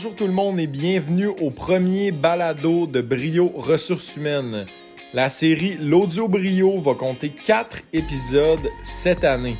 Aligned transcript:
Bonjour 0.00 0.14
tout 0.14 0.28
le 0.28 0.32
monde 0.32 0.60
et 0.60 0.68
bienvenue 0.68 1.26
au 1.26 1.50
premier 1.50 2.12
balado 2.12 2.86
de 2.86 3.00
Brio 3.00 3.48
Ressources 3.56 4.14
Humaines. 4.14 4.64
La 5.12 5.28
série 5.28 5.76
L'Audio 5.80 6.28
Brio 6.28 6.80
va 6.80 6.94
compter 6.94 7.30
quatre 7.30 7.78
épisodes 7.92 8.70
cette 8.84 9.24
année. 9.24 9.56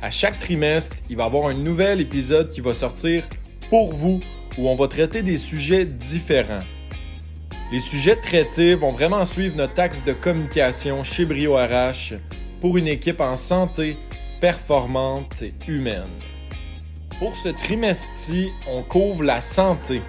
À 0.00 0.10
chaque 0.10 0.38
trimestre, 0.38 0.96
il 1.10 1.18
va 1.18 1.24
y 1.24 1.26
avoir 1.26 1.48
un 1.48 1.54
nouvel 1.54 2.00
épisode 2.00 2.48
qui 2.48 2.62
va 2.62 2.72
sortir 2.72 3.24
pour 3.68 3.94
vous 3.94 4.20
où 4.56 4.66
on 4.66 4.76
va 4.76 4.88
traiter 4.88 5.20
des 5.20 5.36
sujets 5.36 5.84
différents. 5.84 6.64
Les 7.70 7.80
sujets 7.80 8.16
traités 8.16 8.74
vont 8.74 8.92
vraiment 8.92 9.26
suivre 9.26 9.58
notre 9.58 9.78
axe 9.78 10.02
de 10.04 10.14
communication 10.14 11.04
chez 11.04 11.26
Brio 11.26 11.56
RH 11.56 12.14
pour 12.62 12.78
une 12.78 12.88
équipe 12.88 13.20
en 13.20 13.36
santé 13.36 13.98
performante 14.40 15.42
et 15.42 15.52
humaine. 15.68 16.08
Pour 17.22 17.36
ce 17.36 17.50
trimestre-ci, 17.50 18.48
on 18.68 18.82
couvre 18.82 19.22
la 19.22 19.40
santé. 19.40 20.02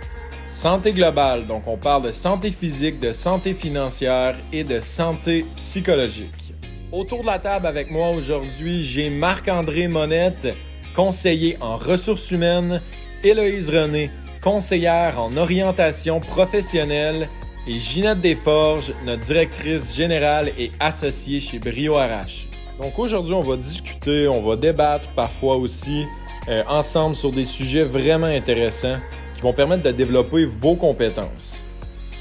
Santé 0.50 0.94
globale, 0.94 1.46
donc 1.46 1.68
on 1.68 1.78
parle 1.78 2.08
de 2.08 2.12
santé 2.12 2.50
physique, 2.50 3.00
de 3.00 3.12
santé 3.12 3.54
financière 3.54 4.36
et 4.52 4.64
de 4.64 4.80
santé 4.80 5.46
psychologique. 5.56 6.56
Autour 6.92 7.22
de 7.22 7.28
la 7.28 7.38
table 7.38 7.68
avec 7.68 7.92
moi 7.92 8.10
aujourd'hui, 8.10 8.82
j'ai 8.82 9.12
Marc-André 9.12 9.88
Monette, 9.88 10.56
conseiller 10.96 11.56
en 11.62 11.78
ressources 11.78 12.32
humaines, 12.32 12.82
Héloïse 13.24 13.70
René, 13.70 14.10
conseillère 14.42 15.22
en 15.22 15.38
orientation 15.38 16.20
professionnelle, 16.20 17.30
et 17.68 17.78
Ginette 17.78 18.22
Desforges, 18.22 18.92
notre 19.06 19.22
directrice 19.22 19.96
générale 19.96 20.50
et 20.58 20.72
associée 20.80 21.42
chez 21.42 21.60
Brio 21.60 21.94
RH. 21.94 22.48
Donc 22.82 22.98
aujourd'hui, 22.98 23.36
on 23.36 23.42
va 23.42 23.56
discuter, 23.56 24.28
on 24.28 24.42
va 24.42 24.56
débattre 24.56 25.08
parfois 25.10 25.58
aussi 25.58 26.08
euh, 26.50 26.62
ensemble 26.68 27.16
sur 27.16 27.32
des 27.32 27.46
sujets 27.46 27.86
vraiment 27.86 28.28
intéressants 28.28 28.98
qui 29.36 29.42
vont 29.42 29.54
permettre 29.54 29.84
de 29.84 29.92
développer 29.92 30.46
vos 30.46 30.76
compétences. 30.76 31.66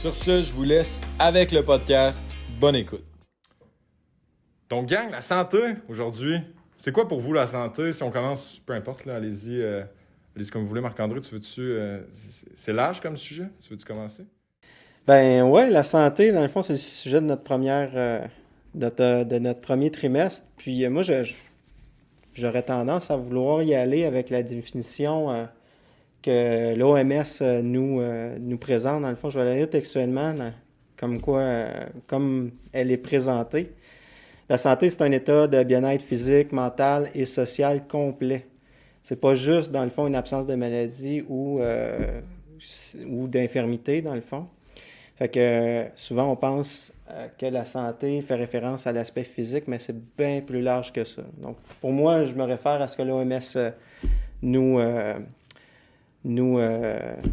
Sur 0.00 0.14
ce, 0.14 0.42
je 0.42 0.52
vous 0.52 0.62
laisse 0.62 1.00
avec 1.18 1.50
le 1.50 1.64
podcast. 1.64 2.22
Bonne 2.60 2.76
écoute. 2.76 3.04
Donc, 4.70 4.86
gang, 4.86 5.10
la 5.10 5.22
santé 5.22 5.58
aujourd'hui, 5.88 6.36
c'est 6.76 6.92
quoi 6.92 7.08
pour 7.08 7.18
vous 7.18 7.32
la 7.32 7.48
santé? 7.48 7.90
Si 7.90 8.02
on 8.04 8.10
commence, 8.12 8.60
peu 8.64 8.74
importe, 8.74 9.06
là, 9.06 9.16
allez-y, 9.16 9.60
euh, 9.60 9.82
allez-y 10.36 10.50
comme 10.50 10.62
vous 10.62 10.68
voulez. 10.68 10.80
Marc-André, 10.80 11.20
tu 11.20 11.34
veux-tu. 11.34 11.60
Euh, 11.60 12.02
c'est 12.54 12.72
large 12.72 13.00
comme 13.00 13.16
sujet? 13.16 13.48
Tu 13.60 13.70
veux-tu 13.70 13.84
commencer? 13.84 14.24
Ben 15.04 15.42
ouais, 15.42 15.68
la 15.68 15.82
santé, 15.82 16.30
dans 16.30 16.42
le 16.42 16.48
fond, 16.48 16.62
c'est 16.62 16.74
le 16.74 16.78
sujet 16.78 17.20
de 17.20 17.26
notre 17.26 17.42
première. 17.42 17.90
de, 18.74 19.24
de, 19.24 19.38
notre 19.40 19.60
premier 19.60 19.90
trimestre. 19.90 20.46
Puis 20.56 20.88
moi, 20.88 21.02
je 21.02 21.24
j'aurais 22.34 22.62
tendance 22.62 23.10
à 23.10 23.16
vouloir 23.16 23.62
y 23.62 23.74
aller 23.74 24.04
avec 24.04 24.30
la 24.30 24.42
définition 24.42 25.30
euh, 25.30 25.44
que 26.22 26.74
l'OMS 26.76 27.22
euh, 27.40 27.62
nous, 27.62 28.00
euh, 28.00 28.36
nous 28.40 28.58
présente. 28.58 29.02
Dans 29.02 29.10
le 29.10 29.16
fond, 29.16 29.30
je 29.30 29.38
vais 29.38 29.44
la 29.44 29.54
lire 29.54 29.70
textuellement, 29.70 30.34
comme 30.96 31.20
quoi, 31.20 31.66
comme 32.06 32.52
elle 32.72 32.90
est 32.90 32.96
présentée. 32.96 33.72
La 34.48 34.58
santé, 34.58 34.90
c'est 34.90 35.02
un 35.02 35.12
état 35.12 35.46
de 35.46 35.62
bien-être 35.62 36.02
physique, 36.02 36.52
mental 36.52 37.10
et 37.14 37.26
social 37.26 37.86
complet. 37.86 38.46
C'est 39.00 39.20
pas 39.20 39.34
juste, 39.34 39.72
dans 39.72 39.84
le 39.84 39.90
fond, 39.90 40.06
une 40.06 40.14
absence 40.14 40.46
de 40.46 40.54
maladie 40.54 41.24
ou, 41.28 41.60
ou 43.08 43.28
d'infirmité, 43.28 44.02
dans 44.02 44.14
le 44.14 44.20
fond. 44.20 44.46
Fait 45.22 45.28
que 45.28 45.86
souvent, 45.94 46.32
on 46.32 46.34
pense 46.34 46.92
euh, 47.08 47.28
que 47.38 47.46
la 47.46 47.64
santé 47.64 48.22
fait 48.22 48.34
référence 48.34 48.88
à 48.88 48.92
l'aspect 48.92 49.22
physique, 49.22 49.68
mais 49.68 49.78
c'est 49.78 49.94
bien 50.16 50.40
plus 50.40 50.60
large 50.60 50.92
que 50.92 51.04
ça. 51.04 51.22
Donc, 51.40 51.58
pour 51.80 51.92
moi, 51.92 52.24
je 52.24 52.34
me 52.34 52.42
réfère 52.42 52.82
à 52.82 52.88
ce 52.88 52.96
que 52.96 53.02
l'OMS 53.02 53.38
euh, 53.54 53.70
nous, 54.42 54.80
euh, 54.80 55.20
nous, 56.24 56.58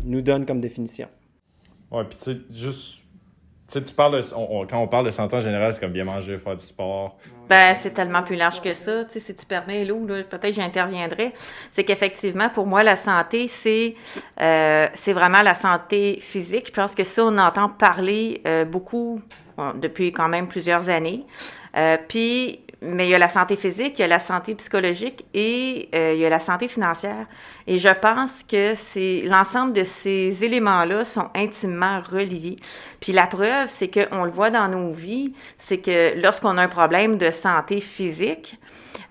nous 0.05 0.21
donne 0.21 0.45
comme 0.45 0.61
définition. 0.61 1.07
Oui, 1.89 2.03
puis 2.07 2.19
tu 2.19 2.25
sais, 2.25 2.37
juste 2.51 3.01
tu 3.71 3.83
tu 3.83 3.93
parles 3.93 4.21
quand 4.69 4.79
on 4.79 4.87
parle 4.87 5.05
de 5.05 5.11
santé 5.11 5.35
en 5.35 5.39
général, 5.39 5.73
c'est 5.73 5.79
comme 5.79 5.91
bien 5.91 6.03
manger, 6.03 6.37
faire 6.37 6.55
du 6.55 6.65
sport. 6.65 7.17
Ben, 7.49 7.73
c'est 7.75 7.91
tellement 7.91 8.21
plus 8.23 8.35
large 8.35 8.61
que 8.61 8.73
ça. 8.73 9.05
Tu 9.05 9.13
sais, 9.13 9.19
si 9.19 9.35
tu 9.35 9.45
permets, 9.45 9.83
Lou, 9.85 10.05
peut-être 10.05 10.53
j'interviendrai. 10.53 11.33
C'est 11.71 11.83
qu'effectivement, 11.83 12.49
pour 12.49 12.67
moi, 12.67 12.83
la 12.83 12.95
santé, 12.95 13.47
c'est 13.47 13.95
c'est 14.37 15.13
vraiment 15.13 15.41
la 15.41 15.55
santé 15.55 16.19
physique. 16.21 16.67
Je 16.67 16.73
pense 16.73 16.95
que 16.95 17.03
ça, 17.03 17.23
on 17.23 17.37
entend 17.37 17.69
parler 17.69 18.41
beaucoup 18.67 19.21
depuis 19.75 20.11
quand 20.11 20.29
même 20.29 20.47
plusieurs 20.47 20.89
années. 20.89 21.25
Euh, 21.75 21.97
puis, 22.07 22.61
mais 22.81 23.07
il 23.07 23.09
y 23.09 23.15
a 23.15 23.19
la 23.19 23.29
santé 23.29 23.55
physique, 23.55 23.99
il 23.99 24.01
y 24.01 24.05
a 24.05 24.07
la 24.07 24.19
santé 24.19 24.55
psychologique 24.55 25.25
et 25.33 25.89
euh, 25.93 26.13
il 26.13 26.19
y 26.19 26.25
a 26.25 26.29
la 26.29 26.39
santé 26.39 26.67
financière. 26.67 27.27
Et 27.67 27.77
je 27.77 27.89
pense 27.89 28.43
que 28.43 28.73
c'est 28.75 29.21
l'ensemble 29.25 29.73
de 29.73 29.83
ces 29.83 30.43
éléments-là 30.43 31.03
sont 31.03 31.29
intimement 31.35 32.01
reliés. 32.01 32.57
Puis 33.01 33.11
la 33.11 33.27
preuve, 33.27 33.67
c'est 33.67 33.89
qu'on 33.89 34.23
le 34.23 34.31
voit 34.31 34.49
dans 34.49 34.67
nos 34.67 34.91
vies, 34.91 35.33
c'est 35.57 35.79
que 35.79 36.19
lorsqu'on 36.21 36.57
a 36.57 36.63
un 36.63 36.67
problème 36.67 37.17
de 37.17 37.31
santé 37.31 37.81
physique, 37.81 38.57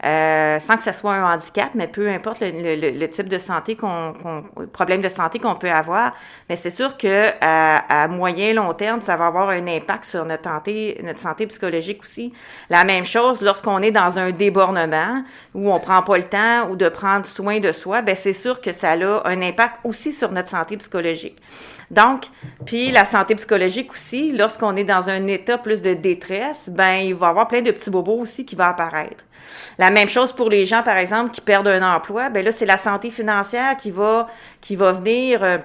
euh, 0.05 0.61
sans 0.61 0.77
que 0.77 0.83
ce 0.83 0.93
soit 0.93 1.15
un 1.15 1.34
handicap, 1.34 1.71
mais 1.75 1.89
peu 1.89 2.09
importe 2.09 2.41
le, 2.41 3.06
type 3.06 3.28
de 3.28 3.39
santé 3.39 3.77
qu'on, 3.77 4.15
problème 4.72 5.00
de 5.00 5.09
santé 5.09 5.39
qu'on 5.39 5.55
peut 5.55 5.71
avoir, 5.71 6.15
mais 6.49 6.56
c'est 6.56 6.71
sûr 6.71 6.97
que 6.97 7.33
à, 7.41 8.09
moyen 8.09 8.55
long 8.55 8.72
terme, 8.75 9.00
ça 9.00 9.16
va 9.16 9.27
avoir 9.27 9.50
un 9.50 9.66
impact 9.66 10.05
sur 10.05 10.25
notre 10.25 10.44
santé, 10.44 11.00
notre 11.03 11.21
santé 11.21 11.47
psychologique 11.47 12.03
aussi. 12.03 12.33
La 12.71 12.84
même 12.84 13.05
chose 13.05 13.43
lorsqu'on 13.43 13.83
est 13.83 13.91
dans 13.91 14.19
un 14.19 14.31
débornement 14.31 15.25
où 15.55 15.72
on 15.72 15.81
prend 15.81 16.03
pas 16.03 16.19
le 16.19 16.25
temps 16.25 16.69
ou 16.71 16.77
de 16.77 16.89
prendre 16.89 17.27
soin 17.27 17.60
de 17.60 17.72
soi, 17.72 18.03
ben 18.03 18.16
c'est 18.16 18.33
sûr 18.33 18.60
que 18.60 18.72
ça 18.72 18.93
a 18.93 19.28
un 19.28 19.43
impact 19.43 19.77
aussi 19.84 20.12
sur 20.12 20.33
notre 20.33 20.49
santé 20.49 20.77
psychologique. 20.77 21.41
Donc, 21.91 22.27
puis 22.66 22.91
la 22.91 23.05
santé 23.05 23.34
psychologique 23.34 23.93
aussi, 23.93 24.33
lorsqu'on 24.33 24.77
est 24.77 24.84
dans 24.84 25.09
un 25.09 25.27
état 25.27 25.56
plus 25.56 25.81
de 25.81 25.95
détresse, 25.95 26.69
ben 26.69 26.97
il 26.97 27.15
va 27.15 27.28
y 27.28 27.31
avoir 27.31 27.49
plein 27.49 27.62
de 27.62 27.71
petits 27.71 27.91
bobos 27.91 28.21
aussi 28.21 28.45
qui 28.45 28.56
vont 28.56 28.65
apparaître. 28.65 29.25
La 29.78 29.91
même 29.91 30.09
chose 30.09 30.32
pour 30.32 30.50
les 30.50 30.65
gens, 30.65 30.82
par 30.82 30.97
exemple, 30.97 31.31
qui 31.31 31.41
perdent 31.41 31.69
un 31.69 31.94
emploi. 31.94 32.31
Ben 32.31 32.44
là, 32.44 32.53
c'est 32.53 32.66
la 32.66 32.78
santé 32.78 33.10
financière 33.10 33.76
qui 33.76 33.91
va, 33.91 34.26
venir 34.69 35.43
euh, 35.43 35.59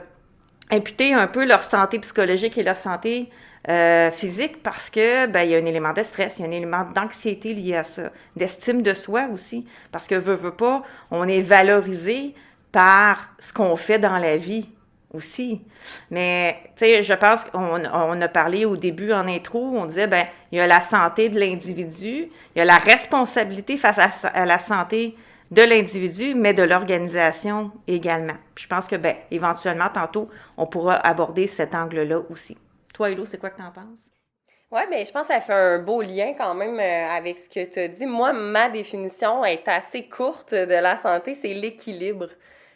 imputer 0.71 1.13
un 1.13 1.27
peu 1.27 1.45
leur 1.45 1.61
santé 1.61 1.99
psychologique 1.99 2.57
et 2.57 2.63
leur 2.63 2.77
santé 2.77 3.29
euh, 3.69 4.11
physique 4.11 4.61
parce 4.61 4.89
que 4.89 5.25
ben 5.27 5.43
y 5.43 5.55
a 5.55 5.57
un 5.57 5.65
élément 5.65 5.93
de 5.93 6.03
stress, 6.03 6.37
il 6.37 6.41
y 6.41 6.45
a 6.45 6.49
un 6.49 6.51
élément 6.51 6.85
d'anxiété 6.93 7.53
lié 7.53 7.77
à 7.77 7.85
ça, 7.85 8.11
d'estime 8.35 8.81
de 8.81 8.93
soi 8.93 9.27
aussi, 9.33 9.65
parce 9.91 10.07
que 10.07 10.15
veut 10.15 10.35
veut 10.35 10.53
pas, 10.53 10.83
on 11.11 11.27
est 11.29 11.41
valorisé 11.41 12.35
par 12.73 13.33
ce 13.39 13.53
qu'on 13.53 13.77
fait 13.77 13.99
dans 13.99 14.17
la 14.17 14.35
vie 14.35 14.67
aussi. 15.13 15.61
Mais, 16.09 16.57
tu 16.75 16.85
sais, 16.85 17.03
je 17.03 17.13
pense 17.13 17.45
qu'on 17.45 17.85
on 17.85 18.21
a 18.21 18.27
parlé 18.27 18.65
au 18.65 18.75
début 18.75 19.13
en 19.13 19.27
intro, 19.27 19.59
on 19.59 19.85
disait, 19.85 20.07
ben, 20.07 20.25
il 20.51 20.57
y 20.57 20.61
a 20.61 20.67
la 20.67 20.81
santé 20.81 21.29
de 21.29 21.39
l'individu, 21.39 22.29
il 22.55 22.57
y 22.57 22.61
a 22.61 22.65
la 22.65 22.77
responsabilité 22.77 23.77
face 23.77 24.25
à, 24.25 24.45
la 24.45 24.59
santé 24.59 25.15
de 25.51 25.61
l'individu, 25.61 26.33
mais 26.33 26.53
de 26.53 26.63
l'organisation 26.63 27.71
également. 27.87 28.33
je 28.57 28.67
pense 28.67 28.87
que, 28.87 28.95
ben, 28.95 29.15
éventuellement, 29.29 29.89
tantôt, 29.89 30.29
on 30.57 30.65
pourra 30.65 30.95
aborder 30.95 31.47
cet 31.47 31.75
angle-là 31.75 32.21
aussi. 32.29 32.57
Toi, 32.93 33.11
Hello, 33.11 33.25
c'est 33.25 33.37
quoi 33.37 33.51
que 33.51 33.57
tu 33.57 33.63
en 33.63 33.71
penses? 33.71 34.13
Oui, 34.71 34.81
mais 34.89 35.05
je 35.05 35.11
pense 35.11 35.27
que 35.27 35.33
ça 35.33 35.41
fait 35.41 35.53
un 35.53 35.77
beau 35.77 36.01
lien 36.01 36.33
quand 36.35 36.55
même 36.55 36.79
euh, 36.79 37.07
avec 37.15 37.37
ce 37.37 37.47
que 37.47 37.71
tu 37.71 37.79
as 37.79 37.87
dit. 37.87 38.07
Moi, 38.07 38.33
ma 38.33 38.69
définition 38.69 39.45
est 39.45 39.67
assez 39.67 40.09
courte 40.09 40.51
de 40.55 40.73
la 40.73 40.97
santé, 40.97 41.37
c'est 41.39 41.53
l'équilibre. 41.53 42.29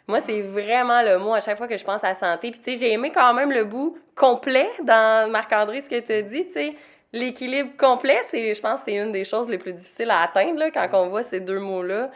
Moi, 0.08 0.20
c'est 0.26 0.40
vraiment 0.40 1.02
le 1.02 1.18
mot 1.18 1.34
à 1.34 1.40
chaque 1.40 1.58
fois 1.58 1.68
que 1.68 1.76
je 1.76 1.84
pense 1.84 2.02
à 2.02 2.08
la 2.08 2.14
santé. 2.14 2.50
Puis, 2.50 2.60
tu 2.60 2.72
sais, 2.72 2.80
j'ai 2.80 2.92
aimé 2.92 3.12
quand 3.14 3.34
même 3.34 3.52
le 3.52 3.64
bout 3.64 3.98
complet 4.14 4.68
dans 4.82 5.30
Marc-André, 5.30 5.82
ce 5.82 5.88
que 5.88 6.00
tu 6.00 6.12
as 6.12 6.22
dit, 6.22 6.46
tu 6.46 6.52
sais. 6.54 6.74
L'équilibre 7.12 7.70
complet, 7.78 8.20
c'est, 8.30 8.54
je 8.54 8.60
pense, 8.60 8.80
c'est 8.84 8.94
une 8.94 9.12
des 9.12 9.24
choses 9.24 9.48
les 9.48 9.58
plus 9.58 9.72
difficiles 9.74 10.10
à 10.10 10.22
atteindre, 10.22 10.58
là, 10.58 10.70
quand 10.70 10.88
on 10.94 11.08
voit 11.08 11.22
ces 11.24 11.40
deux 11.40 11.60
mots-là. 11.60 12.10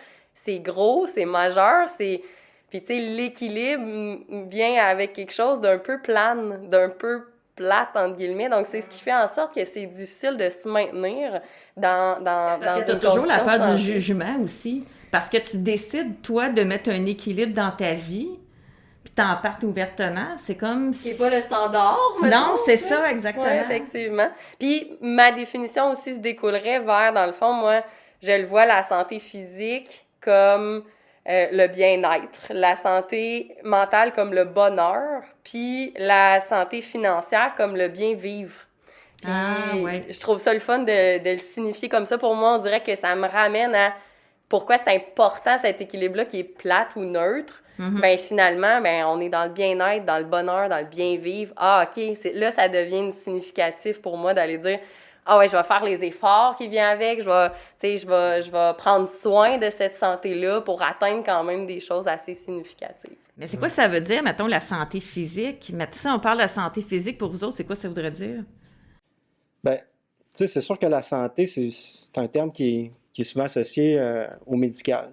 C'est 0.45 0.59
gros, 0.59 1.07
c'est 1.07 1.27
majeur, 1.27 1.89
c'est... 1.99 2.23
Puis, 2.71 2.81
tu 2.81 2.87
sais, 2.87 2.99
l'équilibre 2.99 4.21
vient 4.49 4.83
avec 4.83 5.13
quelque 5.13 5.33
chose 5.33 5.61
d'un 5.61 5.77
peu 5.77 6.01
plane, 6.01 6.69
d'un 6.71 6.89
peu 6.89 7.27
plate, 7.55 7.91
entre 7.95 8.17
guillemets. 8.17 8.49
Donc, 8.49 8.67
c'est 8.71 8.81
ce 8.81 8.89
qui 8.89 9.01
fait 9.03 9.13
en 9.13 9.29
sorte 9.29 9.55
que 9.55 9.65
c'est 9.67 9.85
difficile 9.85 10.39
de 10.39 10.49
se 10.49 10.67
maintenir 10.67 11.43
dans, 11.77 12.19
dans, 12.23 12.59
Parce 12.59 12.87
dans 12.87 12.95
que 12.95 13.07
toujours 13.07 13.27
la 13.27 13.41
peur 13.41 13.59
du 13.61 13.77
jugement 13.77 14.39
aussi. 14.43 14.87
Parce 15.13 15.29
que 15.29 15.37
tu 15.37 15.59
décides, 15.59 16.23
toi, 16.23 16.49
de 16.49 16.65
mettre 16.65 16.89
un 16.91 17.05
équilibre 17.05 17.55
dans 17.55 17.71
ta 17.71 17.93
vie, 17.93 18.31
puis 19.05 19.13
t'en 19.15 19.37
parles 19.37 19.63
ouvertement. 19.65 20.37
C'est 20.39 20.57
comme... 20.57 20.95
C'est 20.95 21.19
pas 21.19 21.29
le 21.29 21.43
standard. 21.43 21.99
Non, 22.23 22.55
c'est 22.65 22.79
ça, 22.79 23.11
exactement. 23.11 23.47
effectivement. 23.47 24.31
Puis 24.59 24.97
ma 25.03 25.31
définition 25.31 25.91
aussi 25.91 26.15
se 26.15 26.19
découlerait 26.19 26.81
vers, 26.81 27.13
dans 27.13 27.27
le 27.27 27.33
fond, 27.33 27.53
moi, 27.53 27.83
je 28.23 28.33
le 28.33 28.47
vois, 28.47 28.65
la 28.65 28.83
santé 28.85 29.19
physique 29.19 30.07
comme 30.23 30.83
euh, 31.29 31.47
le 31.53 31.67
bien-être, 31.67 32.47
la 32.49 32.75
santé 32.77 33.55
mentale 33.65 34.15
comme 34.15 34.33
le 34.33 34.45
bonheur, 34.45 35.23
puis 35.45 35.93
la 35.99 36.41
santé 36.41 36.81
financière 36.81 37.55
comme 37.55 37.77
le 37.77 37.89
bien-vivre. 37.89 38.55
ah, 39.29 39.77
ouais. 39.77 40.07
je 40.09 40.19
trouve 40.21 40.39
ça 40.39 40.55
le 40.55 40.61
fun 40.61 40.79
de, 40.79 41.23
de 41.23 41.31
le 41.33 41.39
signifier 41.39 41.91
comme 41.91 42.07
ça. 42.07 42.17
Pour 42.17 42.35
moi, 42.35 42.55
on 42.55 42.59
dirait 42.59 42.83
que 42.83 42.97
ça 42.97 43.15
me 43.15 43.29
ramène 43.29 43.75
à 43.75 43.93
pourquoi 44.53 44.77
c'est 44.77 44.95
important 44.95 45.57
cet 45.63 45.81
équilibre-là 45.81 46.27
qui 46.27 46.41
est 46.41 46.45
plate 46.45 46.95
ou 46.97 47.01
neutre. 47.01 47.63
Mhm. 47.79 48.01
ben 48.03 48.19
finalement, 48.19 48.83
ben 48.83 49.07
on 49.07 49.19
est 49.19 49.31
dans 49.31 49.45
le 49.45 49.51
bien-être, 49.51 50.05
dans 50.05 50.19
le 50.19 50.27
bonheur, 50.27 50.69
dans 50.69 50.79
le 50.79 50.85
bien-vivre. 50.85 51.55
Ah, 51.57 51.87
OK, 51.89 52.03
là, 52.35 52.51
ça 52.51 52.69
devient 52.69 53.15
significatif 53.25 54.03
pour 54.03 54.19
moi 54.19 54.35
d'aller 54.35 54.59
dire 54.59 54.79
ah 55.25 55.39
ouais, 55.39 55.49
je 55.49 55.57
vais 55.57 55.63
faire 55.63 55.83
les 55.83 56.05
efforts 56.05 56.55
qui 56.57 56.69
viennent 56.69 56.85
avec, 56.85 57.23
je 57.23 57.27
vais, 57.27 57.49
tu 57.49 57.57
sais, 57.81 57.97
je 57.97 58.07
vais, 58.07 58.43
je 58.43 58.51
vais 58.51 58.73
prendre 58.77 59.09
soin 59.09 59.57
de 59.57 59.71
cette 59.71 59.97
santé-là 59.97 60.61
pour 60.61 60.83
atteindre 60.83 61.23
quand 61.25 61.43
même 61.45 61.67
des 61.67 61.81
choses 61.81 62.07
assez 62.07 62.35
significatives. 62.35 63.17
Mais 63.39 63.47
c'est 63.47 63.57
quoi 63.57 63.71
ça 63.71 63.89
veut 63.89 64.03
dire, 64.03 64.23
mettons, 64.23 64.49
la 64.49 64.61
santé 64.61 65.01
physique? 65.01 65.71
Mais 65.73 65.89
si 65.93 66.07
on 66.09 66.19
parle 66.19 66.37
de 66.37 66.43
la 66.43 66.49
santé 66.49 66.83
physique, 66.83 67.17
pour 67.17 67.31
vous 67.31 67.43
autres, 67.43 67.57
c'est 67.57 67.65
quoi 67.65 67.77
ça 67.77 67.89
voudrait 67.89 68.11
dire? 68.11 68.43
Ben, 69.65 69.77
tu 69.77 69.83
sais, 70.35 70.47
c'est 70.47 70.61
sûr 70.61 70.79
que 70.79 70.87
la 70.87 71.01
santé, 71.01 71.47
c'est 71.47 71.71
c'est 71.71 72.19
un 72.19 72.29
terme 72.29 72.53
qui 72.53 72.77
est, 72.77 72.93
qui 73.13 73.23
est 73.23 73.25
souvent 73.25 73.45
associé 73.45 73.99
euh, 73.99 74.27
au 74.47 74.57
médical. 74.57 75.11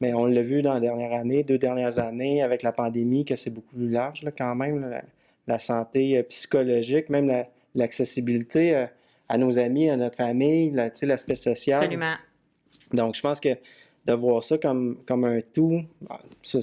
Mais 0.00 0.14
on 0.14 0.26
l'a 0.26 0.42
vu 0.42 0.62
dans 0.62 0.74
la 0.74 0.80
dernière 0.80 1.12
année, 1.12 1.42
deux 1.44 1.58
dernières 1.58 1.98
années, 1.98 2.42
avec 2.42 2.62
la 2.62 2.72
pandémie, 2.72 3.24
que 3.24 3.36
c'est 3.36 3.50
beaucoup 3.50 3.74
plus 3.76 3.88
large, 3.88 4.22
là, 4.22 4.32
quand 4.36 4.54
même, 4.54 4.80
là, 4.80 4.88
la, 4.88 5.02
la 5.46 5.58
santé 5.58 6.18
euh, 6.18 6.22
psychologique, 6.24 7.08
même 7.08 7.26
la- 7.28 7.48
l'accessibilité 7.74 8.74
euh, 8.76 8.86
à 9.28 9.38
nos 9.38 9.58
amis, 9.58 9.88
à 9.90 9.96
notre 9.96 10.16
famille, 10.16 10.70
la- 10.70 10.90
l'aspect 11.02 11.36
social. 11.36 11.82
Absolument. 11.84 12.14
Donc, 12.92 13.14
je 13.14 13.20
pense 13.20 13.38
que 13.40 13.50
de 14.04 14.12
voir 14.12 14.42
ça 14.42 14.58
comme, 14.58 14.98
comme 15.06 15.24
un 15.24 15.38
tout, 15.40 15.82
ah, 16.10 16.20
ça, 16.42 16.58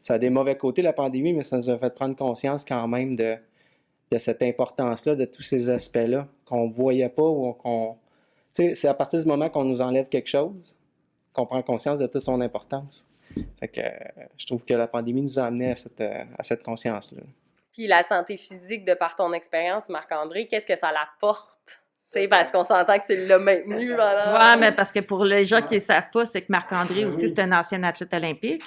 ça 0.00 0.14
a 0.14 0.18
des 0.18 0.30
mauvais 0.30 0.56
côtés, 0.56 0.82
la 0.82 0.92
pandémie, 0.92 1.32
mais 1.32 1.42
ça 1.42 1.56
nous 1.56 1.68
a 1.68 1.76
fait 1.78 1.92
prendre 1.92 2.14
conscience 2.14 2.64
quand 2.64 2.86
même 2.86 3.16
de, 3.16 3.34
de 4.12 4.18
cette 4.18 4.42
importance-là, 4.42 5.16
de 5.16 5.24
tous 5.24 5.42
ces 5.42 5.68
aspects-là 5.68 6.28
qu'on 6.44 6.68
ne 6.68 6.72
voyait 6.72 7.08
pas 7.08 7.24
ou 7.24 7.52
qu'on. 7.54 7.96
C'est 8.56 8.88
à 8.88 8.94
partir 8.94 9.18
du 9.20 9.26
moment 9.26 9.50
qu'on 9.50 9.64
nous 9.64 9.82
enlève 9.82 10.08
quelque 10.08 10.28
chose 10.28 10.76
qu'on 11.34 11.44
prend 11.44 11.62
conscience 11.62 11.98
de 11.98 12.06
toute 12.06 12.22
son 12.22 12.40
importance. 12.40 13.06
Fait 13.60 13.68
que 13.68 13.80
euh, 13.80 14.24
je 14.38 14.46
trouve 14.46 14.64
que 14.64 14.72
la 14.72 14.88
pandémie 14.88 15.20
nous 15.20 15.38
a 15.38 15.44
amené 15.44 15.72
à 15.72 15.76
cette, 15.76 16.00
euh, 16.00 16.24
à 16.38 16.42
cette 16.42 16.62
conscience-là. 16.62 17.22
Puis 17.72 17.86
la 17.86 18.02
santé 18.04 18.38
physique, 18.38 18.86
de 18.86 18.94
par 18.94 19.16
ton 19.16 19.32
expérience, 19.34 19.90
Marc-André, 19.90 20.46
qu'est-ce 20.46 20.66
que 20.66 20.76
ça 20.76 20.90
l'apporte? 20.92 21.58
Tu 21.66 22.20
sais, 22.20 22.28
parce 22.28 22.50
qu'on 22.50 22.62
s'entend 22.62 22.98
que 22.98 23.06
tu 23.06 23.26
l'as 23.26 23.38
maintenu 23.38 23.90
pendant... 23.90 24.38
Ouais, 24.38 24.56
mais 24.58 24.72
parce 24.72 24.92
que 24.92 25.00
pour 25.00 25.24
les 25.24 25.44
gens 25.44 25.60
qui 25.60 25.74
ne 25.74 25.80
savent 25.80 26.08
pas, 26.10 26.24
c'est 26.24 26.40
que 26.40 26.50
Marc-André 26.50 27.02
Ben 27.02 27.08
aussi, 27.08 27.24
oui. 27.24 27.28
c'est 27.28 27.40
un 27.40 27.52
ancien 27.52 27.82
athlète 27.82 28.14
olympique. 28.14 28.62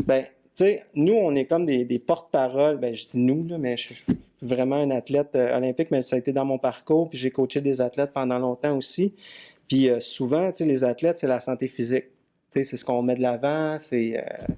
Ben, 0.00 0.26
nous, 0.94 1.14
on 1.14 1.34
est 1.34 1.46
comme 1.46 1.66
des, 1.66 1.98
porte-paroles. 1.98 2.78
Ben, 2.78 2.94
je 2.94 3.06
dis 3.06 3.18
nous, 3.18 3.46
là, 3.46 3.58
mais 3.58 3.76
je 3.76 3.94
suis 3.94 4.04
vraiment 4.40 4.76
un 4.76 4.90
athlète 4.90 5.30
euh, 5.34 5.56
olympique, 5.56 5.90
mais 5.90 6.02
ça 6.02 6.16
a 6.16 6.18
été 6.18 6.32
dans 6.32 6.44
mon 6.44 6.58
parcours. 6.58 7.08
Puis 7.10 7.18
j'ai 7.18 7.30
coaché 7.30 7.60
des 7.60 7.80
athlètes 7.80 8.12
pendant 8.12 8.38
longtemps 8.38 8.76
aussi. 8.76 9.14
Puis 9.68 9.88
euh, 9.88 10.00
souvent, 10.00 10.50
tu 10.50 10.58
sais, 10.58 10.64
les 10.64 10.84
athlètes, 10.84 11.18
c'est 11.18 11.26
la 11.26 11.40
santé 11.40 11.68
physique. 11.68 12.04
Tu 12.04 12.10
sais, 12.48 12.64
c'est 12.64 12.76
ce 12.76 12.84
qu'on 12.84 13.02
met 13.02 13.14
de 13.14 13.22
l'avant. 13.22 13.78
C'est, 13.78 14.18
euh, 14.18 14.54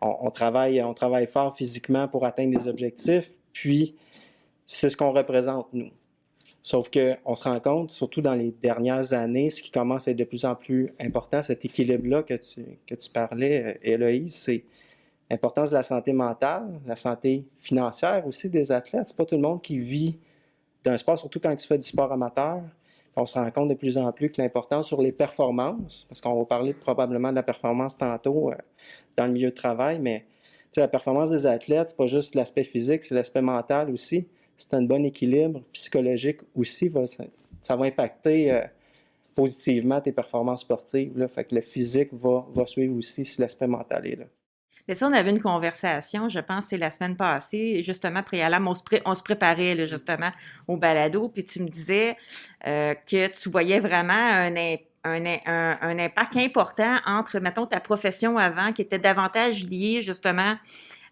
on, 0.00 0.30
travaille, 0.30 0.82
on 0.82 0.94
travaille 0.94 1.26
fort 1.26 1.56
physiquement 1.56 2.08
pour 2.08 2.24
atteindre 2.24 2.58
des 2.58 2.68
objectifs. 2.68 3.30
Puis, 3.52 3.94
c'est 4.66 4.90
ce 4.90 4.96
qu'on 4.96 5.12
représente, 5.12 5.68
nous. 5.72 5.90
Sauf 6.62 6.90
qu'on 6.90 7.34
se 7.36 7.44
rend 7.44 7.58
compte, 7.58 7.90
surtout 7.90 8.20
dans 8.20 8.34
les 8.34 8.50
dernières 8.62 9.14
années, 9.14 9.48
ce 9.48 9.62
qui 9.62 9.70
commence 9.70 10.08
à 10.08 10.10
être 10.10 10.18
de 10.18 10.24
plus 10.24 10.44
en 10.44 10.54
plus 10.54 10.92
important, 11.00 11.42
cet 11.42 11.64
équilibre-là 11.64 12.22
que 12.22 12.34
tu, 12.34 12.78
que 12.86 12.94
tu 12.94 13.08
parlais, 13.08 13.64
euh, 13.64 13.78
Héloïse, 13.82 14.34
c'est 14.34 14.64
l'importance 15.30 15.70
de 15.70 15.76
la 15.76 15.82
santé 15.82 16.12
mentale, 16.12 16.80
la 16.86 16.96
santé 16.96 17.44
financière 17.58 18.26
aussi 18.26 18.50
des 18.50 18.72
athlètes. 18.72 19.06
C'est 19.06 19.16
pas 19.16 19.24
tout 19.24 19.36
le 19.36 19.42
monde 19.42 19.62
qui 19.62 19.78
vit 19.78 20.18
d'un 20.82 20.98
sport, 20.98 21.18
surtout 21.18 21.38
quand 21.40 21.54
tu 21.54 21.66
fais 21.66 21.78
du 21.78 21.86
sport 21.86 22.10
amateur. 22.12 22.62
On 23.16 23.26
se 23.26 23.38
rend 23.38 23.50
compte 23.50 23.68
de 23.68 23.74
plus 23.74 23.98
en 23.98 24.10
plus 24.12 24.30
que 24.30 24.40
l'importance 24.40 24.86
sur 24.86 25.02
les 25.02 25.12
performances, 25.12 26.06
parce 26.08 26.20
qu'on 26.20 26.38
va 26.38 26.44
parler 26.44 26.72
probablement 26.72 27.30
de 27.30 27.34
la 27.34 27.42
performance 27.42 27.98
tantôt 27.98 28.50
euh, 28.50 28.54
dans 29.16 29.26
le 29.26 29.32
milieu 29.32 29.50
de 29.50 29.54
travail, 29.54 29.98
mais 29.98 30.24
la 30.76 30.88
performance 30.88 31.30
des 31.30 31.46
athlètes, 31.46 31.88
c'est 31.88 31.96
pas 31.96 32.06
juste 32.06 32.34
l'aspect 32.34 32.64
physique, 32.64 33.02
c'est 33.02 33.14
l'aspect 33.14 33.42
mental 33.42 33.90
aussi. 33.90 34.26
C'est 34.56 34.72
un 34.74 34.82
bon 34.82 35.04
équilibre 35.04 35.62
psychologique 35.72 36.40
aussi, 36.54 36.88
va- 36.88 37.06
ça, 37.60 37.76
va 37.76 37.84
impacter 37.86 38.52
euh, 38.52 38.62
positivement 39.34 40.00
tes 40.00 40.12
performances 40.12 40.60
sportives. 40.60 41.26
Fait 41.28 41.44
que 41.44 41.54
le 41.54 41.60
physique 41.60 42.10
va 42.12 42.66
suivre 42.66 42.96
aussi 42.96 43.24
si 43.24 43.40
l'aspect 43.40 43.66
mental 43.66 44.06
est 44.06 44.16
là. 44.16 44.26
Mais 44.88 44.94
ça, 44.94 45.06
on 45.06 45.12
avait 45.12 45.30
une 45.30 45.40
conversation, 45.42 46.28
je 46.28 46.40
pense, 46.40 46.66
c'est 46.66 46.78
la 46.78 46.90
semaine 46.90 47.16
passée, 47.16 47.82
justement, 47.82 48.22
préalable, 48.22 48.66
on 48.66 48.74
se, 48.74 48.82
pré- 48.82 49.02
on 49.04 49.14
se 49.14 49.22
préparait, 49.22 49.74
là, 49.74 49.84
justement, 49.84 50.30
au 50.66 50.76
balado, 50.76 51.28
puis 51.28 51.44
tu 51.44 51.60
me 51.62 51.68
disais 51.68 52.16
euh, 52.66 52.94
que 53.06 53.28
tu 53.28 53.48
voyais 53.50 53.80
vraiment 53.80 54.12
un, 54.12 54.54
im- 54.56 54.76
un, 55.04 55.24
un- 55.46 55.78
un 55.80 55.98
impact 55.98 56.36
important 56.36 56.98
entre, 57.06 57.38
mettons, 57.38 57.66
ta 57.66 57.80
profession 57.80 58.36
avant, 58.38 58.72
qui 58.72 58.82
était 58.82 58.98
davantage 58.98 59.64
liée, 59.64 60.00
justement, 60.02 60.56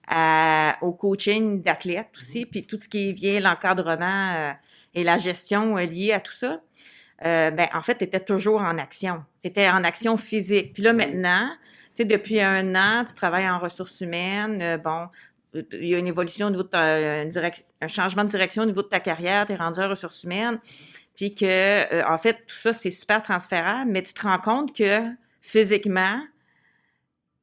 à- 0.09 0.77
au 0.81 0.93
coaching 0.93 1.63
d'athlètes 1.63 2.11
aussi, 2.19 2.47
puis 2.47 2.67
tout 2.67 2.77
ce 2.77 2.89
qui 2.89 3.13
vient, 3.13 3.41
l'encadrement 3.41 4.33
euh, 4.35 4.53
et 4.95 5.05
la 5.05 5.19
gestion 5.19 5.77
euh, 5.77 5.85
liée 5.85 6.13
à 6.13 6.21
tout 6.21 6.33
ça. 6.33 6.61
Euh, 7.25 7.51
ben, 7.51 7.69
en 7.75 7.83
fait, 7.83 7.99
tu 7.99 8.05
étais 8.05 8.21
toujours 8.21 8.61
en 8.61 8.79
action. 8.79 9.25
Tu 9.43 9.49
étais 9.49 9.69
en 9.69 9.83
action 9.85 10.17
physique. 10.17 10.73
Puis 10.73 10.83
là, 10.85 10.93
maintenant, 10.93 11.51
sais, 11.99 12.05
depuis 12.05 12.41
un 12.41 12.75
an, 12.75 13.05
tu 13.05 13.15
travailles 13.15 13.49
en 13.49 13.59
ressources 13.59 14.01
humaines. 14.01 14.61
euh, 14.63 14.79
bon, 14.79 15.09
euh, 15.55 15.63
il 15.73 15.87
y 15.87 15.95
a 15.95 15.99
une 15.99 16.07
évolution 16.07 16.47
au 16.49 16.51
niveau 16.51 16.63
de 16.63 16.69
ta, 16.69 17.23
une 17.23 17.31
direc- 17.31 17.65
un 17.81 17.89
changement 17.89 18.25
de 18.25 18.31
direction 18.31 18.63
au 18.63 18.67
niveau 18.67 18.83
de 18.83 18.89
ta 18.89 19.01
carrière, 19.01 19.47
tu 19.47 19.53
es 19.53 19.57
rendu 19.57 19.81
en 19.81 19.89
ressources 19.89 20.25
humaines. 20.25 20.59
Puis 21.17 21.35
que, 21.35 21.45
euh, 21.47 22.05
en 22.09 22.19
fait, 22.19 22.35
tout 22.47 22.57
ça, 22.57 22.73
c'est 22.73 22.91
super 22.91 23.23
transférable, 23.23 23.91
mais 23.91 24.03
tu 24.03 24.13
te 24.15 24.23
rends 24.23 24.39
compte 24.39 24.77
que 24.77 25.01
physiquement, 25.41 26.21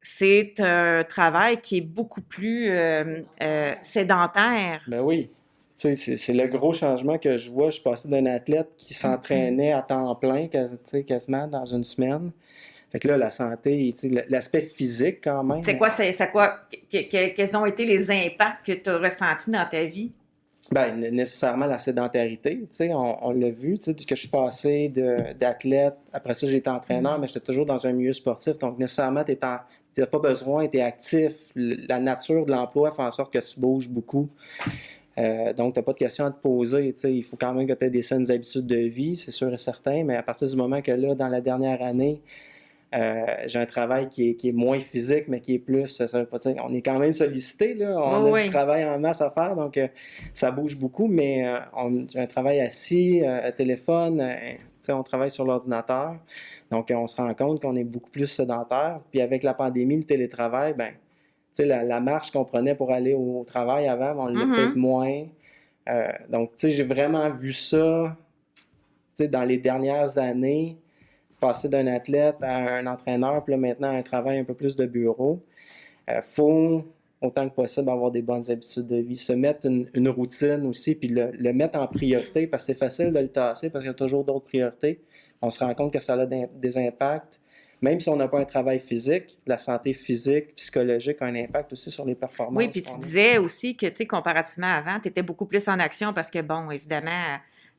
c'est 0.02 0.54
un 0.60 1.04
travail 1.04 1.60
qui 1.62 1.78
est 1.78 1.82
beaucoup 1.82 2.22
plus 2.22 2.70
euh, 2.70 3.22
euh, 3.42 3.74
sédentaire. 3.82 4.82
Ben 4.88 5.02
oui. 5.02 5.30
Tu 5.78 5.94
sais, 5.96 6.16
C'est 6.16 6.34
le 6.34 6.48
gros 6.48 6.74
changement 6.74 7.18
que 7.18 7.38
je 7.38 7.52
vois. 7.52 7.66
Je 7.66 7.76
suis 7.76 7.84
passé 7.84 8.08
d'un 8.08 8.26
athlète 8.28 8.70
qui 8.78 8.94
s'entraînait 8.94 9.74
à 9.74 9.82
temps 9.82 10.16
plein, 10.16 10.48
quasiment 10.48 11.48
dans 11.48 11.66
une 11.66 11.84
semaine. 11.84 12.32
Fait 12.96 13.00
que 13.00 13.10
là, 13.10 13.18
la 13.18 13.30
santé, 13.30 13.94
l'aspect 14.30 14.62
physique 14.62 15.18
quand 15.22 15.44
même. 15.44 15.62
C'est 15.64 15.78
quoi, 15.78 15.90
c'est 15.90 16.32
quoi, 16.32 16.62
que- 16.90 17.02
que- 17.12 17.36
quels 17.36 17.58
ont 17.58 17.66
été 17.66 17.84
les 17.84 18.10
impacts 18.10 18.66
que 18.66 18.72
tu 18.72 18.90
as 18.90 18.98
ressentis 18.98 19.52
dans 19.52 19.68
ta 19.70 19.84
vie? 19.84 20.14
Ben, 20.72 20.98
né- 20.98 21.12
nécessairement 21.12 21.66
la 21.66 21.78
sédentarité, 21.78 22.58
tu 22.58 22.68
sais, 22.72 22.94
on, 22.94 23.28
on 23.28 23.32
l'a 23.32 23.50
vu, 23.50 23.78
tu 23.78 23.84
sais, 23.84 23.94
que 23.96 24.16
je 24.16 24.22
suis 24.22 24.30
passé 24.30 24.88
d'athlète, 25.38 25.96
après 26.14 26.36
ça 26.36 26.48
j'ai 26.48 26.56
été 26.56 26.70
entraîneur, 26.70 27.20
mais 27.20 27.28
j'étais 27.28 27.42
toujours 27.42 27.66
dans 27.66 27.86
un 27.86 27.92
milieu 27.92 28.14
sportif, 28.14 28.58
donc 28.60 28.80
nécessairement 28.80 29.26
tu 29.26 29.36
n'as 29.42 30.08
pas 30.08 30.20
besoin, 30.20 30.66
tu 30.70 30.78
es 30.78 30.82
actif, 30.82 31.34
la 31.54 32.00
nature 32.00 32.46
de 32.46 32.52
l'emploi 32.54 32.94
fait 32.94 33.02
en 33.02 33.12
sorte 33.12 33.34
que 33.34 33.40
tu 33.40 33.60
bouges 33.60 33.90
beaucoup, 33.90 34.30
Euh, 35.18 35.52
donc 35.52 35.74
tu 35.74 35.80
n'as 35.80 35.84
pas 35.84 35.94
de 35.94 35.98
questions 35.98 36.26
à 36.26 36.32
te 36.32 36.42
poser, 36.42 36.94
tu 36.94 37.00
sais, 37.00 37.14
il 37.14 37.24
faut 37.24 37.36
quand 37.38 37.54
même 37.54 37.68
que 37.68 37.74
tu 37.74 37.86
aies 37.86 37.90
des 37.90 38.02
saines 38.04 38.32
habitudes 38.32 38.68
de 38.68 38.78
vie, 38.78 39.18
c'est 39.18 39.32
sûr 39.32 39.54
et 39.54 39.58
certain, 39.58 40.04
mais 40.06 40.16
à 40.16 40.24
partir 40.24 40.48
du 40.48 40.56
moment 40.56 40.82
que 40.82 40.92
là, 40.92 41.14
dans 41.14 41.28
la 41.30 41.42
dernière 41.42 41.82
année, 41.82 42.22
euh, 42.96 43.26
j'ai 43.46 43.60
un 43.60 43.66
travail 43.66 44.08
qui 44.10 44.30
est, 44.30 44.36
qui 44.36 44.50
est 44.50 44.54
moins 44.54 44.80
physique, 44.80 45.26
mais 45.28 45.42
qui 45.42 45.56
est 45.56 45.60
plus. 45.60 45.88
Ça 45.88 46.06
veut 46.06 46.26
pas 46.26 46.38
dire. 46.38 46.56
On 46.66 46.74
est 46.74 46.82
quand 46.82 46.98
même 46.98 47.14
sollicité, 47.14 47.74
là. 47.74 47.96
On 47.98 48.26
a 48.26 48.32
oui. 48.32 48.44
du 48.46 48.50
travail 48.50 48.86
en 48.86 48.98
masse 49.00 49.22
à 49.22 49.30
faire, 49.32 49.56
donc 49.56 49.78
euh, 49.78 49.88
ça 50.34 50.52
bouge 50.52 50.78
beaucoup, 50.78 51.08
mais 51.08 51.48
euh, 51.48 51.60
on, 51.76 52.06
j'ai 52.08 52.20
un 52.20 52.28
travail 52.28 52.60
assis, 52.62 53.22
euh, 53.24 53.44
à 53.48 53.52
téléphone, 53.52 54.22
euh, 54.22 54.94
on 54.94 55.04
travaille 55.04 55.32
sur 55.32 55.46
l'ordinateur. 55.46 56.16
Donc, 56.72 56.90
euh, 56.92 56.96
on 56.96 57.08
se 57.08 57.16
rend 57.16 57.34
compte 57.34 57.62
qu'on 57.62 57.76
est 57.76 57.84
beaucoup 57.84 58.10
plus 58.12 58.28
sédentaire. 58.28 59.00
Puis 59.12 59.20
avec 59.22 59.44
la 59.44 59.54
pandémie, 59.54 59.98
le 59.98 60.04
télétravail, 60.04 60.74
ben, 60.74 60.92
la, 61.60 61.84
la 61.84 62.00
marche 62.00 62.32
qu'on 62.32 62.46
prenait 62.46 62.76
pour 62.76 62.92
aller 62.92 63.14
au 63.14 63.44
travail 63.46 63.88
avant, 63.88 64.16
on 64.18 64.28
l'a 64.28 64.46
Mhm. 64.46 64.54
peut-être 64.54 64.76
moins. 64.76 65.24
Euh, 65.90 66.08
donc, 66.30 66.52
j'ai 66.62 66.84
vraiment 66.84 67.30
vu 67.32 67.54
ça, 67.54 68.16
dans 69.20 69.44
les 69.44 69.58
dernières 69.58 70.18
années 70.18 70.78
passer 71.40 71.70
d'un 71.70 71.88
athlète 71.88 72.38
à 72.42 72.56
un 72.56 72.88
entraîneur, 72.88 73.44
puis 73.44 73.54
là 73.54 73.58
maintenant 73.58 73.90
à 73.90 73.94
un 73.96 74.04
travail 74.04 74.40
un 74.40 74.44
peu 74.44 74.54
plus 74.54 74.76
de 74.76 74.86
bureau. 74.86 75.42
Il 76.08 76.22
faut, 76.24 76.84
autant 77.22 77.50
que 77.50 77.56
possible, 77.56 77.90
avoir 77.90 78.12
des 78.12 78.22
bonnes 78.22 78.50
habitudes 78.50 78.88
de 78.88 78.98
vie, 78.98 79.18
se 79.18 79.34
mettre 79.34 79.68
une, 79.68 79.90
une 79.94 80.10
routine 80.10 80.66
aussi, 80.66 80.96
puis 80.96 81.10
le, 81.10 81.32
le 81.32 81.54
mettre 81.54 81.80
en 81.80 81.88
priorité, 81.88 82.48
parce 82.48 82.64
que 82.64 82.74
c'est 82.74 82.80
facile 82.80 83.12
de 83.12 83.20
le 83.20 83.30
tasser, 83.30 83.70
parce 83.70 83.84
qu'il 83.84 83.90
y 83.90 83.92
a 83.92 83.96
toujours 83.96 84.24
d'autres 84.24 84.46
priorités. 84.46 85.02
On 85.42 85.50
se 85.52 85.64
rend 85.64 85.74
compte 85.74 85.94
que 85.94 86.00
ça 86.00 86.14
a 86.14 86.26
des 86.26 86.78
impacts. 86.78 87.40
Même 87.82 88.00
si 88.00 88.10
on 88.10 88.16
n'a 88.16 88.28
pas 88.28 88.40
un 88.40 88.46
travail 88.46 88.80
physique, 88.80 89.38
la 89.46 89.58
santé 89.58 89.94
physique, 89.94 90.56
psychologique 90.56 91.18
a 91.22 91.26
un 91.26 91.36
impact 91.36 91.74
aussi 91.74 91.92
sur 91.92 92.06
les 92.06 92.16
performances. 92.16 92.58
Oui, 92.58 92.70
puis 92.70 92.82
tu 92.82 92.98
disais 92.98 93.38
aussi 93.38 93.76
que, 93.76 93.86
tu 93.88 93.96
sais, 93.96 94.06
comparativement 94.06 94.68
à 94.68 94.76
avant, 94.78 95.00
tu 95.00 95.10
étais 95.10 95.22
beaucoup 95.22 95.46
plus 95.46 95.68
en 95.68 95.78
action 95.78 96.14
parce 96.14 96.32
que, 96.32 96.42
bon, 96.42 96.72
évidemment, 96.72 97.12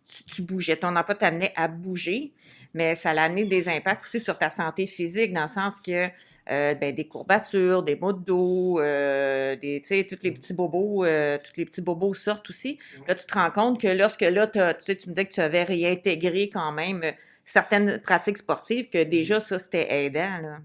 tu, 0.04 0.22
tu 0.25 0.42
bougeais. 0.42 0.76
Ton 0.76 0.94
emploi 0.94 1.14
t'amenait 1.14 1.52
à 1.56 1.66
bouger, 1.66 2.32
mais 2.76 2.95
ça 2.95 3.11
a 3.11 3.23
amené 3.23 3.45
des 3.45 3.68
impacts 3.68 4.04
aussi 4.04 4.21
sur 4.21 4.37
ta 4.38 4.50
santé 4.50 4.87
physique, 4.87 5.33
dans 5.33 5.42
le 5.42 5.49
sens 5.49 5.80
que, 5.80 6.06
euh, 6.50 6.75
ben, 6.75 6.95
des 6.95 7.09
courbatures, 7.09 7.83
des 7.83 7.97
maux 7.97 8.12
de 8.12 8.23
dos, 8.23 8.78
euh, 8.78 9.56
des, 9.56 9.80
tu 9.80 9.88
sais, 9.88 10.06
tous 10.06 10.23
les 10.23 10.30
petits 10.30 10.54
bobos, 10.54 11.04
euh, 11.04 11.38
tous 11.42 11.56
les 11.56 11.64
petits 11.64 11.83
bobos 11.83 12.14
sortent 12.14 12.50
aussi. 12.50 12.78
Là, 13.09 13.14
tu 13.14 13.26
te 13.26 13.35
rends 13.35 13.50
compte 13.50 13.80
que 13.80 13.88
lorsque 13.88 14.21
là, 14.21 14.47
t'as- 14.47 14.75
tu 14.75 14.85
sais, 14.85 14.97
tu 14.97 15.09
me 15.09 15.14
disais 15.14 15.25
que 15.25 15.33
tu 15.33 15.40
avais 15.40 15.64
réintégré 15.64 16.50
quand 16.50 16.71
même 16.71 17.02
certaines 17.45 17.99
pratiques 18.00 18.38
sportives, 18.38 18.90
que 18.90 19.02
déjà, 19.02 19.40
ça, 19.40 19.59
c'était 19.59 20.04
aidant, 20.04 20.38
là. 20.42 20.59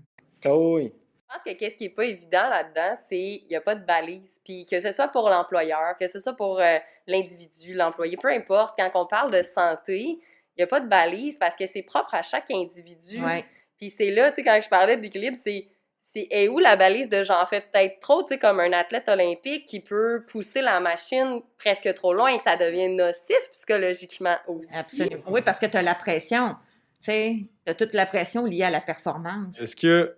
Ah 0.43 0.55
oui. 0.55 0.91
Je 1.29 1.35
pense 1.35 1.43
que 1.45 1.57
qu'est-ce 1.57 1.77
qui 1.77 1.85
est 1.85 1.89
pas 1.89 2.03
évident 2.03 2.49
là-dedans, 2.49 2.97
c'est 3.07 3.17
il 3.17 3.47
n'y 3.49 3.55
a 3.55 3.61
pas 3.61 3.75
de 3.75 3.85
balise. 3.85 4.29
Puis 4.43 4.65
que 4.65 4.81
ce 4.81 4.91
soit 4.91 5.07
pour 5.07 5.29
l'employeur, 5.29 5.95
que 5.97 6.07
ce 6.09 6.19
soit 6.19 6.33
pour 6.33 6.59
euh, 6.59 6.77
l'individu, 7.07 7.73
l'employé, 7.73 8.17
peu 8.17 8.27
importe, 8.29 8.77
quand 8.77 8.89
on 8.95 9.05
parle 9.05 9.31
de 9.31 9.41
santé, 9.43 10.19
n'y 10.57 10.63
a 10.63 10.67
pas 10.67 10.79
de 10.79 10.87
balise 10.87 11.37
parce 11.37 11.55
que 11.55 11.65
c'est 11.67 11.83
propre 11.83 12.13
à 12.13 12.21
chaque 12.21 12.51
individu. 12.51 13.23
Ouais. 13.23 13.45
Puis 13.77 13.93
c'est 13.97 14.11
là, 14.11 14.31
tu 14.31 14.35
sais, 14.35 14.43
quand 14.43 14.59
je 14.61 14.69
parlais 14.69 14.97
d'équilibre, 14.97 15.37
c'est 15.43 15.67
c'est 16.13 16.27
est 16.29 16.49
où 16.49 16.59
la 16.59 16.75
balise 16.75 17.09
de 17.09 17.23
j'en 17.23 17.45
fais 17.45 17.61
peut-être 17.61 17.99
trop, 18.01 18.23
tu 18.23 18.33
sais, 18.33 18.39
comme 18.39 18.59
un 18.59 18.73
athlète 18.73 19.07
olympique 19.07 19.65
qui 19.65 19.79
peut 19.79 20.23
pousser 20.27 20.61
la 20.61 20.79
machine 20.79 21.41
presque 21.57 21.93
trop 21.93 22.13
loin 22.13 22.33
et 22.33 22.37
que 22.37 22.43
ça 22.43 22.57
devient 22.57 22.89
nocif 22.89 23.49
psychologiquement 23.51 24.35
aussi. 24.47 24.69
Absolument. 24.73 25.23
Oui, 25.27 25.41
parce 25.41 25.59
que 25.59 25.67
tu 25.67 25.77
as 25.77 25.81
la 25.81 25.95
pression. 25.95 26.55
Tu 26.95 27.05
sais, 27.05 27.35
tu 27.65 27.71
as 27.71 27.75
toute 27.75 27.93
la 27.93 28.05
pression 28.05 28.45
liée 28.45 28.63
à 28.63 28.69
la 28.69 28.81
performance. 28.81 29.57
Est-ce 29.59 29.75
que, 29.75 30.17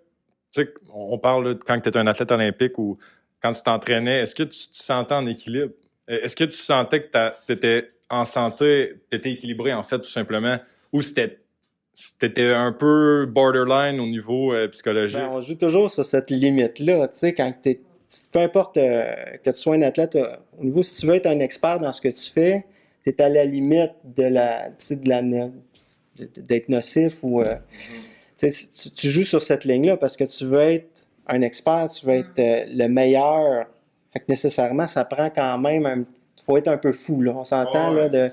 tu 0.51 0.63
sais, 0.63 0.73
on 0.93 1.17
parle 1.19 1.55
de 1.55 1.63
quand 1.63 1.79
tu 1.79 1.89
étais 1.89 1.99
un 1.99 2.07
athlète 2.07 2.31
olympique 2.31 2.77
ou 2.79 2.97
quand 3.41 3.51
tu 3.51 3.61
t'entraînais, 3.61 4.21
est-ce 4.21 4.33
que 4.33 4.43
tu 4.43 4.67
te 4.67 4.77
sentais 4.77 5.13
en 5.13 5.27
équilibre? 5.27 5.73
Est-ce 6.07 6.35
que 6.35 6.45
tu 6.45 6.57
sentais 6.57 7.03
que 7.03 7.33
tu 7.45 7.53
étais 7.53 7.91
en 8.13 8.25
santé, 8.25 9.01
tu 9.10 9.17
étais 9.17 9.32
équilibré, 9.32 9.74
en 9.74 9.84
fait, 9.84 10.00
tout 10.00 10.10
simplement? 10.10 10.58
Ou 10.91 11.01
c'était 11.01 11.39
c'était 11.93 12.51
un 12.51 12.72
peu 12.72 13.27
borderline 13.27 14.00
au 14.00 14.08
niveau 14.08 14.51
euh, 14.51 14.67
psychologique? 14.70 15.20
Ben, 15.20 15.29
on 15.32 15.41
joue 15.41 15.55
toujours 15.55 15.91
sur 15.91 16.03
cette 16.03 16.32
limite-là, 16.32 17.08
tu 17.08 17.20
sais, 17.20 17.34
quand 17.34 17.53
t'es, 17.62 17.82
peu 18.32 18.39
importe 18.39 18.77
euh, 18.77 19.13
que 19.43 19.51
tu 19.51 19.60
sois 19.60 19.75
un 19.75 19.82
athlète, 19.84 20.15
euh, 20.15 20.36
au 20.60 20.63
niveau, 20.63 20.82
si 20.82 21.00
tu 21.00 21.05
veux 21.05 21.15
être 21.15 21.27
un 21.27 21.39
expert 21.39 21.79
dans 21.79 21.93
ce 21.93 22.01
que 22.01 22.10
tu 22.10 22.32
fais, 22.32 22.65
tu 23.03 23.12
es 23.12 23.22
à 23.22 23.29
la 23.29 23.43
limite 23.43 23.93
de 24.03 24.24
la, 24.24 24.70
de 24.70 25.10
la, 25.10 25.22
d'être 26.38 26.70
nocif 26.70 27.17
ou, 27.22 27.43
tu, 28.38 28.50
sais, 28.50 28.91
tu 28.96 29.10
joues 29.10 29.24
sur 29.24 29.41
cette 29.43 29.65
ligne-là 29.65 29.98
parce 29.98 30.17
que 30.17 30.24
tu 30.24 30.46
veux 30.46 30.62
être 30.62 31.08
un 31.27 31.41
expert, 31.41 31.89
tu 31.89 32.05
veux 32.05 32.13
être 32.13 32.34
le 32.38 32.88
meilleur. 32.88 33.67
Fait 34.12 34.20
que 34.20 34.25
nécessairement, 34.29 34.88
ça 34.88 35.05
prend 35.05 35.29
quand 35.29 35.58
même 35.58 35.86
un, 35.86 36.03
faut 36.45 36.57
être 36.57 36.67
un 36.67 36.77
peu 36.77 36.91
fou, 36.93 37.21
là. 37.21 37.33
On 37.35 37.45
s'entend, 37.45 37.89
Oh, 37.89 37.93
ouais, 37.93 38.09
là, 38.09 38.29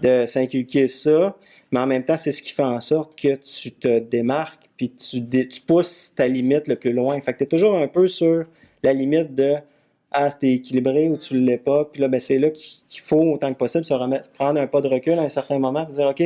de, 0.00 0.26
s'inculquer 0.26 0.88
ça, 0.88 1.36
mais 1.70 1.80
en 1.80 1.86
même 1.86 2.04
temps, 2.04 2.16
c'est 2.18 2.32
ce 2.32 2.42
qui 2.42 2.52
fait 2.52 2.62
en 2.62 2.80
sorte 2.80 3.18
que 3.18 3.34
tu 3.36 3.72
te 3.72 3.98
démarques, 4.00 4.68
puis 4.76 4.90
tu, 4.90 5.20
dé- 5.20 5.48
tu 5.48 5.60
pousses 5.60 6.14
ta 6.14 6.26
limite 6.28 6.68
le 6.68 6.76
plus 6.76 6.92
loin. 6.92 7.20
Fait 7.20 7.32
que 7.32 7.38
tu 7.38 7.44
es 7.44 7.46
toujours 7.46 7.76
un 7.76 7.88
peu 7.88 8.06
sur 8.08 8.44
la 8.82 8.92
limite 8.92 9.34
de 9.34 9.56
Ah, 10.10 10.30
t'es 10.30 10.50
équilibré 10.52 11.08
ou 11.08 11.16
tu 11.16 11.34
ne 11.34 11.46
l'es 11.46 11.58
pas. 11.58 11.84
Puis 11.86 12.00
là, 12.02 12.08
ben, 12.08 12.20
c'est 12.20 12.38
là 12.38 12.50
qu'il 12.50 13.00
faut, 13.02 13.32
autant 13.34 13.52
que 13.52 13.58
possible, 13.58 13.84
se 13.84 13.94
remettre, 13.94 14.30
prendre 14.32 14.60
un 14.60 14.66
pas 14.66 14.80
de 14.82 14.88
recul 14.88 15.14
à 15.18 15.22
un 15.22 15.28
certain 15.30 15.58
moment, 15.58 15.86
puis 15.86 15.94
dire 15.94 16.06
OK, 16.08 16.22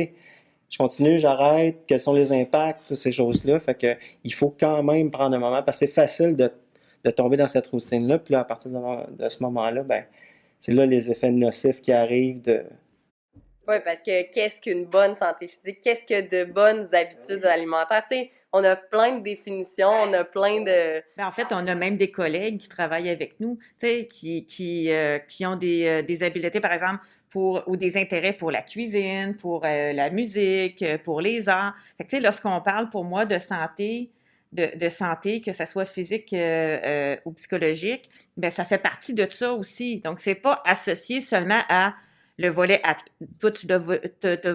je 0.69 0.77
continue, 0.77 1.19
j'arrête, 1.19 1.77
quels 1.87 1.99
sont 1.99 2.13
les 2.13 2.33
impacts, 2.33 2.87
toutes 2.89 2.97
ces 2.97 3.11
choses-là. 3.11 3.59
Fait 3.59 3.75
que 3.75 3.95
il 4.23 4.33
faut 4.33 4.53
quand 4.59 4.83
même 4.83 5.11
prendre 5.11 5.35
un 5.35 5.39
moment, 5.39 5.63
parce 5.63 5.79
que 5.79 5.85
c'est 5.87 5.93
facile 5.93 6.35
de, 6.35 6.51
de 7.05 7.11
tomber 7.11 7.37
dans 7.37 7.47
cette 7.47 7.67
routine-là. 7.67 8.19
Puis 8.19 8.33
là, 8.33 8.41
à 8.41 8.43
partir 8.45 8.71
de, 8.71 9.23
de 9.23 9.29
ce 9.29 9.41
moment-là, 9.43 9.83
ben, 9.83 10.03
c'est 10.67 10.73
là 10.73 10.85
les 10.85 11.09
effets 11.09 11.31
nocifs 11.31 11.79
qui 11.79 11.93
arrivent 11.93 12.41
de, 12.41 12.65
Oui, 13.69 13.75
parce 13.85 14.01
que 14.01 14.29
qu'est-ce 14.33 14.59
qu'une 14.59 14.83
bonne 14.83 15.15
santé 15.15 15.47
physique? 15.47 15.79
Qu'est-ce 15.81 16.03
que 16.03 16.29
de 16.29 16.43
bonnes 16.43 16.93
habitudes 16.93 17.45
alimentaires? 17.45 18.03
Tu 18.11 18.17
sais, 18.17 18.31
on 18.51 18.61
a 18.65 18.75
plein 18.75 19.19
de 19.19 19.23
définitions, 19.23 19.87
on 19.87 20.11
a 20.11 20.25
plein 20.25 20.59
de... 20.63 21.01
Ben, 21.15 21.25
en 21.25 21.31
fait, 21.31 21.47
on 21.51 21.65
a 21.67 21.73
même 21.73 21.95
des 21.95 22.11
collègues 22.11 22.57
qui 22.57 22.67
travaillent 22.67 23.07
avec 23.07 23.39
nous, 23.39 23.57
tu 23.79 23.87
sais, 23.87 24.07
qui, 24.07 24.45
qui, 24.45 24.91
euh, 24.91 25.19
qui 25.19 25.45
ont 25.45 25.55
des, 25.55 25.87
euh, 25.87 26.01
des 26.01 26.21
habiletés, 26.21 26.59
par 26.59 26.73
exemple, 26.73 26.99
pour, 27.29 27.63
ou 27.65 27.77
des 27.77 27.95
intérêts 27.95 28.33
pour 28.33 28.51
la 28.51 28.61
cuisine, 28.61 29.37
pour 29.37 29.63
euh, 29.63 29.93
la 29.93 30.09
musique, 30.09 30.83
pour 31.05 31.21
les 31.21 31.47
arts. 31.47 31.75
Fait 31.97 32.03
que, 32.03 32.09
tu 32.09 32.17
sais, 32.17 32.21
lorsqu'on 32.21 32.59
parle 32.59 32.89
pour 32.89 33.05
moi 33.05 33.25
de 33.25 33.39
santé, 33.39 34.09
de, 34.57 34.77
de 34.77 34.89
santé, 34.89 35.39
que 35.41 35.51
ça 35.53 35.65
soit 35.65 35.85
physique 35.85 36.33
euh, 36.33 36.79
euh, 36.83 37.15
ou 37.25 37.31
psychologique, 37.33 38.09
ben 38.35 38.51
ça 38.51 38.65
fait 38.65 38.77
partie 38.79 39.13
de 39.13 39.27
ça 39.29 39.53
aussi. 39.53 39.99
Donc, 39.99 40.19
c'est 40.19 40.35
pas 40.35 40.61
associé 40.65 41.21
seulement 41.21 41.61
à 41.69 41.93
le 42.37 42.49
volet 42.49 42.81
athlète. 42.83 43.13
Toi, 43.39 43.51
tu 43.51 43.67
as, 43.71 44.53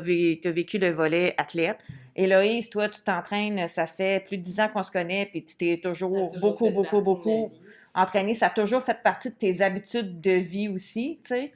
vécu 0.50 0.78
le 0.78 0.90
volet 0.90 1.34
athlète. 1.36 1.78
Héloïse, 2.14 2.68
toi, 2.68 2.88
tu 2.88 3.00
t'entraînes, 3.00 3.68
ça 3.68 3.86
fait 3.86 4.24
plus 4.24 4.38
de 4.38 4.42
dix 4.42 4.60
ans 4.60 4.68
qu'on 4.68 4.82
se 4.82 4.90
connaît, 4.90 5.26
puis 5.26 5.44
tu 5.44 5.56
t'es 5.56 5.80
toujours, 5.82 6.32
beaucoup, 6.38 6.70
beaucoup, 6.70 7.00
beaucoup 7.00 7.52
entraîné. 7.94 8.34
Ça 8.34 8.46
a 8.46 8.50
toujours 8.50 8.82
fait 8.82 9.02
partie 9.02 9.30
de 9.30 9.34
tes 9.34 9.62
habitudes 9.62 10.20
de 10.20 10.32
vie 10.32 10.68
aussi, 10.68 11.20
tu 11.24 11.34
sais. 11.34 11.52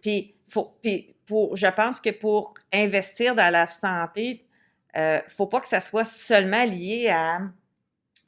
Puis, 0.00 0.34
faut, 0.48 0.76
puis 0.82 1.08
pour, 1.26 1.56
je 1.56 1.66
pense 1.66 2.00
que 2.00 2.10
pour 2.10 2.54
investir 2.72 3.34
dans 3.34 3.50
la 3.50 3.66
santé, 3.66 4.46
euh, 4.96 5.20
faut 5.28 5.46
pas 5.46 5.60
que 5.60 5.68
ça 5.68 5.80
soit 5.80 6.04
seulement 6.04 6.64
lié 6.64 7.08
à, 7.10 7.40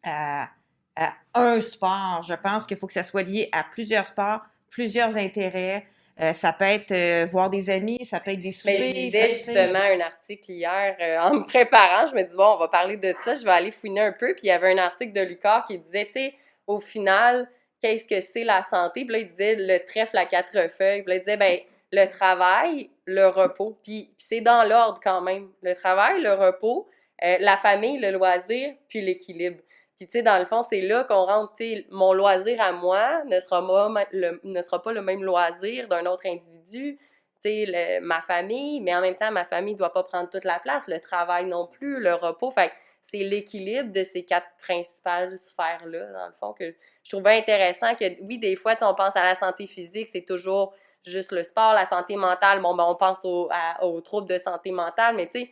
à, 0.08 0.48
à 0.96 1.12
un 1.34 1.60
sport. 1.60 2.22
Je 2.26 2.34
pense 2.34 2.66
qu'il 2.66 2.76
faut 2.76 2.86
que 2.86 2.92
ça 2.92 3.02
soit 3.02 3.22
lié 3.22 3.48
à 3.52 3.64
plusieurs 3.64 4.06
sports, 4.06 4.40
plusieurs 4.70 5.16
intérêts. 5.16 5.86
Euh, 6.20 6.32
ça 6.32 6.52
peut 6.52 6.64
être 6.64 6.90
euh, 6.90 7.26
voir 7.30 7.48
des 7.48 7.70
amis, 7.70 8.04
ça 8.04 8.18
peut 8.18 8.32
être 8.32 8.40
des 8.40 8.50
soupers. 8.50 8.76
Mais 8.76 8.88
je 8.88 8.94
lisais 8.94 9.28
justement 9.28 9.78
un 9.78 10.00
article 10.00 10.50
hier 10.50 10.96
euh, 11.00 11.18
en 11.20 11.34
me 11.34 11.44
préparant. 11.44 12.06
Je 12.06 12.14
me 12.14 12.22
dis, 12.24 12.34
bon, 12.34 12.54
on 12.54 12.56
va 12.56 12.66
parler 12.66 12.96
de 12.96 13.14
ça, 13.24 13.36
je 13.36 13.44
vais 13.44 13.52
aller 13.52 13.70
fouiner 13.70 14.00
un 14.00 14.12
peu. 14.12 14.34
Puis 14.34 14.44
il 14.44 14.46
y 14.48 14.50
avait 14.50 14.72
un 14.72 14.78
article 14.78 15.12
de 15.12 15.20
Lucas 15.20 15.64
qui 15.68 15.78
disait, 15.78 16.06
tu 16.06 16.12
sais, 16.14 16.34
au 16.66 16.80
final, 16.80 17.48
qu'est-ce 17.80 18.04
que 18.04 18.20
c'est 18.32 18.42
la 18.42 18.64
santé? 18.68 19.04
Puis 19.04 19.12
là, 19.12 19.18
il 19.20 19.28
disait 19.28 19.54
le 19.54 19.78
trèfle 19.86 20.18
à 20.18 20.26
quatre 20.26 20.68
feuilles. 20.72 21.02
Puis 21.02 21.10
là, 21.10 21.14
il 21.14 21.20
disait, 21.20 21.36
ben, 21.36 21.60
le 21.92 22.06
travail, 22.06 22.90
le 23.04 23.28
repos. 23.28 23.78
Puis 23.84 24.10
c'est 24.18 24.40
dans 24.40 24.64
l'ordre 24.64 24.98
quand 25.00 25.20
même. 25.20 25.48
Le 25.62 25.74
travail, 25.74 26.20
le 26.20 26.34
repos, 26.34 26.88
la 27.22 27.56
famille, 27.56 27.98
le 27.98 28.10
loisir, 28.10 28.74
puis 28.88 29.00
l'équilibre. 29.00 29.58
Puis, 29.98 30.06
tu 30.06 30.12
sais, 30.12 30.22
dans 30.22 30.38
le 30.38 30.44
fond, 30.44 30.64
c'est 30.70 30.80
là 30.80 31.02
qu'on 31.02 31.24
rentre, 31.24 31.56
tu 31.56 31.84
mon 31.90 32.12
loisir 32.12 32.60
à 32.60 32.70
moi 32.70 33.24
ne 33.24 33.40
sera, 33.40 33.66
pas 33.66 34.06
le, 34.12 34.40
ne 34.44 34.62
sera 34.62 34.80
pas 34.80 34.92
le 34.92 35.02
même 35.02 35.24
loisir 35.24 35.88
d'un 35.88 36.06
autre 36.06 36.24
individu, 36.24 36.96
tu 37.42 37.66
sais, 37.66 37.98
ma 38.00 38.22
famille, 38.22 38.80
mais 38.80 38.94
en 38.94 39.00
même 39.00 39.16
temps, 39.16 39.32
ma 39.32 39.44
famille 39.44 39.74
ne 39.74 39.78
doit 39.78 39.92
pas 39.92 40.04
prendre 40.04 40.30
toute 40.30 40.44
la 40.44 40.60
place, 40.60 40.84
le 40.86 41.00
travail 41.00 41.46
non 41.46 41.66
plus, 41.66 42.00
le 42.00 42.14
repos. 42.14 42.52
Fait 42.52 42.70
c'est 43.10 43.24
l'équilibre 43.24 43.92
de 43.92 44.04
ces 44.04 44.24
quatre 44.24 44.46
principales 44.60 45.36
sphères-là, 45.38 46.12
dans 46.12 46.26
le 46.26 46.32
fond, 46.38 46.52
que 46.52 46.74
je 47.02 47.10
trouvais 47.10 47.38
intéressant 47.38 47.94
que, 47.94 48.04
oui, 48.22 48.38
des 48.38 48.54
fois, 48.54 48.76
on 48.82 48.94
pense 48.94 49.16
à 49.16 49.24
la 49.24 49.34
santé 49.34 49.66
physique, 49.66 50.08
c'est 50.12 50.24
toujours 50.24 50.74
juste 51.04 51.32
le 51.32 51.42
sport, 51.42 51.72
la 51.72 51.86
santé 51.86 52.16
mentale, 52.16 52.60
bon, 52.60 52.74
ben, 52.74 52.84
on 52.86 52.94
pense 52.94 53.24
aux 53.24 54.00
troubles 54.02 54.28
de 54.28 54.38
santé 54.38 54.70
mentale, 54.70 55.16
mais 55.16 55.26
tu 55.26 55.50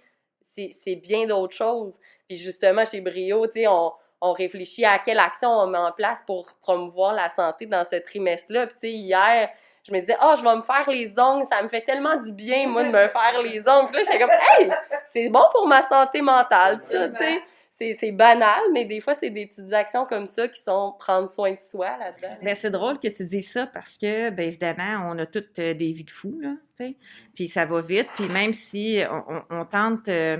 sais, 0.54 0.76
c'est 0.84 0.96
bien 0.96 1.26
d'autres 1.26 1.56
choses. 1.56 1.98
Puis 2.28 2.36
justement, 2.36 2.84
chez 2.84 3.00
Brio, 3.00 3.46
tu 3.46 3.60
sais, 3.60 3.66
on, 3.66 3.92
on 4.20 4.32
réfléchit 4.32 4.84
à 4.84 4.98
quelle 4.98 5.18
action 5.18 5.50
on 5.50 5.66
met 5.66 5.78
en 5.78 5.92
place 5.92 6.22
pour 6.26 6.46
promouvoir 6.62 7.12
la 7.12 7.30
santé 7.30 7.66
dans 7.66 7.84
ce 7.84 7.96
trimestre-là. 7.96 8.66
Puis 8.66 8.76
tu 8.80 8.88
sais, 8.88 8.92
hier, 8.94 9.50
je 9.86 9.92
me 9.92 10.00
disais, 10.00 10.16
oh, 10.22 10.34
je 10.36 10.42
vais 10.42 10.56
me 10.56 10.62
faire 10.62 10.88
les 10.88 11.12
ongles, 11.18 11.46
ça 11.50 11.62
me 11.62 11.68
fait 11.68 11.82
tellement 11.82 12.16
du 12.16 12.32
bien, 12.32 12.66
moi, 12.66 12.82
de 12.82 12.88
me 12.88 13.08
faire 13.08 13.42
les 13.42 13.60
ongles. 13.68 13.86
Puis 13.86 13.96
là, 13.96 14.02
j'étais 14.04 14.18
comme, 14.18 14.30
hey, 14.30 14.70
c'est 15.12 15.28
bon 15.28 15.44
pour 15.52 15.66
ma 15.68 15.86
santé 15.88 16.22
mentale, 16.22 16.80
ça, 16.82 17.08
tu 17.08 17.16
sais. 17.16 17.42
C'est- 17.78 18.12
banal, 18.12 18.62
mais 18.72 18.86
des 18.86 19.02
fois, 19.02 19.14
c'est 19.20 19.28
des 19.28 19.46
petites 19.46 19.70
actions 19.70 20.06
comme 20.06 20.26
ça 20.26 20.48
qui 20.48 20.62
sont 20.62 20.94
prendre 20.98 21.28
soin 21.28 21.52
de 21.52 21.60
soi 21.60 21.94
là-dedans. 21.98 22.38
Ben, 22.42 22.56
c'est 22.56 22.70
drôle 22.70 22.98
que 22.98 23.08
tu 23.08 23.22
dises 23.26 23.52
ça 23.52 23.66
parce 23.66 23.98
que, 23.98 24.30
ben, 24.30 24.48
évidemment, 24.48 25.10
on 25.10 25.18
a 25.18 25.26
toutes 25.26 25.58
euh, 25.58 25.74
des 25.74 25.92
vies 25.92 26.04
de 26.04 26.10
fous, 26.10 26.38
là, 26.40 26.54
tu 26.74 26.86
sais. 26.86 26.96
Puis 27.34 27.48
ça 27.48 27.66
va 27.66 27.82
vite. 27.82 28.08
Puis 28.14 28.28
même 28.28 28.54
si 28.54 29.02
on 29.50 29.66
tente 29.66 30.08
euh, 30.08 30.38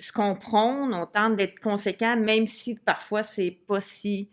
ce 0.00 0.12
qu'on 0.12 0.34
prône, 0.34 0.94
on 0.94 1.06
tente 1.06 1.36
d'être 1.36 1.60
conséquent, 1.60 2.16
même 2.16 2.46
si 2.46 2.74
parfois 2.74 3.22
c'est 3.22 3.58
pas 3.66 3.80
si 3.80 4.30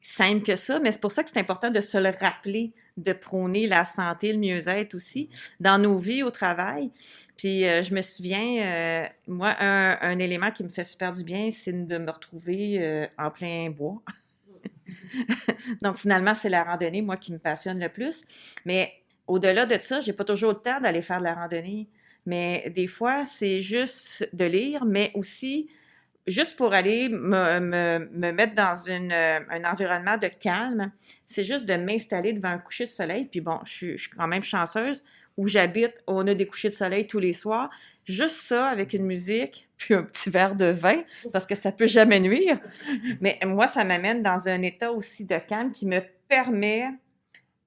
simple 0.00 0.42
que 0.42 0.56
ça. 0.56 0.78
Mais 0.80 0.92
c'est 0.92 1.00
pour 1.00 1.12
ça 1.12 1.22
que 1.22 1.30
c'est 1.30 1.40
important 1.40 1.70
de 1.70 1.80
se 1.80 1.96
le 1.96 2.10
rappeler, 2.10 2.74
de 2.96 3.12
prôner 3.12 3.66
la 3.66 3.84
santé, 3.84 4.32
le 4.32 4.38
mieux-être 4.38 4.94
aussi 4.94 5.30
dans 5.60 5.78
nos 5.78 5.96
vies 5.96 6.22
au 6.22 6.30
travail. 6.30 6.90
Puis 7.36 7.66
euh, 7.66 7.82
je 7.82 7.94
me 7.94 8.02
souviens, 8.02 8.58
euh, 8.58 9.08
moi, 9.26 9.56
un, 9.58 9.98
un 10.00 10.18
élément 10.18 10.50
qui 10.50 10.62
me 10.62 10.68
fait 10.68 10.84
super 10.84 11.12
du 11.12 11.24
bien, 11.24 11.50
c'est 11.50 11.72
de 11.72 11.98
me 11.98 12.10
retrouver 12.10 12.78
euh, 12.80 13.06
en 13.18 13.30
plein 13.30 13.70
bois. 13.70 14.02
Donc, 15.82 15.96
finalement, 15.96 16.34
c'est 16.34 16.48
la 16.48 16.64
randonnée, 16.64 17.02
moi, 17.02 17.16
qui 17.16 17.32
me 17.32 17.38
passionne 17.38 17.80
le 17.80 17.88
plus. 17.88 18.22
Mais 18.64 18.92
au-delà 19.26 19.66
de 19.66 19.78
ça, 19.80 20.00
j'ai 20.00 20.12
pas 20.12 20.24
toujours 20.24 20.50
le 20.50 20.58
temps 20.58 20.80
d'aller 20.80 21.02
faire 21.02 21.18
de 21.18 21.24
la 21.24 21.34
randonnée. 21.34 21.88
Mais 22.26 22.70
des 22.74 22.86
fois, 22.86 23.24
c'est 23.26 23.58
juste 23.58 24.28
de 24.32 24.44
lire, 24.44 24.84
mais 24.84 25.10
aussi 25.14 25.68
juste 26.26 26.56
pour 26.56 26.72
aller 26.72 27.08
me, 27.08 27.60
me, 27.60 28.08
me 28.12 28.32
mettre 28.32 28.54
dans 28.54 28.76
euh, 28.88 29.40
un 29.50 29.64
environnement 29.64 30.16
de 30.16 30.28
calme. 30.28 30.92
C'est 31.26 31.44
juste 31.44 31.66
de 31.66 31.74
m'installer 31.74 32.32
devant 32.32 32.50
un 32.50 32.58
coucher 32.58 32.84
de 32.84 32.90
soleil. 32.90 33.26
Puis 33.26 33.40
bon, 33.40 33.58
je 33.64 33.96
suis, 33.96 34.10
quand 34.16 34.26
même 34.26 34.42
chanceuse. 34.42 35.02
Où 35.36 35.48
j'habite, 35.48 35.92
on 36.06 36.24
a 36.28 36.34
des 36.34 36.46
couchers 36.46 36.68
de 36.68 36.74
soleil 36.74 37.08
tous 37.08 37.18
les 37.18 37.32
soirs. 37.32 37.68
Juste 38.04 38.36
ça, 38.42 38.66
avec 38.66 38.92
une 38.92 39.04
musique, 39.04 39.68
puis 39.76 39.94
un 39.94 40.04
petit 40.04 40.30
verre 40.30 40.54
de 40.54 40.66
vin, 40.66 41.02
parce 41.32 41.44
que 41.44 41.56
ça 41.56 41.72
peut 41.72 41.88
jamais 41.88 42.20
nuire. 42.20 42.60
Mais 43.20 43.38
moi, 43.44 43.66
ça 43.66 43.82
m'amène 43.82 44.22
dans 44.22 44.48
un 44.48 44.62
état 44.62 44.92
aussi 44.92 45.24
de 45.24 45.36
calme 45.38 45.72
qui 45.72 45.86
me 45.86 46.00
permet. 46.28 46.88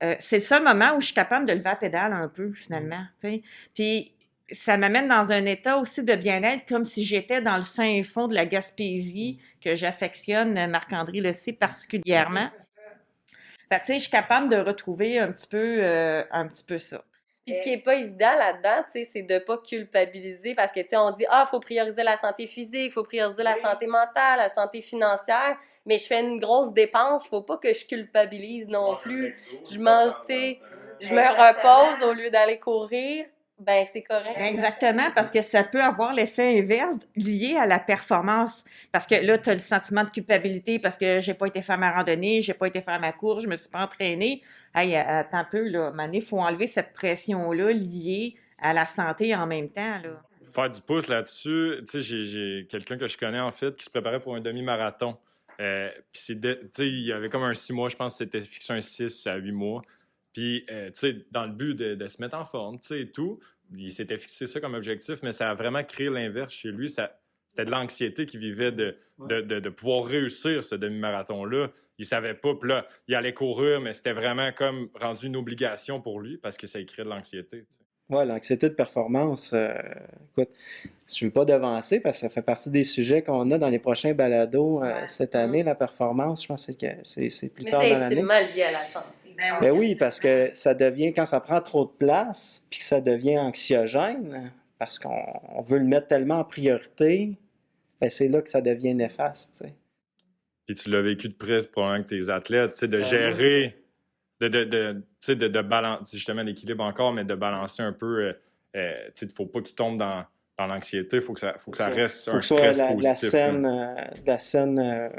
euh, 0.02 0.16
c'est 0.20 0.38
le 0.38 0.44
seul 0.44 0.64
moment 0.64 0.96
où 0.96 1.02
je 1.02 1.08
suis 1.08 1.16
capable 1.16 1.46
de 1.46 1.52
lever 1.52 1.66
la 1.66 1.76
pédale 1.76 2.14
un 2.14 2.30
peu, 2.30 2.54
finalement. 2.54 3.04
Puis 3.74 4.14
ça 4.52 4.78
m'amène 4.78 5.08
dans 5.08 5.32
un 5.32 5.46
état 5.46 5.78
aussi 5.78 6.04
de 6.04 6.16
bien-être, 6.16 6.66
comme 6.68 6.86
si 6.86 7.04
j'étais 7.04 7.42
dans 7.42 7.58
le 7.58 7.64
fin 7.64 8.02
fond 8.04 8.28
de 8.28 8.34
la 8.34 8.46
Gaspésie, 8.46 9.40
que 9.62 9.76
j'affectionne, 9.76 10.68
Marc-André 10.68 11.20
le 11.20 11.34
sait 11.34 11.54
particulièrement. 11.54 12.50
Fait 13.70 13.80
tu 13.80 13.86
sais, 13.86 13.94
je 13.96 14.00
suis 14.02 14.12
capable 14.12 14.48
de 14.48 14.56
retrouver 14.56 15.20
un 15.20 15.32
petit 15.32 15.48
peu, 15.48 15.80
euh, 15.84 16.24
un 16.32 16.48
petit 16.48 16.64
peu 16.64 16.78
ça. 16.78 17.04
Puis 17.46 17.56
ce 17.56 17.62
qui 17.62 17.74
est 17.74 17.78
pas 17.78 17.96
évident 17.96 18.34
là-dedans, 18.38 18.84
tu 18.94 19.02
sais, 19.02 19.10
c'est 19.14 19.22
de 19.22 19.40
pas 19.40 19.58
culpabiliser 19.58 20.54
parce 20.54 20.72
que, 20.72 20.82
tu 20.82 20.90
sais, 20.90 20.98
on 20.98 21.12
dit, 21.12 21.26
ah, 21.30 21.46
faut 21.50 21.60
prioriser 21.60 22.04
la 22.04 22.18
santé 22.18 22.46
physique, 22.46 22.94
faut 22.94 23.04
prioriser 23.04 23.44
la 23.44 23.56
santé 23.62 23.88
mentale, 23.88 24.40
la 24.40 24.54
santé 24.54 24.82
financière, 24.82 25.58
mais 25.86 25.98
je 25.98 26.06
fais 26.06 26.22
une 26.22 26.40
grosse 26.40 26.74
dépense, 26.74 27.28
faut 27.28 27.42
pas 27.42 27.58
que 27.58 27.74
je 27.74 27.86
culpabilise 27.86 28.68
non 28.68 28.98
plus. 28.98 29.38
Je 29.70 29.80
mange, 29.80 30.14
tu 30.28 30.34
sais, 30.34 30.60
je 31.00 31.14
me 31.14 31.22
repose 31.22 32.04
au 32.04 32.14
lieu 32.14 32.30
d'aller 32.30 32.60
courir 32.60 33.26
ben 33.60 33.86
c'est 33.92 34.04
correct. 34.04 34.38
Exactement, 34.38 35.10
parce 35.16 35.32
que 35.32 35.42
ça 35.42 35.64
peut 35.64 35.82
avoir 35.82 36.14
l'effet 36.14 36.60
inverse 36.60 36.98
lié 37.16 37.58
à 37.60 37.66
la 37.66 37.80
performance. 37.80 38.64
Parce 38.92 39.08
que 39.08 39.16
là, 39.16 39.38
tu 39.40 39.50
as 39.50 39.54
le 39.56 39.60
sentiment 39.60 40.04
de 40.04 40.12
culpabilité 40.12 40.78
parce 40.78 40.98
que 40.98 41.20
j'ai 41.20 41.34
pas 41.34 41.48
été 41.48 41.62
faire 41.64 41.78
ma 41.78 41.92
randonnée, 41.92 42.42
j'ai 42.42 42.54
pas 42.54 42.68
été 42.68 42.82
faire 42.82 43.00
ma 43.00 43.12
course, 43.12 43.44
je 43.44 43.50
me 43.50 43.56
suis 43.56 43.70
pas 43.70 43.82
entraînée. 43.82 44.42
Hey, 44.76 44.96
attends 44.96 45.40
un 45.40 45.44
peu, 45.44 45.68
là, 45.68 45.92
il 46.14 46.22
faut 46.22 46.40
enlever 46.40 46.68
cette 46.68 46.94
pression-là 46.94 47.72
liée 47.72 48.36
à 48.60 48.74
la 48.74 48.86
santé 48.86 49.36
en 49.36 49.48
même 49.48 49.70
temps, 49.70 50.00
là. 50.04 50.22
Faire 50.54 50.70
du 50.70 50.82
pouce 50.82 51.08
là-dessus, 51.08 51.84
tu 51.90 52.02
sais, 52.02 52.26
j'ai 52.26 52.68
quelqu'un 52.70 52.98
que 52.98 53.08
je 53.08 53.18
connais, 53.18 53.40
en 53.40 53.52
fait, 53.52 53.76
qui 53.76 53.86
se 53.86 53.90
préparait 53.90 54.20
pour 54.20 54.36
un 54.36 54.40
demi-marathon. 54.40 55.18
Euh, 55.60 55.90
puis, 56.12 56.22
tu 56.22 56.42
sais, 56.74 56.88
il 56.88 57.06
y 57.06 57.12
avait 57.12 57.30
comme 57.30 57.44
un 57.44 57.54
six 57.54 57.74
mois, 57.74 57.90
je 57.90 57.96
pense 57.96 58.14
que 58.14 58.26
c'était 58.26 58.42
fixé 58.42 58.74
un 58.74 58.82
six 58.82 59.28
à 59.28 59.36
huit 59.36 59.52
mois. 59.52 59.82
Puis, 60.38 60.64
euh, 60.70 60.92
tu 60.92 61.00
sais, 61.00 61.16
dans 61.32 61.46
le 61.46 61.52
but 61.52 61.74
de, 61.74 62.08
se 62.08 62.22
mettre 62.22 62.38
en 62.38 62.46
forme, 62.46 62.80
tu 62.80 62.90
sais, 62.90 63.02
et 63.02 63.10
tout, 63.10 63.40
il 63.76 63.92
s'était 63.92 64.20
fixé 64.20 64.46
ça 64.46 64.60
comme 64.60 64.76
objectif, 64.76 65.16
mais 65.24 65.32
ça 65.32 65.50
a 65.50 65.56
vraiment 65.56 65.84
créé 65.84 66.12
l'inverse 66.12 66.54
chez 66.54 66.70
lui. 66.70 66.90
c'était 66.90 67.66
de 67.66 67.72
l'anxiété 67.72 68.28
qui 68.28 68.38
vivait 68.38 68.72
de, 68.72 68.96
de, 69.18 69.70
pouvoir 69.70 70.06
réussir 70.06 70.64
ce 70.64 70.76
demi-marathon-là. 70.76 71.72
Il 71.98 72.06
savait 72.06 72.36
pas, 72.36 72.54
puis 72.54 72.70
là, 72.70 72.88
il 73.08 73.16
allait 73.16 73.34
courir, 73.34 73.82
mais 73.82 73.94
c'était 73.94 74.14
vraiment 74.14 74.52
comme 74.52 74.90
rendu 74.94 75.26
une 75.26 75.38
obligation 75.38 76.02
pour 76.02 76.20
lui 76.20 76.38
parce 76.38 76.56
que 76.56 76.68
ça 76.68 76.84
créé 76.84 77.04
de 77.04 77.10
l'anxiété. 77.10 77.66
Oui, 78.08 78.24
l'anxiété 78.28 78.70
de 78.70 78.76
performance, 78.76 79.54
euh, 79.54 79.74
écoute, 80.32 80.52
je 81.12 81.26
ne 81.26 81.30
veux 81.30 81.34
pas 81.34 81.46
devancer 81.46 82.00
parce 82.00 82.18
que 82.18 82.22
ça 82.22 82.30
fait 82.30 82.44
partie 82.44 82.70
des 82.70 82.84
sujets 82.84 83.24
qu'on 83.24 83.50
a 83.50 83.58
dans 83.58 83.70
les 83.70 83.80
prochains 83.80 84.14
balados 84.14 84.84
euh, 84.84 85.02
cette 85.08 85.34
année, 85.34 85.64
la 85.64 85.74
performance. 85.74 86.44
Je 86.44 86.48
pense 86.48 86.68
que 86.68 86.74
c'est 87.04 87.50
plus 87.50 87.66
tard 87.66 87.82
dans 87.82 87.98
l'année. 87.98 88.24
C'est 88.24 88.56
lié 88.56 88.64
à 88.64 88.72
la 88.72 88.86
santé. 88.86 89.27
Ben, 89.38 89.60
ben 89.62 89.72
oui, 89.72 89.96
parce 89.96 90.20
que 90.20 90.50
ça 90.54 90.74
devient, 90.74 91.14
quand 91.14 91.26
ça 91.26 91.40
prend 91.40 91.62
trop 91.62 91.86
de 91.86 91.92
place, 91.92 92.64
puis 92.70 92.80
que 92.80 92.86
ça 92.86 93.02
devient 93.02 93.38
anxiogène, 93.38 94.52
parce 94.80 94.98
qu'on 94.98 95.62
veut 95.62 95.78
le 95.78 95.86
mettre 95.86 96.08
tellement 96.08 96.40
en 96.40 96.44
priorité, 96.44 97.38
ben 98.02 98.10
c'est 98.10 98.28
là 98.28 98.42
que 98.42 98.50
ça 98.50 98.62
devient 98.62 98.96
néfaste. 98.96 99.64
Puis 100.66 100.76
tu 100.76 100.90
l'as 100.90 101.02
vécu 101.02 101.30
de 101.30 101.34
près, 101.34 101.60
probablement 101.72 102.04
que 102.04 102.10
tes 102.10 102.30
athlètes, 102.30 102.84
de 102.84 102.98
ben 102.98 103.04
gérer, 103.04 103.78
de, 104.42 104.48
de, 104.48 104.64
de, 104.64 105.34
de, 105.34 105.48
de 105.48 105.62
balancer, 105.62 106.18
justement 106.18 106.44
l'équilibre 106.44 106.84
encore, 106.84 107.14
mais 107.14 107.24
de 107.24 107.36
balancer 107.36 107.84
un 107.84 107.94
peu. 107.94 108.24
Euh, 108.24 108.34
euh, 108.76 109.10
il 109.22 109.28
ne 109.28 109.34
faut 109.34 109.46
pas 109.46 109.62
qu'ils 109.62 109.76
tombent 109.76 109.98
dans, 109.98 110.26
dans 110.58 110.68
l'anxiété, 110.68 111.18
il 111.18 111.22
faut 111.22 111.34
que 111.34 111.40
ça, 111.40 111.56
faut 111.60 111.72
que 111.72 111.78
ça 111.78 111.90
reste 111.90 112.28
un 112.28 112.42
stress 112.42 112.78
la, 112.78 112.88
positif. 112.88 113.04
La 113.04 113.16
scène, 113.16 113.66
euh, 113.66 113.96
la 114.26 114.40
scène 114.40 115.12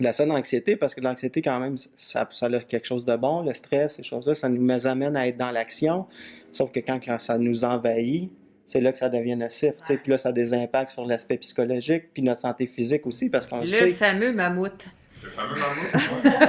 la 0.00 0.12
seule 0.12 0.30
anxiété, 0.30 0.76
parce 0.76 0.94
que 0.94 1.00
l'anxiété, 1.00 1.42
quand 1.42 1.58
même, 1.60 1.76
ça, 1.94 2.26
ça, 2.30 2.46
a 2.46 2.58
quelque 2.60 2.86
chose 2.86 3.04
de 3.04 3.16
bon, 3.16 3.42
le 3.42 3.54
stress, 3.54 3.94
ces 3.96 4.02
choses-là, 4.02 4.34
ça 4.34 4.48
nous 4.48 4.86
amène 4.86 5.16
à 5.16 5.26
être 5.26 5.36
dans 5.36 5.50
l'action. 5.50 6.06
Sauf 6.50 6.72
que 6.72 6.80
quand, 6.80 7.00
ça 7.18 7.38
nous 7.38 7.64
envahit, 7.64 8.30
c'est 8.64 8.80
là 8.80 8.92
que 8.92 8.98
ça 8.98 9.08
devient 9.08 9.36
nocif. 9.36 9.74
Puis 9.86 9.98
là, 10.06 10.18
ça 10.18 10.30
a 10.30 10.32
des 10.32 10.54
impacts 10.54 10.90
sur 10.90 11.04
l'aspect 11.04 11.36
psychologique, 11.38 12.12
puis 12.14 12.22
notre 12.22 12.40
santé 12.40 12.66
physique 12.66 13.06
aussi, 13.06 13.30
parce 13.30 13.46
qu'on 13.46 13.60
le 13.60 13.66
sait... 13.66 13.86
Le 13.86 13.92
fameux 13.92 14.32
mammouth. 14.32 14.86
Le 15.22 15.30
fameux 15.30 15.60
mammouth, 15.60 16.40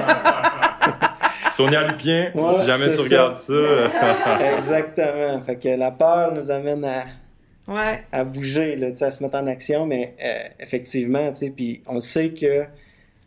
Sonia 1.52 1.86
Lupien, 1.86 2.32
si 2.34 2.66
jamais 2.66 2.90
tu 2.94 3.00
regardes 3.00 3.34
ça. 3.34 3.52
Exactement. 4.56 5.40
Fait 5.42 5.56
que 5.56 5.68
la 5.68 5.90
peur 5.90 6.32
nous 6.32 6.50
amène 6.50 6.84
à, 6.84 7.04
ouais. 7.68 8.02
à 8.10 8.24
bouger, 8.24 8.76
là, 8.76 8.88
à 8.98 9.10
se 9.10 9.22
mettre 9.22 9.36
en 9.36 9.46
action, 9.46 9.86
mais 9.86 10.14
euh, 10.24 10.48
effectivement, 10.60 11.30
puis 11.54 11.82
on 11.86 12.00
sait 12.00 12.30
que 12.30 12.64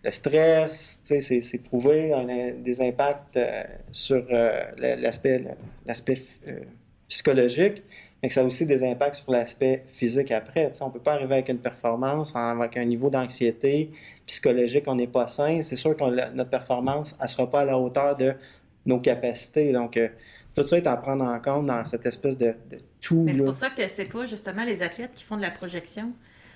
le 0.05 0.11
stress, 0.11 1.01
c'est 1.03 1.63
prouvé, 1.63 2.11
on 2.13 2.29
a 2.29 2.51
des 2.51 2.79
impacts 2.81 3.37
euh, 3.37 3.63
sur 3.91 4.23
euh, 4.29 4.61
l'aspect 4.77 5.41
euh, 6.47 6.59
psychologique, 7.07 7.81
mais 8.21 8.29
ça 8.29 8.41
a 8.41 8.43
aussi 8.43 8.67
des 8.67 8.83
impacts 8.83 9.15
sur 9.15 9.31
l'aspect 9.31 9.83
physique 9.87 10.31
après. 10.31 10.69
on 10.79 10.87
ne 10.87 10.91
peut 10.91 10.99
pas 10.99 11.13
arriver 11.13 11.33
avec 11.33 11.49
une 11.49 11.57
performance 11.57 12.33
avec 12.35 12.77
un 12.77 12.85
niveau 12.85 13.09
d'anxiété 13.09 13.89
psychologique, 14.27 14.83
on 14.85 14.95
n'est 14.95 15.07
pas 15.07 15.25
sain. 15.25 15.63
C'est 15.63 15.75
sûr 15.75 15.97
que 15.97 16.33
notre 16.33 16.51
performance 16.51 17.17
ne 17.19 17.27
sera 17.27 17.49
pas 17.49 17.61
à 17.61 17.65
la 17.65 17.77
hauteur 17.77 18.15
de 18.15 18.33
nos 18.85 18.99
capacités. 18.99 19.73
Donc, 19.73 19.99
tout 20.53 20.63
ça 20.63 20.77
est 20.77 20.87
à 20.87 20.97
prendre 20.97 21.25
en 21.25 21.39
compte 21.39 21.65
dans 21.65 21.83
cette 21.83 22.05
espèce 22.05 22.37
de, 22.37 22.53
tout. 23.01 23.25
c'est 23.27 23.43
pour 23.43 23.55
ça 23.55 23.71
que 23.71 23.87
c'est 23.87 24.05
pas 24.05 24.25
justement 24.27 24.65
les 24.65 24.83
athlètes 24.83 25.13
qui 25.15 25.23
font 25.23 25.37
de 25.37 25.41
la 25.41 25.51
projection 25.51 26.13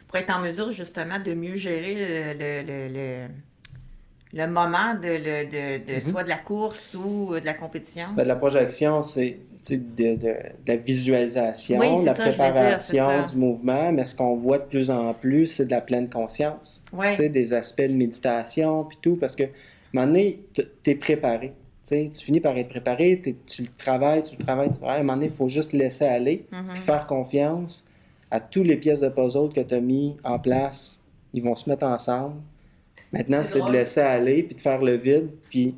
pour 0.10 0.18
être 0.18 0.36
en 0.36 0.40
mesure 0.40 0.72
justement 0.72 1.20
de 1.20 1.34
mieux 1.34 1.56
gérer 1.56 1.96
le, 2.34 3.28
le, 4.34 4.48
moment 4.48 4.96
de, 4.96 5.80
de, 5.80 5.94
mhm. 5.96 6.02
soit 6.02 6.24
de 6.24 6.30
la 6.30 6.38
course 6.38 6.96
ou 6.96 7.40
de 7.40 7.46
la 7.46 7.54
compétition? 7.54 8.08
Ben, 8.16 8.28
la 8.28 8.36
projection, 8.36 9.04
c'est 9.04 9.38
de, 9.70 10.16
de, 10.16 10.36
la 10.66 10.76
visualisation, 10.78 11.80
la 12.04 12.14
préparation 12.16 13.24
du 13.30 13.38
mouvement, 13.38 13.92
mais 13.92 14.04
ce 14.04 14.16
qu'on 14.16 14.36
voit 14.36 14.58
de 14.58 14.64
plus 14.64 14.90
en 14.90 15.14
plus, 15.14 15.46
c'est 15.46 15.66
de 15.66 15.72
la 15.72 15.82
pleine 15.82 16.10
conscience. 16.10 16.84
Des 17.20 17.54
aspects 17.54 17.82
de 17.82 17.94
méditation, 17.94 18.86
puis 18.86 18.98
tout, 19.00 19.16
parce 19.16 19.36
que 19.36 19.44
à 19.44 19.46
un 19.46 19.50
moment 19.94 20.08
donné, 20.08 20.40
tu 20.54 20.90
es 20.90 20.96
préparé. 20.96 21.54
tu 21.88 22.10
finis 22.12 22.40
par 22.40 22.58
être 22.58 22.70
préparé, 22.70 23.22
tu 23.46 23.62
le 23.62 23.70
travailles, 23.78 24.24
tu 24.24 24.36
le 24.38 24.44
travailles, 24.44 24.70
tu 24.70 24.84
À 24.84 24.94
un 24.94 24.98
moment 25.00 25.14
donné, 25.14 25.28
il 25.28 25.32
faut 25.32 25.50
juste 25.50 25.74
laisser 25.74 26.06
aller, 26.06 26.48
mhm. 26.52 26.76
faire 26.78 27.06
confiance, 27.06 27.86
à 28.32 28.40
toutes 28.40 28.68
les 28.68 28.78
pièces 28.78 29.00
de 29.00 29.10
puzzle 29.10 29.50
que 29.54 29.62
tu 29.62 29.74
as 29.74 29.80
mis 29.80 30.18
en 30.24 30.40
place, 30.40 31.02
ils 31.34 31.44
vont 31.44 31.56
se 31.56 31.70
mettre 31.70 31.86
ensemble. 31.86 32.36
Maintenant, 33.12 33.44
c'est 33.44 33.62
de 33.62 33.72
laisser 33.72 34.02
aller, 34.02 34.44
puis 34.44 34.56
de 34.56 34.62
faire 34.62 34.82
le 34.82 34.96
vide, 34.96 35.30
puis 35.50 35.76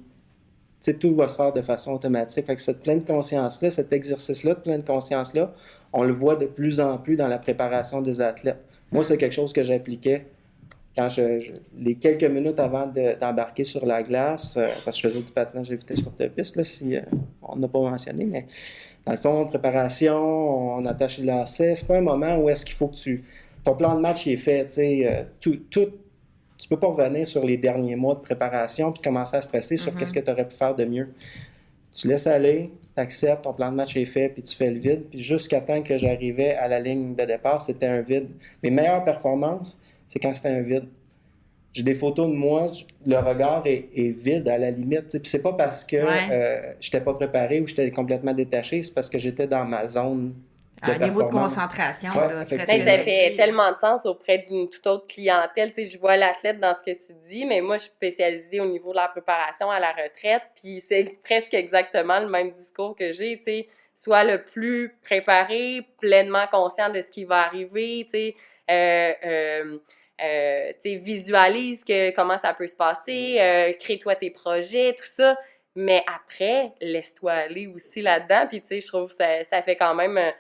tout 1.00 1.14
va 1.14 1.28
se 1.28 1.36
faire 1.36 1.54
de 1.54 1.62
façon 1.62 1.94
automatique. 1.94 2.46
Fait 2.46 2.56
que 2.56 2.62
cette 2.62 2.82
pleine 2.82 3.04
conscience-là, 3.04 3.70
cet 3.70 3.94
exercice-là 3.94 4.56
de 4.56 4.60
pleine 4.60 4.84
conscience-là, 4.84 5.54
on 5.94 6.04
le 6.04 6.14
voit 6.14 6.36
de 6.36 6.46
plus 6.46 6.80
en 6.80 6.98
plus 6.98 7.16
dans 7.16 7.28
la 7.28 7.38
préparation 7.38 8.02
des 8.02 8.20
athlètes. 8.20 8.62
Moi, 8.92 9.04
c'est 9.04 9.18
quelque 9.18 9.34
chose 9.34 9.54
que 9.54 9.64
j'appliquais 9.64 10.26
quand 10.96 11.10
je, 11.10 11.52
les 11.78 11.96
quelques 11.96 12.24
minutes 12.24 12.60
avant 12.60 12.92
d'embarquer 13.20 13.64
sur 13.64 13.86
la 13.86 14.04
glace, 14.04 14.58
euh, 14.58 14.68
parce 14.84 14.98
que 14.98 15.04
je 15.04 15.08
faisais 15.08 15.24
du 15.24 15.32
patinage 15.32 15.70
de 15.70 15.76
vitesse 15.76 16.00
sur 16.00 16.12
de 16.12 16.28
piste, 16.28 16.58
là, 16.58 16.64
si 16.64 16.98
euh, 16.98 17.02
on 17.42 17.56
n'a 17.56 17.68
pas 17.68 17.80
mentionné, 17.80 18.26
mais 18.26 18.48
dans 19.06 19.12
le 19.12 19.18
fond, 19.18 19.46
préparation, 19.48 20.78
on 20.78 20.86
attache 20.86 21.18
le 21.18 21.26
lacet. 21.26 21.76
C'est 21.76 21.88
pas 21.88 21.98
un 21.98 22.02
moment 22.02 22.38
où 22.38 22.50
est-ce 22.50 22.66
qu'il 22.66 22.76
faut 22.76 22.88
que 22.88 22.96
tu. 22.96 23.24
Ton 23.64 23.76
plan 23.76 23.96
de 23.96 24.00
match 24.00 24.28
est 24.28 24.38
fait, 24.38 24.66
tu 24.66 24.74
sais. 24.74 25.02
Euh, 25.06 25.24
tout, 25.40 25.58
tout, 25.70 25.90
tu 26.58 26.68
peux 26.68 26.78
pas 26.78 26.88
revenir 26.88 27.28
sur 27.28 27.44
les 27.44 27.58
derniers 27.58 27.96
mois 27.96 28.14
de 28.16 28.20
préparation 28.20 28.92
puis 28.92 29.02
commencer 29.02 29.36
à 29.36 29.42
stresser 29.42 29.78
sur 29.78 29.96
qu'est-ce 29.96 30.14
que 30.14 30.20
tu 30.20 30.30
aurais 30.30 30.48
pu 30.48 30.56
faire 30.56 30.76
de 30.76 30.86
mieux. 30.86 31.10
Tu 31.92 32.08
laisses 32.08 32.28
aller, 32.28 32.72
tu 32.96 33.02
acceptes, 33.02 33.44
ton 33.44 33.54
plan 33.54 33.72
de 33.72 33.76
match 33.76 33.98
est 33.98 34.06
fait, 34.06 34.30
puis 34.30 34.44
tu 34.44 34.56
fais 34.56 34.70
le 34.70 34.80
vide. 34.80 35.06
Puis 35.10 35.20
jusqu'à 35.20 35.62
temps 35.62 35.82
que 35.82 35.98
j'arrivais 35.98 36.54
à 36.54 36.68
la 36.68 36.80
ligne 36.80 37.16
de 37.16 37.26
départ, 37.26 37.62
c'était 37.62 37.88
un 37.88 38.02
vide. 38.02 38.30
Mes 38.62 38.70
meilleures 38.70 39.04
performances, 39.04 39.80
c'est 40.08 40.20
quand 40.20 40.34
c'était 40.34 40.50
un 40.50 40.62
vide. 40.62 40.86
J'ai 41.74 41.84
des 41.84 41.96
photos 41.96 42.28
de 42.28 42.34
moi, 42.34 42.68
le 43.06 43.18
regard 43.18 43.64
est, 43.66 43.88
vide 43.96 44.48
à 44.48 44.58
la 44.58 44.72
limite. 44.72 45.10
Puis 45.12 45.30
c'est 45.30 45.42
pas 45.42 45.54
parce 45.54 45.86
que 45.86 45.96
euh, 45.96 46.74
je 46.80 46.88
n'étais 46.88 47.02
pas 47.02 47.14
préparé 47.14 47.62
ou 47.62 47.68
j'étais 47.68 47.90
complètement 47.92 48.34
détaché, 48.34 48.84
c'est 48.84 48.94
parce 48.94 49.10
que 49.10 49.18
j'étais 49.18 49.48
dans 49.48 49.64
ma 49.64 49.88
zone 49.88 50.36
de 50.86 50.92
un 50.94 50.98
niveau 50.98 51.24
de 51.24 51.30
concentration. 51.30 52.12
ça 52.12 52.46
fait 52.46 53.36
tellement 53.38 53.72
de 53.72 53.78
sens 53.78 54.06
auprès 54.06 54.40
d'une 54.40 54.70
toute 54.70 54.86
autre 54.88 55.08
clientèle. 55.08 55.74
je 55.78 55.98
vois 55.98 56.18
l'athlète 56.18 56.60
dans 56.60 56.74
ce 56.74 56.82
que 56.82 56.98
tu 56.98 57.14
dis, 57.30 57.46
mais 57.46 57.62
moi, 57.62 57.78
je 57.78 57.84
suis 57.84 57.92
spécialisée 57.92 58.60
au 58.60 58.66
niveau 58.66 58.92
de 58.92 58.98
la 58.98 59.08
préparation 59.08 59.70
à 59.70 59.80
la 59.80 59.92
retraite, 59.92 60.42
puis 60.60 60.84
c'est 60.90 61.20
presque 61.24 61.54
exactement 61.54 62.20
le 62.20 62.28
même 62.28 62.52
discours 62.52 62.96
que 62.96 63.12
j'ai. 63.12 63.42
Tu 63.46 63.66
sois 63.96 64.24
le 64.24 64.44
plus 64.44 64.96
préparé, 65.04 65.82
pleinement 66.00 66.48
conscient 66.52 66.92
de 66.92 67.02
ce 67.02 67.12
qui 67.12 67.26
va 67.26 67.44
arriver. 67.44 68.08
Tu 68.12 68.34
euh, 68.70 69.14
euh, 69.26 69.78
euh, 70.24 70.72
visualise 70.84 71.84
que, 71.84 72.12
comment 72.12 72.38
ça 72.40 72.54
peut 72.54 72.68
se 72.68 72.76
passer, 72.76 73.38
euh, 73.40 73.74
crée-toi 73.80 74.16
tes 74.16 74.30
projets, 74.30 74.94
tout 74.98 75.08
ça. 75.08 75.38
Mais 75.76 76.04
après, 76.06 76.74
laisse-toi 76.82 77.32
aller 77.32 77.68
aussi 77.68 78.02
là-dedans. 78.02 78.46
Puis, 78.48 78.62
tu 78.62 78.68
sais, 78.68 78.82
je 78.82 78.88
trouve 78.88 79.10
que 79.10 79.16
ça, 79.16 79.44
ça 79.46 79.62
fait 79.62 79.76
quand 79.76 79.96
même. 79.96 80.18
Euh, 80.18 80.32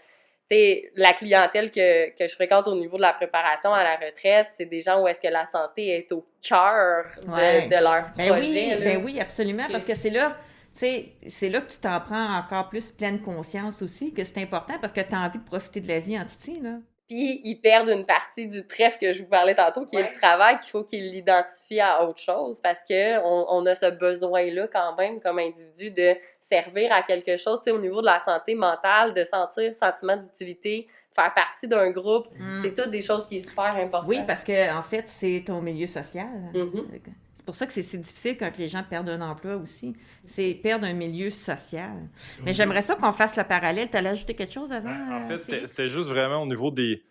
tu 0.50 0.58
sais, 0.58 0.92
la 0.96 1.14
clientèle 1.14 1.72
que, 1.72 2.10
que, 2.18 2.28
je 2.28 2.36
fréquente 2.36 2.68
au 2.68 2.76
niveau 2.76 2.98
de 2.98 3.02
la 3.02 3.14
préparation 3.14 3.74
à 3.74 3.84
la 3.84 3.96
retraite, 3.96 4.48
c'est 4.58 4.66
des 4.66 4.82
gens 4.82 5.02
où 5.02 5.08
est-ce 5.08 5.22
que 5.22 5.30
la 5.30 5.46
santé 5.46 5.96
est 5.96 6.12
au 6.12 6.26
cœur 6.42 7.06
de, 7.24 7.84
leur 7.84 8.10
ben 8.18 8.28
projet. 8.28 8.76
Oui, 8.76 8.84
ben 8.84 9.02
oui, 9.04 9.20
absolument. 9.22 9.68
Parce 9.72 9.86
que 9.86 9.96
c'est 9.96 10.10
là 10.10 10.36
c'est 10.74 11.50
là 11.50 11.62
que 11.62 11.72
tu 11.72 11.78
t'en 11.80 12.00
prends 12.00 12.38
encore 12.38 12.70
plus 12.70 12.92
pleine 12.92 13.22
conscience 13.22 13.82
aussi, 13.82 14.14
que 14.14 14.24
c'est 14.24 14.42
important 14.42 14.76
parce 14.80 14.94
que 14.94 15.02
tu 15.02 15.14
as 15.14 15.20
envie 15.20 15.40
de 15.40 15.44
profiter 15.44 15.82
de 15.82 15.88
la 15.88 16.00
vie 16.00 16.18
en 16.18 16.26
Titi, 16.26 16.60
là. 16.60 16.78
Puis 17.12 17.42
ils 17.44 17.60
perdent 17.60 17.90
une 17.90 18.06
partie 18.06 18.48
du 18.48 18.66
trèfle 18.66 18.98
que 18.98 19.12
je 19.12 19.24
vous 19.24 19.28
parlais 19.28 19.54
tantôt, 19.54 19.86
qui 19.86 19.98
est 19.98 20.12
le 20.12 20.16
travail, 20.16 20.58
qu'il 20.60 20.70
faut 20.70 20.86
qu'ils 20.86 21.12
l'identifient 21.12 21.82
à 21.82 22.06
autre 22.06 22.22
chose 22.22 22.62
parce 22.62 22.80
que 22.88 23.20
on, 23.22 23.66
a 23.66 23.76
ce 23.76 23.88
besoin-là 23.88 24.70
quand 24.72 24.96
même 24.96 25.20
comme 25.20 25.40
individu 25.40 25.92
de 25.92 26.16
servir 26.50 26.90
à 26.94 27.02
quelque 27.02 27.36
chose, 27.36 27.60
tu 27.66 27.66
sais, 27.66 27.72
au 27.72 27.82
niveau 27.82 28.00
de 28.00 28.06
la 28.06 28.22
santé 28.22 28.56
mentale, 28.56 29.14
de 29.14 29.26
sentir 29.26 29.74
sentiment 29.76 30.16
d'utilité, 30.16 30.88
faire 31.14 31.34
partie 31.34 31.68
d'un 31.68 31.92
groupe, 31.92 32.28
mm. 32.40 32.60
c'est 32.62 32.76
toutes 32.76 32.92
des 32.92 33.02
choses 33.02 33.28
qui 33.28 33.42
sont 33.42 33.50
super 33.50 33.76
importantes. 33.76 34.08
Oui, 34.08 34.22
parce 34.26 34.46
que 34.46 34.74
en 34.74 34.82
fait, 34.82 35.04
c'est 35.10 35.44
ton 35.46 35.60
milieu 35.62 35.88
social. 35.88 36.30
Mm-hmm. 36.54 36.86
C'est 36.94 37.04
pour 37.52 37.58
ça 37.58 37.68
que 37.68 37.74
c'est 37.74 37.84
si 37.84 37.98
difficile 37.98 38.38
quand 38.38 38.58
les 38.58 38.70
gens 38.70 38.82
perdent 38.82 39.10
un 39.10 39.20
emploi 39.20 39.58
aussi. 39.58 39.94
C'est 40.26 40.54
perdre 40.54 40.86
un 40.86 40.94
milieu 40.94 41.30
social. 41.32 42.08
Mais 42.46 42.54
j'aimerais 42.54 42.82
ça 42.82 42.96
qu'on 42.96 43.12
fasse 43.12 43.36
le 43.36 43.44
parallèle. 43.44 43.90
Tu 43.90 43.98
allais 43.98 44.08
ajouter 44.08 44.36
quelque 44.36 44.54
chose 44.54 44.72
avant? 44.72 44.90
Ben, 44.90 45.26
en 45.26 45.28
fait, 45.28 45.66
c'était 45.68 45.90
juste 45.90 46.08
vraiment 46.08 46.44
au 46.44 46.46
niveau 46.46 46.72
des. 46.72 47.04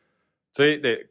Tu 0.57 0.63
sais, 0.63 1.11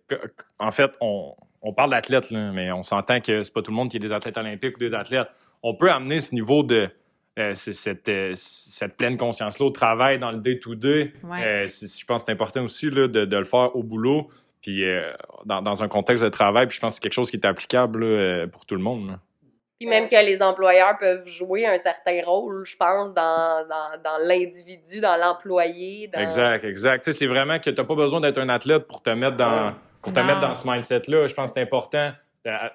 en 0.57 0.71
fait, 0.71 0.93
on, 0.99 1.35
on 1.61 1.73
parle 1.73 1.91
d'athlètes, 1.91 2.31
mais 2.31 2.71
on 2.71 2.81
s'entend 2.81 3.21
que 3.21 3.43
c'est 3.43 3.53
pas 3.53 3.61
tout 3.61 3.69
le 3.69 3.75
monde 3.75 3.91
qui 3.91 3.97
est 3.97 3.99
des 3.99 4.11
athlètes 4.11 4.35
olympiques 4.35 4.77
ou 4.77 4.79
des 4.79 4.95
athlètes. 4.95 5.27
On 5.61 5.75
peut 5.75 5.91
amener 5.91 6.21
ce 6.21 6.33
niveau 6.33 6.63
de. 6.63 6.89
Euh, 7.37 7.53
cette, 7.53 8.09
euh, 8.09 8.33
cette, 8.35 8.97
pleine 8.97 9.15
conscience-là 9.15 9.67
au 9.67 9.69
travail, 9.69 10.17
dans 10.17 10.31
le 10.31 10.39
day-to-day. 10.39 11.13
Euh, 11.23 11.67
je 11.67 12.05
pense 12.05 12.23
que 12.23 12.25
c'est 12.25 12.31
important 12.31 12.63
aussi 12.63 12.89
là, 12.89 13.07
de, 13.07 13.25
de, 13.25 13.37
le 13.37 13.45
faire 13.45 13.75
au 13.75 13.83
boulot. 13.83 14.27
Puis 14.61 14.83
euh, 14.83 15.11
dans, 15.45 15.83
un 15.83 15.87
contexte 15.87 16.23
de 16.23 16.29
travail, 16.29 16.67
puis 16.67 16.75
je 16.75 16.81
pense 16.81 16.93
que 16.93 16.95
c'est 16.95 17.01
quelque 17.01 17.13
chose 17.13 17.31
qui 17.31 17.37
est 17.37 17.45
applicable 17.45 18.03
euh, 18.03 18.47
pour 18.47 18.65
tout 18.65 18.75
le 18.75 18.81
monde. 18.81 19.17
Puis 19.79 19.87
même 19.87 20.09
que 20.09 20.25
les 20.25 20.41
employeurs 20.41 20.97
peuvent 20.99 21.25
jouer 21.25 21.65
un 21.65 21.79
certain 21.79 22.21
rôle, 22.25 22.65
je 22.65 22.75
pense, 22.75 23.13
dans, 23.13 23.65
dans, 24.03 24.17
l'individu, 24.21 24.99
dans 24.99 25.15
l'employé. 25.15 26.09
Exact, 26.13 26.65
exact. 26.65 27.09
c'est 27.09 27.27
vraiment 27.27 27.59
que 27.59 27.69
tu 27.69 27.75
n'as 27.77 27.85
pas 27.85 27.95
besoin 27.95 28.19
d'être 28.19 28.39
un 28.39 28.49
athlète 28.49 28.87
pour 28.87 29.01
te 29.01 29.11
mettre 29.11 29.37
dans, 29.37 29.73
pour 30.01 30.11
te 30.11 30.19
mettre 30.19 30.41
dans 30.41 30.53
ce 30.53 30.67
mindset-là. 30.67 31.27
Je 31.27 31.33
pense 31.33 31.51
que 31.51 31.55
c'est 31.55 31.61
important, 31.61 32.11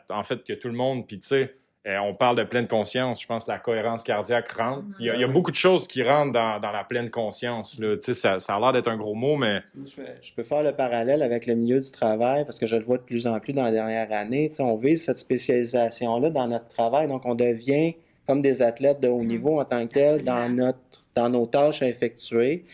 en 0.08 0.22
fait, 0.22 0.42
que 0.44 0.54
tout 0.54 0.68
le 0.68 0.74
monde, 0.74 1.06
puis 1.06 1.20
tu 1.20 1.28
sais, 1.28 1.54
euh, 1.86 1.98
on 1.98 2.14
parle 2.14 2.36
de 2.36 2.44
pleine 2.44 2.66
conscience. 2.66 3.20
Je 3.20 3.26
pense 3.26 3.44
que 3.44 3.50
la 3.50 3.58
cohérence 3.58 4.02
cardiaque 4.02 4.50
rentre. 4.52 4.84
Il 4.98 5.06
y 5.06 5.24
a, 5.24 5.28
beaucoup 5.28 5.50
de 5.50 5.56
choses 5.56 5.86
qui 5.86 6.02
rentrent 6.02 6.32
dans, 6.32 6.58
la 6.58 6.84
pleine 6.84 7.10
conscience. 7.10 7.78
Là. 7.78 7.96
Ça, 8.00 8.38
ça 8.38 8.54
a 8.54 8.60
l'air 8.60 8.72
d'être 8.72 8.88
un 8.88 8.96
gros 8.96 9.14
mot, 9.14 9.36
mais. 9.36 9.60
Je, 9.84 10.32
peux 10.34 10.42
faire 10.42 10.62
le 10.62 10.72
parallèle 10.72 11.22
avec 11.22 11.44
le 11.44 11.54
milieu 11.54 11.80
du 11.80 11.90
travail 11.90 12.44
parce 12.44 12.58
que 12.58 12.66
je 12.66 12.76
le 12.76 12.84
vois 12.84 12.96
de 12.96 13.02
plus 13.02 13.26
en 13.26 13.38
plus 13.38 13.52
dans 13.52 13.64
la 13.64 13.70
dernière 13.70 14.10
année. 14.12 14.50
on 14.60 14.76
vise 14.76 15.04
cette 15.04 15.18
spécialisation-là 15.18 16.30
dans 16.30 16.46
notre 16.46 16.68
travail. 16.68 17.06
Donc, 17.06 17.26
on 17.26 17.34
devient 17.34 17.94
comme 18.26 18.40
des 18.40 18.62
athlètes 18.62 19.00
de 19.00 19.08
haut 19.08 19.22
mm-hmm. 19.22 19.26
niveau 19.26 19.60
en 19.60 19.64
tant 19.66 19.86
que 19.86 19.92
tel 19.92 20.24
dans, 20.24 20.48
notre, 20.48 20.78
dans 21.14 21.28
nos 21.28 21.44
tâches 21.44 21.82
à 21.82 21.88
effectuer. 21.88 22.64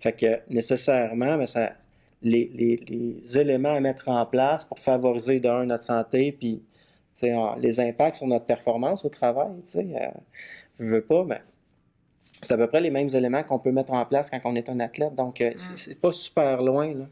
Fait 0.00 0.12
que 0.12 0.40
nécessairement, 0.50 1.32
mais 1.32 1.38
ben, 1.38 1.46
ça, 1.46 1.72
les, 2.22 2.50
les, 2.54 2.76
les 2.88 3.38
éléments 3.38 3.74
à 3.74 3.80
mettre 3.80 4.08
en 4.08 4.26
place 4.26 4.66
pour 4.66 4.78
favoriser 4.78 5.40
d'un 5.40 5.64
notre 5.64 5.84
santé 5.84 6.36
puis 6.38 6.62
les 7.58 7.80
impacts 7.80 8.16
sur 8.16 8.26
notre 8.26 8.46
performance 8.46 9.04
au 9.04 9.08
travail, 9.08 9.52
tu 9.64 9.70
sais, 9.70 9.86
euh, 9.94 10.08
je 10.78 10.86
veux 10.86 11.02
pas, 11.02 11.24
mais 11.24 11.40
c'est 12.42 12.52
à 12.52 12.56
peu 12.56 12.66
près 12.66 12.80
les 12.80 12.90
mêmes 12.90 13.08
éléments 13.08 13.42
qu'on 13.42 13.58
peut 13.58 13.72
mettre 13.72 13.92
en 13.92 14.04
place 14.06 14.30
quand 14.30 14.40
on 14.44 14.54
est 14.54 14.68
un 14.68 14.80
athlète. 14.80 15.14
Donc, 15.14 15.40
euh, 15.40 15.50
mm. 15.50 15.76
c'est 15.76 16.00
pas 16.00 16.12
super 16.12 16.62
loin. 16.62 16.94
Là. 16.94 17.04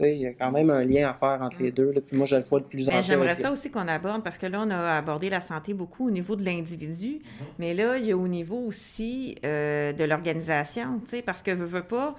Il 0.00 0.18
y 0.18 0.26
a 0.26 0.32
quand 0.32 0.50
même 0.50 0.70
un 0.70 0.84
lien 0.84 1.08
à 1.08 1.14
faire 1.14 1.40
entre 1.40 1.62
les 1.62 1.70
mm. 1.70 1.74
deux. 1.74 1.92
Puis 2.04 2.16
moi, 2.16 2.26
je 2.26 2.34
le 2.36 2.42
vois 2.42 2.58
de 2.58 2.64
plus 2.64 2.88
en 2.88 2.92
plus. 2.92 3.02
J'aimerais 3.02 3.34
ça 3.34 3.52
aussi 3.52 3.70
qu'on 3.70 3.86
aborde, 3.86 4.24
parce 4.24 4.38
que 4.38 4.46
là, 4.46 4.62
on 4.66 4.70
a 4.70 4.96
abordé 4.96 5.30
la 5.30 5.40
santé 5.40 5.74
beaucoup 5.74 6.08
au 6.08 6.10
niveau 6.10 6.34
de 6.34 6.44
l'individu, 6.44 7.18
mm-hmm. 7.18 7.44
mais 7.58 7.74
là, 7.74 7.96
il 7.98 8.06
y 8.06 8.12
a 8.12 8.16
au 8.16 8.28
niveau 8.28 8.58
aussi 8.58 9.36
euh, 9.44 9.92
de 9.92 10.04
l'organisation, 10.04 11.00
parce 11.24 11.42
que, 11.42 11.52
veux, 11.52 11.66
veux 11.66 11.84
pas, 11.84 12.16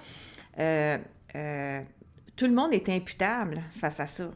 tout 2.36 2.46
le 2.46 2.54
monde 2.54 2.72
est 2.72 2.88
imputable 2.88 3.60
face 3.72 4.00
à 4.00 4.06
ça 4.06 4.30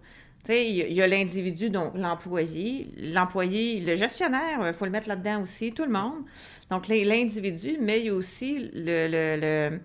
il 0.49 0.93
y 0.93 1.03
a 1.03 1.07
l'individu, 1.07 1.71
donc 1.71 1.93
l'employé, 1.95 2.91
l'employé, 2.97 3.81
le 3.81 3.97
gestionnaire, 3.97 4.67
il 4.67 4.73
faut 4.73 4.85
le 4.85 4.91
mettre 4.91 5.09
là-dedans 5.09 5.43
aussi, 5.43 5.73
tout 5.73 5.85
le 5.85 5.93
monde. 5.93 6.25
Donc 6.71 6.89
l'individu, 6.89 7.77
mais 7.81 8.01
il 8.01 8.07
y 8.07 8.09
a 8.09 8.15
aussi 8.15 8.71
le, 8.75 9.79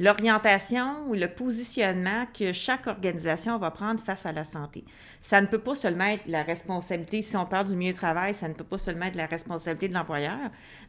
l'orientation 0.00 1.06
ou 1.08 1.14
le 1.14 1.28
positionnement 1.28 2.24
que 2.32 2.54
chaque 2.54 2.86
organisation 2.86 3.58
va 3.58 3.70
prendre 3.70 4.00
face 4.00 4.24
à 4.24 4.32
la 4.32 4.44
santé. 4.44 4.82
Ça 5.20 5.42
ne 5.42 5.46
peut 5.46 5.58
pas 5.58 5.74
seulement 5.74 6.06
être 6.06 6.26
la 6.26 6.42
responsabilité, 6.42 7.20
si 7.20 7.36
on 7.36 7.44
parle 7.44 7.66
du 7.66 7.76
milieu 7.76 7.92
de 7.92 7.98
travail, 7.98 8.32
ça 8.32 8.48
ne 8.48 8.54
peut 8.54 8.64
pas 8.64 8.78
seulement 8.78 9.04
être 9.04 9.16
la 9.16 9.26
responsabilité 9.26 9.88
de 9.88 9.94
l'employeur, 9.94 10.38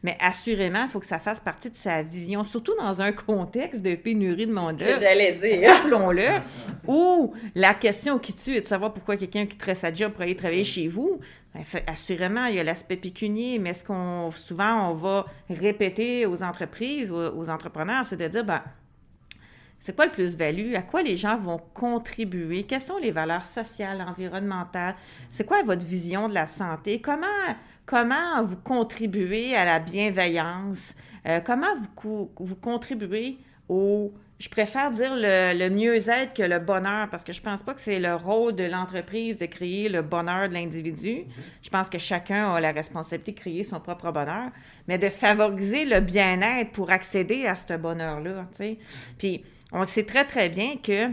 mais 0.02 0.16
assurément, 0.18 0.84
il 0.84 0.88
faut 0.88 0.98
que 0.98 1.06
ça 1.06 1.18
fasse 1.18 1.40
partie 1.40 1.68
de 1.68 1.76
sa 1.76 2.02
vision, 2.02 2.42
surtout 2.42 2.74
dans 2.78 3.02
un 3.02 3.12
contexte 3.12 3.82
de 3.82 3.94
pénurie 3.96 4.46
de 4.46 4.52
monde 4.52 4.78
d'œuvre. 4.78 4.98
j'allais 4.98 5.34
dire. 5.34 5.70
Rappelons-le. 5.70 6.40
où 6.88 7.34
la 7.54 7.74
question 7.74 8.18
qui 8.18 8.32
tue 8.32 8.56
est 8.56 8.62
de 8.62 8.66
savoir 8.66 8.94
pourquoi 8.94 9.18
quelqu'un 9.18 9.44
quitterait 9.44 9.74
sa 9.74 9.92
job 9.92 10.12
pour 10.12 10.22
aller 10.22 10.36
travailler 10.36 10.64
chez 10.64 10.88
vous. 10.88 11.20
Ben, 11.54 11.62
assurément, 11.86 12.46
il 12.46 12.54
y 12.54 12.60
a 12.60 12.64
l'aspect 12.64 12.96
pécunier, 12.96 13.58
mais 13.58 13.74
ce 13.74 13.84
qu'on 13.84 14.30
souvent 14.30 14.90
on 14.90 14.94
va 14.94 15.26
répéter 15.50 16.24
aux 16.24 16.42
entreprises, 16.42 17.12
aux, 17.12 17.36
aux 17.36 17.50
entrepreneurs, 17.50 18.06
c'est 18.06 18.16
de 18.16 18.26
dire, 18.26 18.42
ben, 18.42 18.62
c'est 19.82 19.96
quoi 19.96 20.06
le 20.06 20.12
plus-value? 20.12 20.76
À 20.76 20.82
quoi 20.82 21.02
les 21.02 21.16
gens 21.16 21.36
vont 21.36 21.60
contribuer? 21.74 22.62
Quelles 22.62 22.80
sont 22.80 22.98
les 22.98 23.10
valeurs 23.10 23.44
sociales, 23.44 24.00
environnementales? 24.00 24.94
C'est 25.28 25.44
quoi 25.44 25.60
votre 25.64 25.84
vision 25.84 26.28
de 26.28 26.34
la 26.34 26.46
santé? 26.46 27.00
Comment, 27.00 27.26
comment 27.84 28.44
vous 28.44 28.58
contribuez 28.58 29.56
à 29.56 29.64
la 29.64 29.80
bienveillance? 29.80 30.94
Euh, 31.26 31.40
comment 31.40 31.74
vous, 32.00 32.30
vous 32.38 32.56
contribuez 32.56 33.38
au... 33.68 34.12
Je 34.38 34.48
préfère 34.48 34.92
dire 34.92 35.14
le, 35.16 35.68
mieux-être 35.68 36.32
que 36.32 36.42
le 36.44 36.60
bonheur 36.60 37.08
parce 37.10 37.24
que 37.24 37.32
je 37.32 37.40
pense 37.40 37.64
pas 37.64 37.74
que 37.74 37.80
c'est 37.80 37.98
le 37.98 38.14
rôle 38.14 38.54
de 38.54 38.64
l'entreprise 38.64 39.38
de 39.38 39.46
créer 39.46 39.88
le 39.88 40.02
bonheur 40.02 40.48
de 40.48 40.54
l'individu. 40.54 41.24
Je 41.60 41.70
pense 41.70 41.88
que 41.88 41.98
chacun 41.98 42.54
a 42.54 42.60
la 42.60 42.70
responsabilité 42.70 43.32
de 43.32 43.38
créer 43.38 43.64
son 43.64 43.80
propre 43.80 44.12
bonheur, 44.12 44.50
mais 44.86 44.98
de 44.98 45.08
favoriser 45.08 45.84
le 45.84 45.98
bien-être 45.98 46.70
pour 46.70 46.90
accéder 46.90 47.46
à 47.46 47.56
ce 47.56 47.76
bonheur-là, 47.76 48.46
sais. 48.52 48.78
Puis 49.18 49.44
on 49.72 49.84
sait 49.84 50.04
très, 50.04 50.26
très 50.26 50.48
bien 50.48 50.76
que 50.76 51.10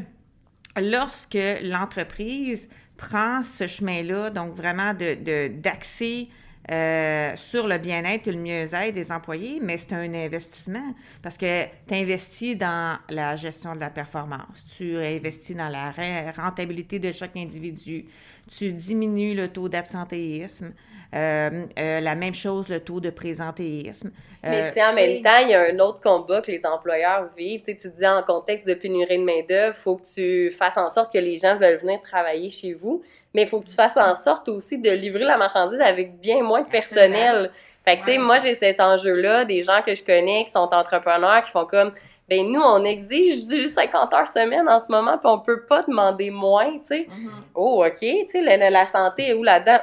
lorsque 0.80 1.38
l'entreprise 1.64 2.68
prend 2.98 3.44
ce 3.44 3.68
chemin-là, 3.68 4.30
donc 4.30 4.54
vraiment 4.54 4.94
d'accès 4.94 6.24
de, 6.24 6.74
euh, 6.74 7.36
sur 7.36 7.68
le 7.68 7.78
bien-être 7.78 8.28
et 8.28 8.32
le 8.32 8.38
mieux-être 8.38 8.94
des 8.94 9.12
employés, 9.12 9.60
mais 9.62 9.78
c'est 9.78 9.94
un 9.94 10.14
investissement 10.14 10.94
parce 11.22 11.38
que 11.38 11.66
tu 11.88 11.94
investis 11.94 12.58
dans 12.58 13.00
la 13.10 13.36
gestion 13.38 13.74
de 13.76 13.80
la 13.80 13.90
performance, 13.90 14.66
tu 14.78 14.98
investis 14.98 15.56
dans 15.56 15.70
la 15.70 15.92
rentabilité 16.32 17.00
de 17.00 17.12
chaque 17.12 17.38
individu, 17.38 18.06
tu 18.48 18.74
diminues 18.74 19.34
le 19.34 19.48
taux 19.48 19.70
d'absentéisme, 19.70 20.74
la 21.14 22.16
même 22.16 22.36
chose, 22.36 22.70
le 22.70 22.80
taux 22.80 23.00
de 23.00 23.10
présentéisme. 23.10 24.12
Mais 24.44 24.72
euh, 24.78 24.90
en 24.90 24.94
même 24.94 25.22
temps, 25.22 25.40
il 25.42 25.50
y 25.50 25.54
a 25.54 25.62
un 25.64 25.80
autre 25.80 26.00
combat 26.00 26.42
que 26.42 26.52
les 26.52 26.66
employeurs 26.66 27.30
vivent. 27.38 27.64
tu 27.64 27.74
disais 27.74 28.08
en 28.08 28.24
contexte 28.24 28.68
de 28.68 28.74
pénurie 28.74 29.18
de 29.18 29.24
main-d'œuvre, 29.24 29.76
il 29.78 29.82
faut 29.82 29.96
que 29.98 30.06
tu 30.14 30.52
fasses 30.52 30.78
en 30.78 30.90
sorte 30.90 31.12
que 31.12 31.18
les 31.18 31.38
gens 31.38 31.58
veulent 31.58 31.80
venir 31.80 32.02
travailler 32.02 32.50
chez 32.50 32.74
vous, 32.74 33.02
mais 33.34 33.42
il 33.42 33.48
faut 33.48 33.60
que 33.60 33.68
tu 33.68 33.76
fasses 33.76 33.98
en 33.98 34.16
sorte 34.16 34.48
aussi 34.48 34.78
de 34.78 34.92
livrer 34.92 35.26
la 35.26 35.38
marchandise 35.38 35.82
avec 35.82 36.20
bien 36.20 36.42
moins 36.42 36.62
de 36.62 36.70
personnel. 36.70 37.52
Fait 37.84 37.98
que, 37.98 38.06
tu 38.06 38.12
sais, 38.12 38.18
moi, 38.18 38.38
j'ai 38.40 38.56
cet 38.56 38.80
enjeu-là, 38.80 39.44
des 39.46 39.62
gens 39.62 39.82
que 39.86 39.94
je 39.94 40.04
connais 40.04 40.46
qui 40.46 40.52
sont 40.52 40.70
entrepreneurs, 40.72 41.42
qui 41.44 41.52
font 41.52 41.66
comme, 41.66 41.92
ben 42.30 42.50
nous, 42.50 42.62
on 42.62 42.86
exige 42.86 43.46
du 43.48 43.68
50 43.68 44.14
heures 44.14 44.28
semaine 44.28 44.70
en 44.70 44.80
ce 44.80 44.92
moment, 44.92 45.18
puis 45.18 45.28
on 45.28 45.40
peut 45.40 45.64
pas 45.64 45.82
demander 45.82 46.30
moins, 46.30 46.72
tu 46.72 46.88
sais. 46.88 47.08
Mm-hmm. 47.10 47.30
Oh, 47.56 47.84
OK, 47.86 48.00
tu 48.00 48.28
sais, 48.30 48.42
la, 48.42 48.70
la, 48.70 48.86
santé 48.86 49.30
est 49.30 49.34
où 49.34 49.44
là-dedans? 49.44 49.80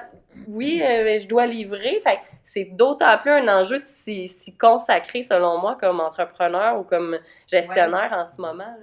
Oui, 0.48 0.82
euh, 0.82 1.18
je 1.18 1.26
dois 1.26 1.46
livrer. 1.46 2.00
Fait 2.02 2.18
c'est 2.44 2.64
d'autant 2.64 3.18
plus 3.18 3.30
un 3.30 3.60
enjeu 3.60 3.80
de 3.80 3.84
s'y 3.84 4.56
consacrer, 4.58 5.22
selon 5.22 5.60
moi, 5.60 5.76
comme 5.78 6.00
entrepreneur 6.00 6.78
ou 6.80 6.84
comme 6.84 7.18
gestionnaire 7.46 8.10
en 8.12 8.34
ce 8.34 8.40
moment. 8.40 8.74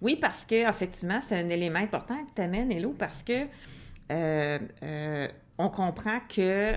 Oui, 0.00 0.16
parce 0.16 0.44
que 0.44 0.68
effectivement, 0.68 1.20
c'est 1.26 1.36
un 1.38 1.48
élément 1.50 1.80
important 1.80 2.16
que 2.24 2.34
tu 2.34 2.42
amènes, 2.42 2.70
Hello, 2.72 2.94
parce 2.98 3.22
que 3.22 3.46
euh, 4.10 4.58
euh, 4.82 5.28
on 5.58 5.68
comprend 5.68 6.20
que, 6.34 6.74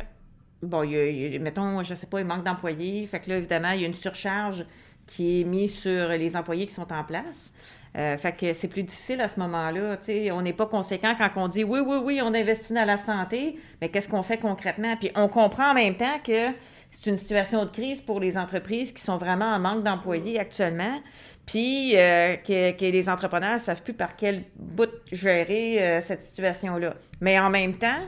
bon, 0.61 0.83
il 0.83 0.91
y 0.91 1.35
a, 1.35 1.39
mettons, 1.39 1.83
je 1.83 1.93
sais 1.93 2.07
pas, 2.07 2.19
il 2.19 2.25
manque 2.25 2.43
d'employés. 2.43 3.05
Fait 3.07 3.19
que 3.19 3.29
là, 3.29 3.37
évidemment, 3.37 3.71
il 3.71 3.81
y 3.81 3.83
a 3.83 3.87
une 3.87 3.93
surcharge 3.93 4.65
qui 5.07 5.41
est 5.41 5.43
mise 5.43 5.73
sur 5.73 6.09
les 6.09 6.35
employés 6.35 6.67
qui 6.67 6.73
sont 6.73 6.91
en 6.91 7.03
place. 7.03 7.51
Euh, 7.95 8.17
fait 8.17 8.31
que 8.31 8.53
c'est 8.53 8.67
plus 8.67 8.83
difficile 8.83 9.21
à 9.21 9.27
ce 9.27 9.39
moment-là. 9.39 9.97
On 10.31 10.41
n'est 10.41 10.53
pas 10.53 10.65
conséquent 10.65 11.13
quand 11.15 11.29
on 11.35 11.47
dit 11.47 11.63
oui, 11.63 11.79
oui, 11.79 11.97
oui, 12.03 12.21
on 12.23 12.33
investit 12.33 12.73
dans 12.73 12.85
la 12.85 12.97
santé, 12.97 13.59
mais 13.81 13.89
qu'est-ce 13.89 14.09
qu'on 14.09 14.23
fait 14.23 14.37
concrètement? 14.37 14.97
Puis 14.97 15.11
on 15.15 15.27
comprend 15.27 15.71
en 15.71 15.73
même 15.75 15.95
temps 15.95 16.19
que 16.25 16.49
c'est 16.89 17.09
une 17.09 17.17
situation 17.17 17.65
de 17.65 17.69
crise 17.69 18.01
pour 18.01 18.19
les 18.19 18.37
entreprises 18.37 18.91
qui 18.91 19.01
sont 19.01 19.17
vraiment 19.17 19.45
en 19.45 19.59
manque 19.59 19.83
d'employés 19.83 20.39
actuellement, 20.39 21.01
puis 21.45 21.93
euh, 21.95 22.35
que, 22.37 22.91
les 22.91 23.09
entrepreneurs 23.09 23.53
ne 23.53 23.59
savent 23.59 23.83
plus 23.83 23.93
par 23.93 24.15
quel 24.15 24.43
bout 24.55 24.89
gérer 25.11 25.81
euh, 25.81 26.01
cette 26.01 26.23
situation-là. 26.23 26.95
Mais 27.21 27.39
en 27.39 27.51
même 27.51 27.77
temps, 27.77 28.01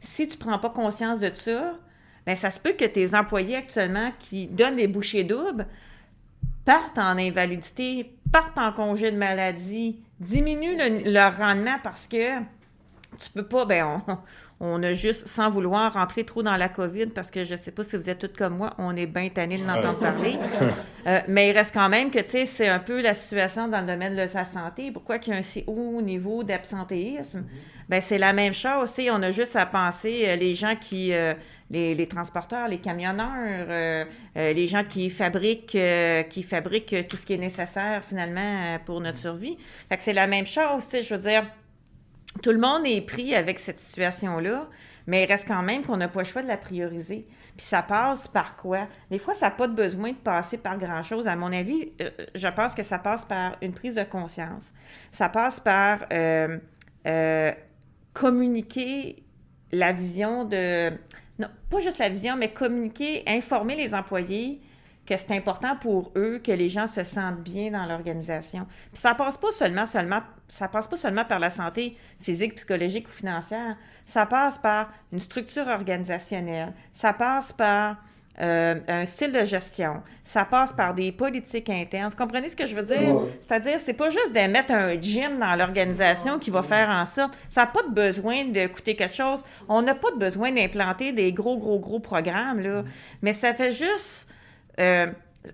si 0.00 0.28
tu 0.28 0.36
ne 0.36 0.40
prends 0.40 0.58
pas 0.60 0.70
conscience 0.70 1.18
de 1.18 1.32
ça, 1.34 1.74
bien, 2.26 2.36
ça 2.36 2.50
se 2.50 2.60
peut 2.60 2.72
que 2.72 2.84
tes 2.84 3.14
employés 3.14 3.56
actuellement 3.56 4.12
qui 4.20 4.46
donnent 4.46 4.76
des 4.76 4.88
bouchées 4.88 5.24
doubles 5.24 5.66
partent 6.64 6.98
en 6.98 7.18
invalidité, 7.18 8.14
partent 8.30 8.58
en 8.58 8.72
congé 8.72 9.10
de 9.10 9.16
maladie, 9.16 10.00
diminuent 10.20 11.02
leur 11.04 11.36
rendement 11.36 11.78
parce 11.82 12.06
que 12.06 12.38
tu 13.18 13.30
peux 13.34 13.46
pas, 13.46 13.64
ben 13.64 14.02
on, 14.08 14.18
on 14.64 14.80
a 14.84 14.92
juste, 14.92 15.26
sans 15.26 15.50
vouloir 15.50 15.92
rentrer 15.94 16.22
trop 16.22 16.44
dans 16.44 16.56
la 16.56 16.68
COVID, 16.68 17.06
parce 17.06 17.32
que 17.32 17.44
je 17.44 17.54
ne 17.54 17.58
sais 17.58 17.72
pas 17.72 17.82
si 17.82 17.96
vous 17.96 18.08
êtes 18.08 18.20
toutes 18.20 18.36
comme 18.36 18.58
moi, 18.58 18.74
on 18.78 18.94
est 18.94 19.06
bien 19.06 19.28
tanné 19.28 19.58
de 19.58 19.66
l'entendre 19.66 19.98
parler. 19.98 20.38
Euh, 21.04 21.18
mais 21.26 21.48
il 21.48 21.52
reste 21.52 21.74
quand 21.74 21.88
même 21.88 22.12
que, 22.12 22.20
tu 22.20 22.30
sais, 22.30 22.46
c'est 22.46 22.68
un 22.68 22.78
peu 22.78 23.02
la 23.02 23.14
situation 23.14 23.66
dans 23.66 23.80
le 23.80 23.86
domaine 23.88 24.14
de 24.14 24.24
sa 24.28 24.44
santé. 24.44 24.92
Pourquoi 24.92 25.18
qu'il 25.18 25.32
y 25.32 25.36
a 25.36 25.40
un 25.40 25.42
si 25.42 25.64
haut 25.66 26.00
niveau 26.00 26.44
d'absentéisme? 26.44 27.42
Ben 27.88 28.00
c'est 28.00 28.18
la 28.18 28.32
même 28.32 28.54
chose. 28.54 28.84
aussi. 28.84 29.08
on 29.10 29.20
a 29.20 29.32
juste 29.32 29.56
à 29.56 29.66
penser 29.66 30.22
euh, 30.26 30.36
les 30.36 30.54
gens 30.54 30.76
qui, 30.80 31.12
euh, 31.12 31.34
les, 31.72 32.06
transporteurs, 32.06 32.68
les 32.68 32.78
camionneurs, 32.78 34.06
les 34.36 34.68
gens 34.68 34.84
qui 34.84 35.10
fabriquent, 35.10 35.76
qui 36.28 36.42
fabriquent 36.44 37.08
tout 37.08 37.16
ce 37.16 37.26
qui 37.26 37.32
est 37.32 37.38
nécessaire 37.38 38.04
finalement 38.08 38.78
pour 38.86 39.00
notre 39.00 39.18
survie. 39.18 39.58
Fait 39.88 39.96
que 39.96 40.04
c'est 40.04 40.12
la 40.12 40.28
même 40.28 40.46
chose. 40.46 40.84
Tu 40.84 40.98
sais, 40.98 41.02
je 41.02 41.14
veux 41.16 41.20
dire 41.20 41.46
tout 42.40 42.52
le 42.52 42.58
monde 42.58 42.82
est 42.86 43.02
pris 43.02 43.34
avec 43.34 43.58
cette 43.58 43.78
situation-là, 43.78 44.68
mais 45.06 45.24
il 45.24 45.26
reste 45.26 45.46
quand 45.46 45.62
même 45.62 45.84
qu'on 45.84 45.96
n'a 45.96 46.08
pas 46.08 46.20
le 46.20 46.26
choix 46.26 46.42
de 46.42 46.48
la 46.48 46.56
prioriser. 46.56 47.26
Puis 47.56 47.66
ça 47.66 47.82
passe 47.82 48.28
par 48.28 48.56
quoi? 48.56 48.88
Des 49.10 49.18
fois, 49.18 49.34
ça 49.34 49.46
n'a 49.46 49.50
pas 49.50 49.68
de 49.68 49.74
besoin 49.74 50.10
de 50.12 50.16
passer 50.16 50.56
par 50.56 50.78
grand-chose. 50.78 51.26
À 51.26 51.36
mon 51.36 51.52
avis, 51.52 51.92
euh, 52.00 52.10
je 52.34 52.48
pense 52.48 52.74
que 52.74 52.82
ça 52.82 52.98
passe 52.98 53.24
par 53.24 53.56
une 53.60 53.72
prise 53.72 53.96
de 53.96 54.04
conscience. 54.04 54.72
Ça 55.10 55.28
passe 55.28 55.60
par 55.60 56.06
euh, 56.12 56.58
euh, 57.06 57.52
communiquer 58.14 59.22
la 59.70 59.92
vision 59.92 60.44
de... 60.44 60.90
Non, 61.38 61.48
pas 61.68 61.80
juste 61.80 61.98
la 61.98 62.08
vision, 62.08 62.36
mais 62.36 62.52
communiquer, 62.52 63.22
informer 63.26 63.74
les 63.74 63.94
employés 63.94 64.60
que 65.06 65.16
c'est 65.16 65.32
important 65.32 65.76
pour 65.76 66.12
eux 66.16 66.38
que 66.38 66.52
les 66.52 66.68
gens 66.68 66.86
se 66.86 67.02
sentent 67.02 67.42
bien 67.42 67.70
dans 67.70 67.86
l'organisation. 67.86 68.66
Puis 68.92 69.00
ça 69.00 69.14
passe 69.14 69.36
pas 69.36 69.50
seulement, 69.50 69.86
seulement, 69.86 70.20
ça 70.48 70.68
passe 70.68 70.86
pas 70.86 70.96
seulement 70.96 71.24
par 71.24 71.38
la 71.38 71.50
santé 71.50 71.96
physique, 72.20 72.54
psychologique 72.54 73.08
ou 73.08 73.12
financière. 73.12 73.76
Ça 74.06 74.26
passe 74.26 74.58
par 74.58 74.92
une 75.12 75.18
structure 75.18 75.66
organisationnelle. 75.66 76.72
Ça 76.92 77.12
passe 77.12 77.52
par 77.52 77.96
euh, 78.40 78.80
un 78.88 79.04
style 79.04 79.32
de 79.32 79.44
gestion. 79.44 80.02
Ça 80.24 80.44
passe 80.44 80.72
par 80.72 80.94
des 80.94 81.12
politiques 81.12 81.68
internes. 81.68 82.10
Vous 82.10 82.16
comprenez 82.16 82.48
ce 82.48 82.56
que 82.56 82.64
je 82.64 82.74
veux 82.74 82.82
dire? 82.82 83.14
C'est-à-dire, 83.40 83.78
c'est 83.78 83.92
pas 83.92 84.08
juste 84.08 84.32
de 84.32 84.40
mettre 84.50 84.72
un 84.72 84.98
gym 85.00 85.38
dans 85.38 85.54
l'organisation 85.54 86.38
qui 86.38 86.50
va 86.50 86.62
faire 86.62 86.88
en 86.88 87.04
sorte. 87.04 87.36
Ça 87.50 87.62
n'a 87.62 87.66
pas 87.66 87.82
de 87.82 87.90
besoin 87.90 88.46
de 88.46 88.68
coûter 88.68 88.94
quelque 88.96 89.14
chose. 89.14 89.44
On 89.68 89.82
n'a 89.82 89.94
pas 89.94 90.12
de 90.12 90.16
besoin 90.16 90.50
d'implanter 90.50 91.12
des 91.12 91.32
gros, 91.32 91.58
gros, 91.58 91.78
gros 91.78 92.00
programmes, 92.00 92.60
là. 92.60 92.84
Mais 93.20 93.32
ça 93.32 93.52
fait 93.52 93.72
juste 93.72 94.26
euh, 94.78 95.06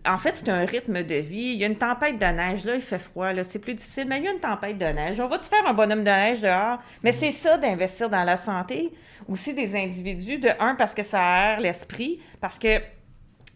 en 0.06 0.18
fait, 0.18 0.36
c'est 0.36 0.48
un 0.48 0.64
rythme 0.64 1.02
de 1.02 1.14
vie. 1.14 1.52
Il 1.54 1.58
y 1.58 1.64
a 1.64 1.66
une 1.66 1.76
tempête 1.76 2.18
de 2.18 2.26
neige, 2.26 2.64
là, 2.64 2.74
il 2.74 2.80
fait 2.80 2.98
froid, 2.98 3.32
là, 3.32 3.42
c'est 3.42 3.58
plus 3.58 3.74
difficile, 3.74 4.06
mais 4.06 4.18
il 4.18 4.24
y 4.24 4.28
a 4.28 4.32
une 4.32 4.40
tempête 4.40 4.76
de 4.76 4.84
neige. 4.84 5.18
On 5.20 5.28
va-tu 5.28 5.46
faire 5.46 5.66
un 5.66 5.74
bonhomme 5.74 6.04
de 6.04 6.10
neige 6.10 6.42
dehors? 6.42 6.78
Mais 7.02 7.12
c'est 7.12 7.32
ça 7.32 7.56
d'investir 7.56 8.10
dans 8.10 8.24
la 8.24 8.36
santé, 8.36 8.92
aussi 9.28 9.54
des 9.54 9.74
individus. 9.76 10.38
De 10.38 10.50
un, 10.60 10.74
parce 10.74 10.94
que 10.94 11.02
ça 11.02 11.20
aère 11.20 11.60
l'esprit, 11.60 12.20
parce 12.40 12.58
que, 12.58 12.78
tu 12.78 12.84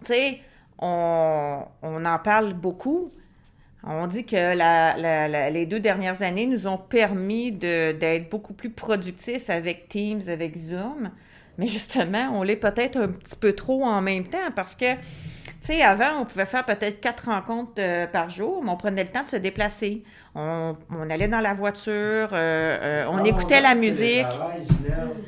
sais, 0.05 0.41
on, 0.79 1.65
en 1.83 2.19
parle 2.19 2.55
beaucoup. 2.55 3.13
On 3.85 4.07
dit 4.07 4.25
que 4.25 5.51
les 5.51 5.67
deux 5.67 5.81
dernières 5.81 6.23
années 6.23 6.47
nous 6.47 6.67
ont 6.67 6.79
permis 6.79 7.53
d'être 7.53 8.31
beaucoup 8.31 8.55
plus 8.55 8.71
productifs 8.71 9.51
avec 9.51 9.89
Teams, 9.89 10.23
avec 10.29 10.57
Zoom. 10.57 11.11
Mais 11.59 11.67
justement, 11.67 12.31
on 12.33 12.43
l'est 12.43 12.57
peut-être 12.57 12.97
un 12.97 13.09
petit 13.09 13.37
peu 13.37 13.53
trop 13.53 13.85
en 13.85 14.01
même 14.01 14.25
temps 14.25 14.51
parce 14.55 14.75
que 14.75 14.95
tu 15.63 15.69
sais, 15.69 15.83
avant, 15.83 16.21
on 16.21 16.25
pouvait 16.25 16.45
faire 16.45 16.65
peut-être 16.65 17.01
quatre 17.01 17.27
rencontres 17.27 17.75
euh, 17.79 18.09
par 18.09 18.29
jour, 18.29 18.65
mais 18.65 18.71
on 18.71 18.77
prenait 18.77 19.05
le 19.05 19.11
temps 19.11 19.23
de 19.23 19.29
se 19.29 19.37
déplacer. 19.37 20.03
On, 20.35 20.75
allait 21.09 21.29
dans 21.29 21.39
la 21.39 21.55
voiture, 21.55 21.93
euh, 21.93 22.27
euh, 22.33 23.05
on 23.09 23.19
ah, 23.19 23.29
écoutait 23.29 23.61
la 23.61 23.77
musique. 23.77 24.27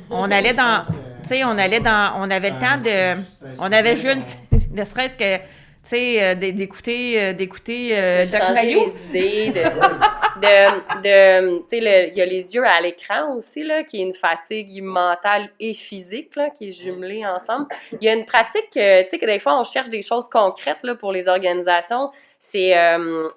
on 0.09 0.29
allait 0.29 0.53
dans, 0.53 0.83
tu 1.21 1.29
sais, 1.29 1.43
on 1.45 1.57
allait 1.57 1.79
dans, 1.79 2.15
on 2.17 2.29
avait 2.29 2.49
le 2.49 2.59
temps 2.59 2.77
de, 2.77 3.21
on 3.59 3.71
avait 3.71 3.95
juste, 3.95 4.37
ne 4.71 4.83
serait-ce 4.83 5.15
que 5.15 5.41
tu 5.85 5.91
sais, 5.91 6.23
euh, 6.23 6.33
d'écouter, 6.33 7.21
euh, 7.21 7.33
d'écouter 7.33 7.91
euh, 7.95 8.25
de 8.25 8.25
changer 8.25 8.91
les 9.11 9.51
idées, 9.51 9.51
de, 10.41 11.01
de, 11.03 11.59
tu 11.59 11.65
sais, 11.69 12.09
il 12.09 12.17
y 12.17 12.21
a 12.21 12.25
les 12.25 12.55
yeux 12.55 12.65
à 12.65 12.81
l'écran 12.81 13.35
aussi, 13.35 13.61
là, 13.61 13.83
qui 13.83 14.01
est 14.01 14.03
une 14.03 14.15
fatigue 14.15 14.81
mentale 14.81 15.49
et 15.59 15.75
physique, 15.75 16.35
là, 16.35 16.49
qui 16.49 16.69
est 16.69 16.71
jumelée 16.71 17.23
ensemble. 17.23 17.67
Il 17.91 18.03
y 18.03 18.09
a 18.09 18.13
une 18.13 18.25
pratique, 18.25 18.71
tu 18.71 18.79
sais, 18.79 19.19
que 19.21 19.27
des 19.27 19.37
fois, 19.37 19.59
on 19.59 19.63
cherche 19.63 19.89
des 19.89 20.01
choses 20.01 20.27
concrètes, 20.27 20.81
là, 20.81 20.95
pour 20.95 21.11
les 21.11 21.27
organisations. 21.27 22.09
C'est 22.39 22.75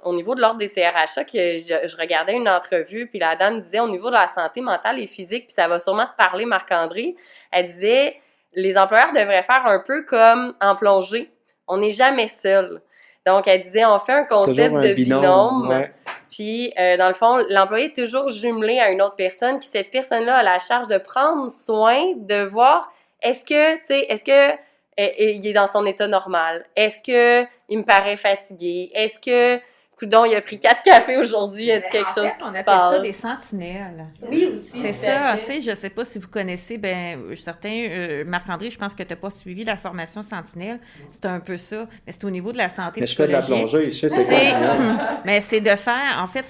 au 0.02 0.14
niveau 0.14 0.34
de 0.34 0.40
l'ordre 0.40 0.58
des 0.58 0.68
CRHA 0.68 1.24
que 1.24 1.58
je, 1.58 1.96
regardais 1.96 2.34
une 2.34 2.48
entrevue, 2.48 3.06
puis 3.06 3.18
la 3.18 3.36
dame 3.36 3.60
disait 3.60 3.80
au 3.80 3.88
niveau 3.88 4.08
de 4.08 4.14
la 4.14 4.28
santé 4.28 4.60
mentale 4.60 4.98
et 4.98 5.06
physique, 5.06 5.46
puis 5.46 5.54
ça 5.54 5.66
va 5.66 5.80
sûrement 5.80 6.06
te 6.06 6.22
parler, 6.22 6.44
Marc-André, 6.44 7.14
elle 7.50 7.66
disait, 7.68 8.16
les 8.54 8.76
employeurs 8.76 9.12
devraient 9.12 9.42
faire 9.42 9.66
un 9.66 9.80
peu 9.80 10.02
comme 10.04 10.54
en 10.60 10.74
plongée 10.76 11.30
on 11.68 11.78
n'est 11.78 11.90
jamais 11.90 12.28
seul. 12.28 12.80
Donc, 13.26 13.46
elle 13.46 13.62
disait, 13.62 13.84
on 13.84 13.98
fait 13.98 14.12
un 14.12 14.24
concept 14.24 14.74
de 14.74 14.94
binôme. 14.94 15.86
Puis, 16.30 16.72
euh, 16.78 16.96
dans 16.96 17.08
le 17.08 17.14
fond, 17.14 17.44
l'employé 17.50 17.86
est 17.86 17.96
toujours 17.96 18.28
jumelé 18.28 18.78
à 18.78 18.90
une 18.90 19.02
autre 19.02 19.16
personne, 19.16 19.58
qui 19.58 19.68
cette 19.68 19.90
personne-là 19.90 20.36
a 20.36 20.42
la 20.42 20.58
charge 20.58 20.88
de 20.88 20.98
prendre 20.98 21.50
soin, 21.50 22.14
de 22.16 22.44
voir 22.44 22.90
est-ce 23.20 23.44
que, 23.44 23.74
tu 23.76 23.86
sais, 23.86 24.06
est-ce 24.08 24.24
que 24.24 24.58
il 24.96 25.46
est 25.46 25.52
dans 25.52 25.66
son 25.66 25.86
état 25.86 26.08
normal? 26.08 26.64
Est-ce 26.74 27.02
que 27.02 27.48
il 27.68 27.78
me 27.78 27.84
paraît 27.84 28.16
fatigué? 28.16 28.90
Est-ce 28.94 29.18
que 29.20 29.62
Coudon, 29.98 30.24
il 30.24 30.34
a 30.36 30.40
pris 30.40 30.60
quatre 30.60 30.84
cafés 30.84 31.16
aujourd'hui, 31.16 31.64
y 31.64 31.72
a 31.72 31.80
quelque 31.80 32.08
chose 32.08 32.28
fait, 32.28 32.44
on 32.44 32.54
appelle 32.54 32.64
ça 32.64 32.98
des 33.00 33.12
sentinelles. 33.12 34.06
Oui, 34.30 34.60
aussi. 34.60 34.80
C'est 34.80 34.92
ça, 34.92 35.36
tu 35.38 35.44
sais, 35.44 35.60
je 35.60 35.74
sais 35.74 35.90
pas 35.90 36.04
si 36.04 36.20
vous 36.20 36.28
connaissez, 36.28 36.78
ben, 36.78 37.34
certains, 37.34 37.86
euh, 37.90 38.24
Marc-André, 38.24 38.70
je 38.70 38.78
pense 38.78 38.94
que 38.94 39.02
tu 39.02 39.08
n'as 39.08 39.16
pas 39.16 39.30
suivi 39.30 39.64
la 39.64 39.76
formation 39.76 40.22
sentinelle. 40.22 40.78
C'est 41.10 41.26
un 41.26 41.40
peu 41.40 41.56
ça, 41.56 41.88
mais 42.06 42.12
c'est 42.12 42.22
au 42.22 42.30
niveau 42.30 42.52
de 42.52 42.58
la 42.58 42.68
santé 42.68 43.00
Mais 43.00 43.08
je 43.08 43.16
fais 43.16 43.26
de 43.26 43.32
la 43.32 43.42
plongée, 43.42 43.90
je 43.90 44.06
sais 44.06 44.24
c'est 44.24 44.50
quoi. 44.50 45.20
mais 45.24 45.40
c'est 45.40 45.60
de 45.60 45.70
faire, 45.70 46.16
en 46.18 46.28
fait, 46.28 46.46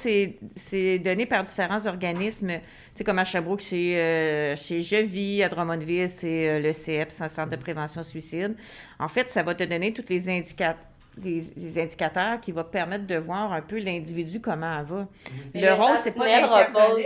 c'est 0.55 0.99
donné 0.99 1.25
par 1.25 1.43
différents 1.43 1.87
organismes, 1.87 2.49
tu 2.49 2.61
sais, 2.97 3.05
comme 3.05 3.19
à 3.19 3.25
Sherbrooke, 3.25 3.61
chez, 3.61 3.99
euh, 3.99 4.57
chez 4.57 4.83
Je 4.83 4.97
vis, 4.97 5.43
à 5.43 5.49
Drummondville, 5.49 6.11
c'est 6.11 6.51
euh, 6.51 6.61
le 6.61 6.75
CEPS, 6.75 7.23
un 7.23 7.29
centre 7.29 7.51
de 7.51 7.57
prévention 7.57 8.03
suicide. 8.03 8.57
En 8.99 9.09
fait, 9.09 9.31
ça 9.31 9.43
va 9.43 9.55
te 9.55 9.65
donner 9.65 9.95
tous 9.95 10.05
les 10.11 10.29
indicateurs 10.29 10.77
des, 11.18 11.81
indicateurs 11.81 12.40
qui 12.40 12.52
vont 12.52 12.64
permettre 12.64 13.07
de 13.07 13.16
voir 13.16 13.52
un 13.52 13.62
peu 13.62 13.78
l'individu 13.78 14.40
comment 14.40 14.78
elle 14.78 14.87
va. 14.87 15.09
le 15.54 15.72
rôle, 15.74 15.96
c'est 16.02 16.12
pas 16.12 16.24
repose, 16.24 17.04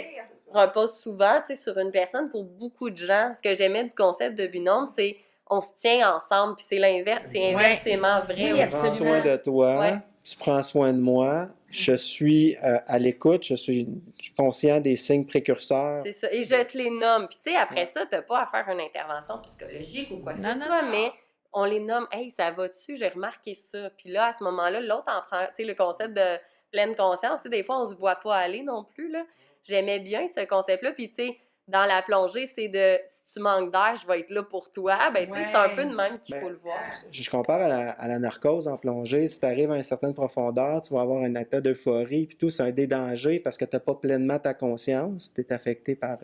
repose 0.53 0.95
souvent 0.99 1.41
sur 1.55 1.79
une 1.79 1.91
personne 1.91 2.31
pour 2.31 2.45
beaucoup 2.45 2.91
de 2.91 2.97
gens. 2.97 3.33
Ce 3.35 3.43
que 3.43 3.55
j'aimais 3.55 3.85
du 3.85 3.95
concept 3.95 4.39
de 4.39 4.47
binôme, 4.47 4.89
c'est 4.95 5.17
on 5.51 5.61
se 5.61 5.69
tient 5.77 6.15
ensemble, 6.17 6.57
puis 6.57 6.65
c'est 6.69 6.79
l'inverse, 6.79 7.23
c'est 7.31 7.55
inversement 7.55 8.21
vrai. 8.21 8.53
Oui, 8.53 8.67
prends 8.71 8.91
soin 8.91 9.21
de 9.21 9.37
toi, 9.37 9.99
tu 10.25 10.37
prends 10.37 10.63
soin 10.63 10.93
de 10.93 11.01
moi, 11.01 11.49
je 11.69 11.95
suis 11.95 12.57
euh, 12.63 12.79
à 12.87 12.99
l'écoute, 12.99 13.45
je 13.45 13.55
suis 13.55 13.89
conscient 14.37 14.81
des 14.81 14.97
signes 14.97 15.27
précurseurs. 15.27 16.03
C'est 16.05 16.13
ça, 16.13 16.33
et 16.33 16.45
je 16.45 16.63
te 16.65 16.79
les 16.79 16.91
nomme. 16.91 17.27
Puis 17.29 17.39
tu 17.45 17.51
sais, 17.51 17.57
après 17.57 17.87
ça, 17.87 18.07
tu 18.07 18.15
n'as 18.15 18.23
pas 18.23 18.43
à 18.43 18.47
faire 18.47 18.73
une 18.73 18.81
intervention 18.81 19.39
psychologique 19.43 20.11
ou 20.11 20.19
quoi 20.19 20.35
que 20.35 20.41
ce 20.41 20.61
soit, 20.61 20.83
mais 20.91 21.11
on 21.53 21.65
les 21.65 21.81
nomme, 21.81 22.07
hey, 22.13 22.31
ça 22.31 22.51
va-tu, 22.51 22.97
j'ai 22.97 23.09
remarqué 23.09 23.55
ça. 23.55 23.91
Puis 23.91 24.11
là, 24.11 24.29
à 24.29 24.33
ce 24.33 24.43
moment-là, 24.45 24.81
l'autre 24.81 25.09
en 25.09 25.23
prend, 25.23 25.47
tu 25.57 25.63
sais, 25.63 25.65
le 25.65 25.75
concept 25.75 26.15
de 26.15 26.39
pleine 26.71 26.97
conscience, 26.97 27.41
tu 27.43 27.45
sais, 27.45 27.49
des 27.51 27.63
fois, 27.63 27.83
on 27.83 27.89
se 27.89 27.95
voit 27.95 28.17
pas 28.17 28.37
aller 28.37 28.63
non 28.63 28.85
plus, 28.85 29.11
là. 29.11 29.25
J'aimais 29.63 30.01
bien 30.01 30.27
ce 30.37 30.45
concept-là. 30.45 30.93
Puis, 30.93 31.11
tu 31.11 31.27
sais, 31.27 31.37
dans 31.69 31.85
la 31.85 32.03
plongée, 32.03 32.51
c'est 32.57 32.69
de 32.69 32.99
si 33.07 33.35
tu 33.35 33.41
manques 33.41 33.71
d'air, 33.71 33.95
je 34.01 34.07
vais 34.07 34.21
être 34.21 34.31
là 34.31 34.43
pour 34.43 34.73
toi. 34.73 35.11
Ben, 35.11 35.27
tu 35.27 35.35
sais, 35.35 35.45
c'est 35.45 35.57
un 35.57 35.69
peu 35.69 35.85
de 35.85 35.95
même 35.95 36.19
qu'il 36.21 36.35
ben, 36.35 36.43
faut 36.43 36.49
le 36.49 36.57
voir. 36.57 36.79
Je 37.11 37.31
compare 37.31 37.61
à 37.61 37.69
la, 37.69 37.91
à 37.91 38.09
la 38.09 38.19
narcose 38.19 38.67
en 38.67 38.77
plongée. 38.77 39.29
Si 39.29 39.39
tu 39.39 39.47
arrives 39.47 39.71
à 39.71 39.77
une 39.77 39.83
certaine 39.83 40.15
profondeur, 40.15 40.81
tu 40.83 40.93
vas 40.93 41.03
avoir 41.03 41.23
un 41.23 41.35
état 41.35 41.61
d'euphorie, 41.61 42.27
puis 42.27 42.37
tout, 42.37 42.51
c'est 42.51 42.63
un 42.63 42.73
dédanger 42.73 43.39
parce 43.39 43.57
que 43.57 43.65
tu 43.65 43.77
n'as 43.77 43.81
pas 43.81 43.95
pleinement 43.95 44.39
ta 44.39 44.55
conscience. 44.55 45.33
Tu 45.33 45.43
es 45.43 45.53
affecté 45.53 45.95
par. 45.95 46.19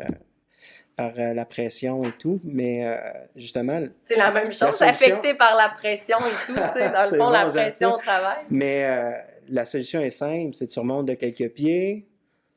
Par 0.99 1.13
euh, 1.17 1.33
la 1.33 1.45
pression 1.45 2.03
et 2.03 2.11
tout, 2.11 2.41
mais 2.43 2.85
euh, 2.85 2.97
justement... 3.37 3.81
C'est 4.03 4.17
la 4.17 4.33
même 4.33 4.53
chose, 4.53 4.83
affecté 4.83 5.33
par 5.35 5.55
la 5.55 5.69
pression 5.69 6.19
et 6.19 6.47
tout, 6.47 6.55
dans 6.57 7.11
le 7.11 7.17
fond, 7.17 7.31
la 7.31 7.47
pression 7.47 7.95
au 7.95 7.99
travail. 7.99 8.45
Mais 8.51 8.85
euh, 8.85 9.13
la 9.49 9.65
solution 9.65 10.01
est 10.01 10.11
simple, 10.11 10.57
c'est 10.57 10.67
tu 10.67 10.77
remontes 10.81 11.07
de 11.07 11.15
quelques 11.15 11.51
pieds, 11.51 12.05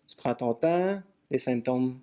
tu 0.08 0.16
prends 0.16 0.34
ton 0.34 0.54
temps, 0.54 1.00
les 1.30 1.38
symptômes 1.38 2.00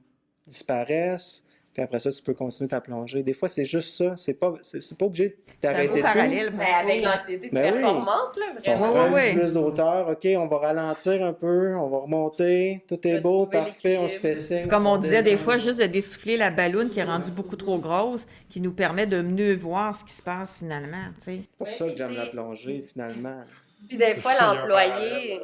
disparaissent, 0.46 1.42
puis 1.78 1.84
après 1.84 2.00
ça, 2.00 2.10
tu 2.10 2.20
peux 2.22 2.34
continuer 2.34 2.66
ta 2.66 2.80
plongée. 2.80 3.22
Des 3.22 3.32
fois, 3.32 3.48
c'est 3.48 3.64
juste 3.64 3.96
ça. 3.96 4.16
C'est 4.16 4.34
pas, 4.34 4.52
c'est, 4.62 4.98
pas 4.98 5.04
obligé 5.06 5.36
beau 5.62 5.94
tout. 5.94 6.02
parallèle, 6.02 6.52
Mais 6.56 6.64
avec 6.64 7.02
l'anxiété 7.04 7.48
de 7.50 7.54
Ben 7.54 7.72
oui. 7.72 7.80
performance, 7.80 8.36
là, 8.36 8.46
Si 8.58 8.68
on. 8.70 8.72
Ouais, 8.82 8.88
prend 8.90 9.12
ouais. 9.12 9.34
plus 9.36 9.52
d'auteur, 9.52 10.08
OK, 10.08 10.26
on 10.36 10.46
va 10.48 10.58
ralentir 10.58 11.24
un 11.24 11.32
peu, 11.32 11.76
on 11.76 11.86
va 11.88 11.98
remonter, 11.98 12.82
tout 12.88 12.98
est 13.06 13.20
beau, 13.20 13.46
parfait, 13.46 13.96
on 13.96 14.08
se 14.08 14.18
fait 14.18 14.34
signe. 14.34 14.62
C'est 14.62 14.68
comme 14.68 14.88
on 14.88 14.96
disait 14.96 15.22
des 15.22 15.36
fois, 15.36 15.56
juste 15.56 15.78
de 15.80 15.86
dessouffler 15.86 16.36
la 16.36 16.50
balloune 16.50 16.90
qui 16.90 16.98
est 16.98 17.04
rendue 17.04 17.30
beaucoup 17.30 17.54
trop 17.54 17.78
grosse, 17.78 18.26
qui 18.48 18.60
nous 18.60 18.72
permet 18.72 19.06
de 19.06 19.22
mieux 19.22 19.54
voir 19.54 19.94
ce 19.94 20.04
qui 20.04 20.14
se 20.14 20.22
passe 20.22 20.56
finalement, 20.58 21.04
tu 21.20 21.24
sais. 21.26 21.40
C'est 21.42 21.48
pour 21.58 21.66
Ouais, 21.68 21.72
ça 21.72 21.86
que 21.86 21.96
j'aime 21.96 22.14
la 22.14 22.26
plongée, 22.26 22.84
finalement. 22.90 23.44
Puis 23.88 23.96
des 23.96 24.14
fois, 24.16 24.32
l'employé, 24.40 25.40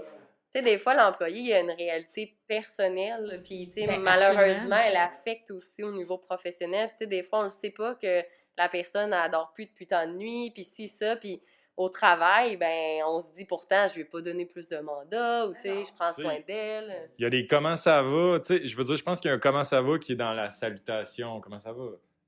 tu 0.55 0.61
sais, 0.61 0.63
des 0.65 0.79
fois, 0.79 0.95
l'employé, 0.95 1.41
il 1.41 1.47
y 1.49 1.53
a 1.53 1.61
une 1.61 1.71
réalité 1.73 2.37
personnelle, 2.47 3.41
puis, 3.45 3.69
tu 3.69 3.81
sais, 3.81 3.87
Ben, 3.87 4.01
malheureusement, 4.01 4.43
absolument. 4.43 4.77
elle 4.87 4.97
affecte 4.97 5.51
aussi 5.51 5.83
au 5.83 5.93
niveau 5.93 6.19
professionnel. 6.19 6.89
Puis, 6.89 6.97
tu 6.99 7.05
sais, 7.05 7.07
des 7.09 7.23
fois, 7.23 7.41
on 7.41 7.45
ne 7.45 7.49
sait 7.49 7.71
pas 7.71 7.95
que 7.97 8.23
la 8.57 8.69
personne, 8.69 9.13
elle 9.13 9.31
dort 9.31 9.53
plus 9.53 9.67
depuis 9.67 9.87
tant 9.87 10.07
de 10.07 10.13
nuit, 10.13 10.51
puis 10.55 10.65
ci, 10.65 10.89
ça, 10.89 11.17
puis 11.17 11.41
au 11.77 11.89
travail, 11.89 12.57
ben, 12.57 13.03
on 13.05 13.21
se 13.21 13.33
dit 13.35 13.45
pourtant, 13.45 13.89
je 13.89 13.97
vais 13.97 14.05
pas 14.05 14.21
donner 14.21 14.47
plus 14.47 14.69
de 14.69 14.79
mandats, 14.79 15.49
ou, 15.49 15.55
tu 15.55 15.63
sais, 15.63 15.85
je 15.85 15.93
prends 15.93 16.11
soin 16.11 16.39
d'elle. 16.47 17.11
Il 17.19 17.23
y 17.23 17.27
a 17.27 17.31
des 17.31 17.49
comment 17.49 17.75
ça 17.75 18.01
va, 18.01 18.39
tu 18.39 18.47
sais, 18.59 18.65
je 18.67 18.77
veux 18.77 18.85
dire, 18.85 18.97
je 18.97 19.03
pense 19.03 19.21
qu'il 19.21 19.29
y 19.29 19.33
a 19.33 19.35
un 19.35 19.41
comment 19.41 19.65
ça 19.65 19.83
va 19.83 19.99
qui 19.99 20.13
est 20.13 20.17
dans 20.17 20.33
la 20.35 20.51
salutation, 20.51 21.41
comment 21.41 21.59
ça 21.59 21.73
va. 21.73 21.87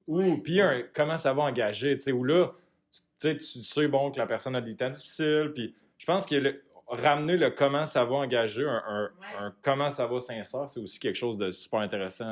Ou, 0.09 0.39
puis 0.39 0.55
il 0.55 0.57
y 0.57 0.61
a 0.63 0.69
un 0.71 0.83
comment 0.93 1.17
ça 1.17 1.33
va 1.33 1.45
engagé, 1.45 1.95
tu 1.97 2.01
sais, 2.03 2.13
où 2.13 2.25
là, 2.25 2.49
tu 2.91 3.01
sais, 3.19 3.37
tu 3.37 3.63
sais, 3.63 3.87
bon, 3.87 4.11
que 4.11 4.19
la 4.19 4.27
personne 4.27 4.57
a 4.57 4.61
des 4.61 4.75
temps 4.75 4.91
difficiles, 4.91 5.53
puis 5.55 5.77
je 5.99 6.07
pense 6.07 6.27
que 6.27 6.35
le- 6.35 6.63
ramener 6.89 7.37
le 7.37 7.51
comment 7.51 7.87
ça 7.87 8.05
va 8.05 8.17
engagé, 8.17 8.65
un, 8.65 8.83
un- 8.89 9.11
un 9.47 9.53
comment 9.63 9.89
ça 9.91 10.07
va 10.07 10.21
sincère, 10.21 10.69
c'est 10.69 10.81
aussi 10.81 10.99
quelque 10.99 11.17
chose 11.17 11.37
de 11.37 11.51
super 11.51 11.81
intéressant. 11.81 12.27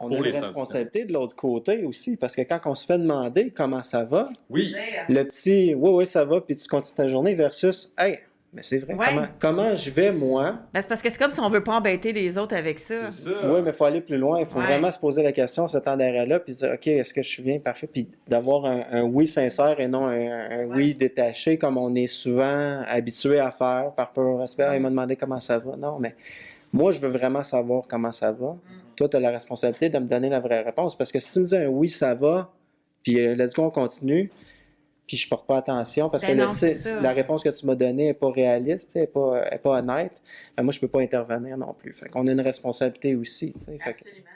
On 0.00 0.08
Pour 0.08 0.18
a 0.18 0.20
les 0.22 0.30
une 0.36 0.44
responsabilité 0.44 1.04
de 1.04 1.12
l'autre 1.12 1.34
côté 1.34 1.84
aussi, 1.84 2.16
parce 2.16 2.36
que 2.36 2.42
quand 2.42 2.60
on 2.66 2.74
se 2.76 2.86
fait 2.86 2.98
demander 2.98 3.50
comment 3.50 3.82
ça 3.82 4.04
va, 4.04 4.28
Oui, 4.48 4.72
le 5.08 5.24
petit 5.24 5.74
oui, 5.74 5.90
oui, 5.92 6.06
ça 6.06 6.24
va, 6.24 6.40
puis 6.40 6.54
tu 6.54 6.68
continues 6.68 6.94
ta 6.94 7.08
journée 7.08 7.34
versus 7.34 7.92
hey, 7.98 8.20
mais 8.52 8.62
c'est 8.62 8.78
vrai, 8.78 8.94
Ouais. 8.94 9.06
comment, 9.10 9.26
comment 9.38 9.74
je 9.74 9.90
vais 9.90 10.10
moi? 10.10 10.58
Ben, 10.72 10.80
c'est 10.80 10.88
parce 10.88 11.02
que 11.02 11.10
c'est 11.10 11.18
comme 11.18 11.30
si 11.30 11.40
on 11.40 11.48
veut 11.50 11.62
pas 11.62 11.74
embêter 11.74 12.12
les 12.12 12.38
autres 12.38 12.56
avec 12.56 12.78
ça. 12.78 13.08
c'est 13.10 13.30
ça. 13.30 13.40
Oui, 13.44 13.60
mais 13.62 13.70
il 13.70 13.72
faut 13.74 13.84
aller 13.84 14.00
plus 14.00 14.16
loin. 14.16 14.40
Il 14.40 14.46
faut 14.46 14.58
Ouais. 14.58 14.66
vraiment 14.66 14.90
se 14.90 14.98
poser 14.98 15.22
la 15.22 15.32
question, 15.32 15.68
ce 15.68 15.78
temps 15.78 15.96
d'arrêt-là, 15.96 16.40
puis 16.40 16.54
se 16.54 16.60
dire 16.60 16.70
OK, 16.74 16.86
est-ce 16.86 17.12
que 17.12 17.22
je 17.22 17.28
suis 17.28 17.42
bien 17.42 17.58
parfait? 17.58 17.86
Puis 17.86 18.08
d'avoir 18.26 18.64
un, 18.64 18.84
un 18.90 19.02
oui 19.02 19.26
sincère 19.26 19.78
et 19.78 19.86
non 19.88 20.06
un, 20.06 20.50
un 20.62 20.64
oui 20.66 20.94
détaché 20.94 21.58
comme 21.58 21.76
on 21.76 21.94
est 21.94 22.06
souvent 22.06 22.82
habitué 22.86 23.38
à 23.38 23.50
faire 23.50 23.92
par 23.96 24.12
peur 24.12 24.26
au 24.26 24.36
respect. 24.38 24.64
Ah, 24.68 24.76
il 24.76 24.82
m'a 24.82 24.90
demandé 24.90 25.16
comment 25.16 25.40
ça 25.40 25.58
va. 25.58 25.76
Non, 25.76 25.98
mais 25.98 26.14
moi, 26.72 26.92
je 26.92 27.00
veux 27.00 27.08
vraiment 27.08 27.42
savoir 27.42 27.84
comment 27.88 28.12
ça 28.12 28.32
va. 28.32 28.52
Mm. 28.52 28.58
Toi, 28.96 29.08
tu 29.08 29.16
as 29.16 29.20
la 29.20 29.30
responsabilité 29.30 29.88
de 29.90 29.98
me 29.98 30.06
donner 30.06 30.28
la 30.28 30.40
vraie 30.40 30.62
réponse. 30.62 30.96
Parce 30.96 31.12
que 31.12 31.18
si 31.18 31.32
tu 31.32 31.40
me 31.40 31.44
dis 31.44 31.56
un 31.56 31.66
oui, 31.68 31.88
ça 31.88 32.14
va, 32.14 32.50
puis 33.02 33.20
euh, 33.24 33.34
let's 33.36 33.54
go, 33.54 33.62
on 33.64 33.70
continue, 33.70 34.30
puis 35.08 35.16
je 35.16 35.28
porte 35.28 35.46
pas 35.48 35.56
attention 35.56 36.10
parce 36.10 36.22
Ben 36.22 36.38
que 36.38 36.90
non, 36.94 37.00
la 37.02 37.12
réponse 37.12 37.42
que 37.42 37.48
tu 37.48 37.66
m'as 37.66 37.74
donnée 37.74 38.06
n'est 38.08 38.14
pas 38.14 38.30
réaliste, 38.30 38.94
n'est 38.94 39.06
pas, 39.06 39.44
est 39.50 39.58
pas 39.58 39.78
honnête, 39.78 40.22
ben 40.56 40.62
moi, 40.62 40.72
je 40.72 40.78
peux 40.78 40.86
pas 40.88 41.00
intervenir 41.00 41.56
non 41.56 41.72
plus. 41.72 41.94
Fait 41.94 42.08
qu'on 42.10 42.26
a 42.28 42.30
une 42.30 42.40
responsabilité 42.42 43.16
aussi. 43.16 43.52
sais. 43.54 43.78
Fait 43.78 43.94
que- 43.94 44.00
Absolument. 44.00 44.28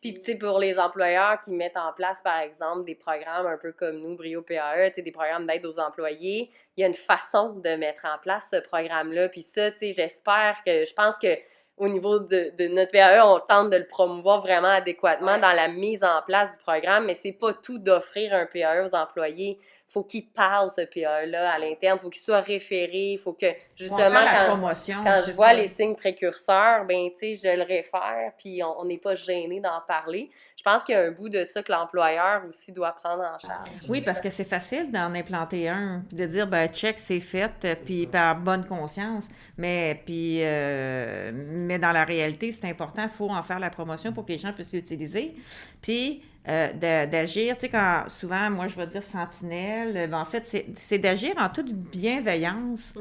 Puis, 0.00 0.14
tu 0.14 0.24
sais, 0.32 0.34
pour 0.36 0.60
les 0.60 0.78
employeurs 0.78 1.40
qui 1.42 1.50
mettent 1.50 1.76
en 1.76 1.92
place, 1.92 2.18
par 2.22 2.38
exemple, 2.38 2.84
des 2.84 2.94
programmes 2.94 3.46
un 3.46 3.56
peu 3.56 3.72
comme 3.72 3.98
nous, 3.98 4.16
Brio 4.16 4.42
PAE, 4.42 4.90
tu 4.90 4.94
sais, 4.96 5.02
des 5.02 5.10
programmes 5.10 5.44
d'aide 5.46 5.66
aux 5.66 5.78
employés, 5.80 6.50
il 6.76 6.82
y 6.82 6.84
a 6.84 6.86
une 6.86 6.94
façon 6.94 7.54
de 7.54 7.70
mettre 7.70 8.04
en 8.04 8.16
place 8.22 8.44
ce 8.52 8.60
programme-là. 8.60 9.28
Puis 9.28 9.42
ça, 9.42 9.72
tu 9.72 9.78
sais, 9.78 9.90
j'espère 9.92 10.62
que, 10.64 10.84
je 10.84 10.94
pense 10.94 11.16
que 11.16 11.36
au 11.78 11.88
niveau 11.88 12.18
de, 12.18 12.52
de 12.58 12.68
notre 12.68 12.92
PAE, 12.92 13.24
on 13.24 13.40
tente 13.40 13.70
de 13.70 13.76
le 13.76 13.86
promouvoir 13.86 14.40
vraiment 14.40 14.68
adéquatement 14.68 15.38
dans 15.38 15.52
la 15.52 15.68
mise 15.68 16.02
en 16.02 16.22
place 16.26 16.50
du 16.52 16.58
programme, 16.58 17.06
mais 17.06 17.14
c'est 17.14 17.32
pas 17.32 17.52
tout 17.52 17.78
d'offrir 17.78 18.34
un 18.34 18.46
PAE 18.46 18.86
aux 18.86 18.94
employés. 18.94 19.58
Faut 19.88 20.02
qu'ils 20.02 20.26
parlent 20.26 20.70
ce 20.76 20.82
PAE-là 20.82 21.50
à 21.50 21.58
l'interne, 21.58 21.98
faut 21.98 22.10
qu'il 22.10 22.20
soit 22.20 22.40
référé, 22.40 23.18
faut 23.22 23.32
que, 23.32 23.46
justement, 23.74 24.24
quand, 24.24 25.22
je 25.26 25.32
vois 25.32 25.48
ça. 25.48 25.54
les 25.54 25.68
signes 25.68 25.94
précurseurs, 25.94 26.84
ben 26.84 27.08
tu 27.18 27.34
sais, 27.34 27.48
je 27.50 27.56
le 27.56 27.62
réfère, 27.62 28.32
puis 28.38 28.62
on 28.62 28.84
n'est 28.84 28.98
pas 28.98 29.14
gêné 29.14 29.60
d'en 29.60 29.80
parler. 29.86 30.30
Je 30.56 30.62
pense 30.62 30.82
qu'il 30.82 30.94
y 30.94 30.98
a 30.98 31.02
un 31.02 31.10
bout 31.12 31.28
de 31.28 31.44
ça 31.44 31.62
que 31.62 31.72
l'employeur 31.72 32.42
aussi 32.48 32.72
doit 32.72 32.92
prendre 32.92 33.22
en 33.22 33.38
charge. 33.38 33.68
Oui, 33.88 34.00
parce 34.02 34.20
que 34.20 34.28
c'est 34.28 34.44
facile 34.44 34.90
d'en 34.90 35.14
implanter 35.14 35.68
un, 35.68 36.02
puis 36.06 36.16
de 36.18 36.26
dire, 36.26 36.46
ben, 36.46 36.68
check, 36.68 36.98
c'est 36.98 37.20
fait, 37.20 37.52
euh, 37.64 37.74
puis 37.82 38.06
par 38.06 38.36
bonne 38.36 38.66
conscience. 38.66 39.26
Mais, 39.56 40.02
puis, 40.04 40.40
euh, 40.42 41.30
mais 41.32 41.78
dans 41.78 41.92
la 41.92 42.04
réalité, 42.04 42.52
c'est 42.52 42.68
important, 42.68 43.04
il 43.04 43.08
faut 43.08 43.30
en 43.30 43.42
faire 43.42 43.58
la 43.58 43.70
promotion 43.70 44.12
pour 44.12 44.26
que 44.26 44.32
les 44.32 44.38
gens 44.38 44.52
puissent 44.52 44.74
l'utiliser. 44.74 45.34
Puis, 45.80 46.22
euh, 46.48 47.06
d'agir, 47.06 47.54
tu 47.56 47.62
sais, 47.62 47.68
quand 47.68 48.04
souvent, 48.08 48.48
moi, 48.50 48.68
je 48.68 48.76
vais 48.76 48.86
dire 48.86 49.02
sentinelle, 49.02 49.96
euh, 49.96 50.06
ben, 50.06 50.18
en 50.20 50.24
fait, 50.24 50.46
c'est- 50.76 50.98
d'agir 50.98 51.34
en 51.36 51.48
toute 51.50 51.72
bienveillance, 51.72 52.94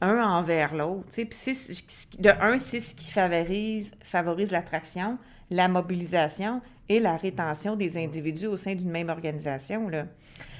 un 0.00 0.22
envers 0.22 0.74
l'autre. 0.74 1.06
tu 1.10 1.22
sais. 1.22 1.24
Puis, 1.24 2.18
de 2.18 2.30
un, 2.40 2.58
c'est 2.58 2.80
ce 2.80 2.94
qui 2.94 3.10
favorise, 3.10 3.92
favorise 4.02 4.50
l'attraction, 4.50 5.18
la 5.50 5.68
mobilisation 5.68 6.60
et 6.88 7.00
la 7.00 7.16
rétention 7.16 7.74
des 7.76 7.96
individus 7.96 8.46
au 8.46 8.56
sein 8.56 8.74
d'une 8.74 8.90
même 8.90 9.08
organisation. 9.08 9.88
Là. 9.88 10.04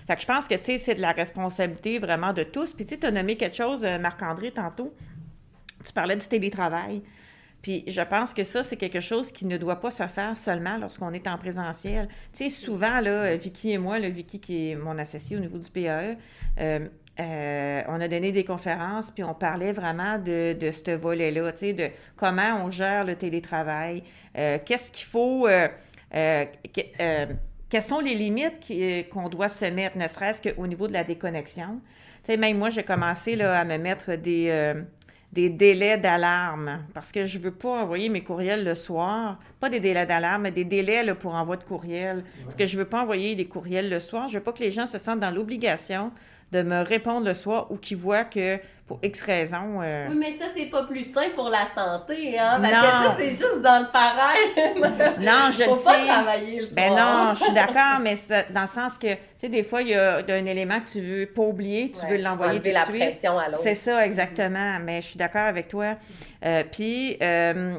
Fait 0.07 0.17
que 0.17 0.23
je 0.23 0.27
pense 0.27 0.49
que, 0.49 0.55
tu 0.55 0.65
sais, 0.65 0.79
c'est 0.79 0.95
de 0.95 1.01
la 1.01 1.13
responsabilité 1.13 1.99
vraiment 1.99 2.33
de 2.33 2.43
tous. 2.43 2.73
Puis, 2.73 2.85
tu 2.87 2.95
sais, 2.95 3.01
tu 3.01 3.07
as 3.07 3.11
nommé 3.11 3.37
quelque 3.37 3.57
chose, 3.57 3.85
euh, 3.85 3.99
Marc-André, 3.99 4.51
tantôt. 4.51 4.93
Tu 5.85 5.93
parlais 5.93 6.17
du 6.17 6.27
télétravail. 6.27 7.03
Puis 7.63 7.85
je 7.87 8.01
pense 8.01 8.33
que 8.33 8.43
ça, 8.45 8.63
c'est 8.65 8.77
quelque 8.77 9.01
chose 9.01 9.33
qui 9.33 9.45
ne 9.47 9.57
doit 9.57 9.81
pas 9.81 9.91
se 9.91 10.07
faire 10.07 10.37
seulement 10.37 10.77
lorsqu'on 10.79 11.13
est 11.13 11.27
en 11.29 11.37
présentiel. 11.37 12.09
Tu 12.33 12.45
sais, 12.45 12.51
souvent, 12.51 13.01
là, 13.01 13.37
Vicky 13.37 13.73
et 13.73 13.79
moi, 13.79 13.99
le 13.99 14.09
Vicky 14.09 14.41
qui 14.41 14.71
est 14.71 14.77
mon 14.77 14.99
associé 14.99 15.37
au 15.37 15.41
niveau 15.41 15.59
du 15.59 15.71
PAE, 15.71 16.17
euh, 16.59 16.89
euh, 17.21 17.83
on 17.89 18.01
a 18.01 18.09
donné 18.09 18.33
des 18.33 18.45
conférences, 18.45 19.11
puis 19.11 19.23
on 19.25 19.35
parlait 19.35 19.73
vraiment 19.73 20.17
de, 20.17 20.55
de 20.55 20.71
ce 20.71 20.93
volet-là, 20.93 21.53
tu 21.53 21.59
sais, 21.59 21.73
de 21.75 21.89
comment 22.17 22.65
on 22.65 22.71
gère 22.71 23.05
le 23.05 23.15
télétravail, 23.15 24.05
euh, 24.39 24.59
qu'est-ce 24.65 24.91
qu'il 24.91 25.07
faut, 25.07 25.47
euh, 25.47 25.69
euh, 26.15 26.45
que- 26.75 26.81
euh, 27.01 27.27
quelles 27.69 27.83
sont 27.83 28.01
les 28.01 28.15
limites 28.15 28.73
qu'on 29.13 29.29
doit 29.29 29.51
se 29.51 29.67
mettre, 29.67 29.99
ne 29.99 30.09
serait-ce 30.09 30.41
qu'au 30.43 30.67
niveau 30.67 30.89
de 30.89 30.93
la 30.95 31.05
déconnexion. 31.05 31.81
Tu 32.25 32.33
sais, 32.33 32.37
même 32.37 32.57
moi, 32.59 32.71
j'ai 32.71 32.83
commencé 32.85 33.37
là, 33.37 33.59
à 33.61 33.65
me 33.65 33.77
mettre 33.77 34.15
des, 34.17 34.47
euh, 34.49 34.83
des 35.33 35.49
délais 35.49 35.97
d'alarme 35.97 36.81
parce 36.93 37.13
que 37.13 37.25
je 37.25 37.39
veux 37.39 37.53
pas 37.53 37.71
envoyer 37.71 38.09
mes 38.09 38.23
courriels 38.23 38.65
le 38.65 38.75
soir. 38.75 39.39
Pas 39.61 39.71
des 39.71 39.81
délais 39.81 40.07
d'alarme, 40.07 40.43
mais 40.43 40.51
des 40.51 40.65
délais 40.65 41.15
pour 41.15 41.35
envoi 41.35 41.57
de 41.57 41.65
courriel. 41.65 42.25
Parce 42.43 42.57
que 42.57 42.67
je 42.67 42.77
veux 42.77 42.85
pas 42.85 43.03
envoyer 43.03 43.35
des 43.35 43.47
courriels 43.47 43.89
le 43.89 44.01
soir. 44.01 44.29
Je 44.29 44.39
veux 44.39 44.45
pas 44.45 44.53
que 44.53 44.61
les 44.61 44.71
gens 44.71 44.87
se 44.87 44.99
sentent 44.99 45.21
dans 45.21 45.31
l'obligation 45.31 46.11
de 46.53 46.63
me 46.63 46.83
répondre 46.83 47.27
le 47.27 47.35
soir 47.35 47.71
ou 47.71 47.77
qu'ils 47.77 47.97
voient 47.97 48.25
que 48.25 48.59
pour 48.91 48.99
X 49.05 49.23
raisons. 49.23 49.79
euh, 49.81 50.09
Oui, 50.11 50.17
mais 50.19 50.33
ça, 50.37 50.47
c'est 50.57 50.67
pas 50.67 50.83
plus 50.85 51.05
sain 51.05 51.29
pour 51.37 51.49
la 51.49 51.65
santé, 51.73 52.37
hein? 52.37 52.59
Parce 52.61 52.73
Non. 52.75 52.81
que 52.81 53.07
ça, 53.07 53.15
c'est 53.19 53.31
juste 53.31 53.63
dans 53.63 53.87
le 53.87 53.93
pareil. 53.93 55.15
Non, 55.25 55.51
je 55.53 55.63
Faut 55.63 55.77
le 55.77 55.85
pas 55.85 56.01
sais. 56.01 56.07
travailler 56.09 56.61
le 56.61 56.67
soir. 56.67 56.75
Ben 56.75 56.91
non, 56.97 57.35
je 57.37 57.45
suis 57.45 57.53
d'accord, 57.53 58.01
mais 58.03 58.17
dans 58.53 58.63
le 58.63 58.67
sens 58.67 58.99
que, 58.99 59.13
tu 59.15 59.19
sais, 59.39 59.49
des 59.49 59.63
fois, 59.63 59.83
il 59.83 59.89
y 59.91 59.95
a 59.95 60.17
un 60.17 60.45
élément 60.47 60.81
que 60.81 60.91
tu 60.91 61.01
veux 61.01 61.27
pas 61.27 61.43
oublier, 61.43 61.93
tu 61.93 62.05
Ouais, 62.05 62.17
veux 62.17 62.23
l'envoyer 62.23 62.59
tout 62.59 62.69
de 62.69 62.75
la 62.75 62.85
suite. 62.85 62.97
pression 62.99 63.39
à 63.39 63.47
l'autre. 63.47 63.61
C'est 63.63 63.77
ça, 63.77 64.05
exactement. 64.05 64.79
Mais 64.83 65.01
je 65.03 65.07
suis 65.07 65.19
d'accord 65.19 65.47
avec 65.47 65.69
toi. 65.69 65.95
Euh, 66.45 66.65
Puis, 66.73 67.17
euh, 67.23 67.77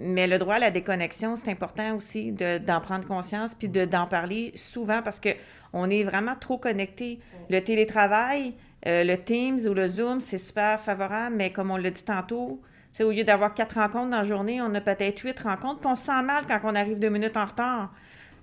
mais 0.00 0.26
le 0.28 0.38
droit 0.38 0.54
à 0.54 0.58
la 0.60 0.70
déconnexion, 0.70 1.34
c'est 1.34 1.50
important 1.50 1.96
aussi 1.96 2.30
de- 2.30 2.58
d'en 2.58 2.80
prendre 2.80 3.04
conscience 3.08 3.56
puis 3.56 3.68
de- 3.68 3.84
d'en 3.84 4.06
parler 4.06 4.52
souvent 4.54 5.02
parce 5.02 5.18
que 5.18 5.30
on 5.72 5.88
est 5.90 6.04
vraiment 6.04 6.34
trop 6.38 6.58
connectés. 6.58 7.18
Le 7.48 7.60
télétravail, 7.60 8.54
euh, 8.86 9.04
le 9.04 9.16
Teams 9.16 9.58
ou 9.66 9.74
le 9.74 9.88
Zoom, 9.88 10.20
c'est 10.20 10.38
super 10.38 10.80
favorable, 10.80 11.36
mais 11.36 11.50
comme 11.50 11.70
on 11.70 11.76
l'a 11.76 11.90
dit 11.90 12.04
tantôt, 12.04 12.60
au 13.00 13.10
lieu 13.10 13.24
d'avoir 13.24 13.54
quatre 13.54 13.74
rencontres 13.74 14.10
dans 14.10 14.18
la 14.18 14.24
journée, 14.24 14.60
on 14.60 14.74
a 14.74 14.80
peut-être 14.80 15.20
huit 15.20 15.38
rencontres, 15.40 15.80
puis 15.80 15.90
on 15.90 15.96
se 15.96 16.04
sent 16.04 16.22
mal 16.22 16.44
quand 16.46 16.60
on 16.64 16.74
arrive 16.74 16.98
deux 16.98 17.10
minutes 17.10 17.36
en 17.36 17.46
retard. 17.46 17.92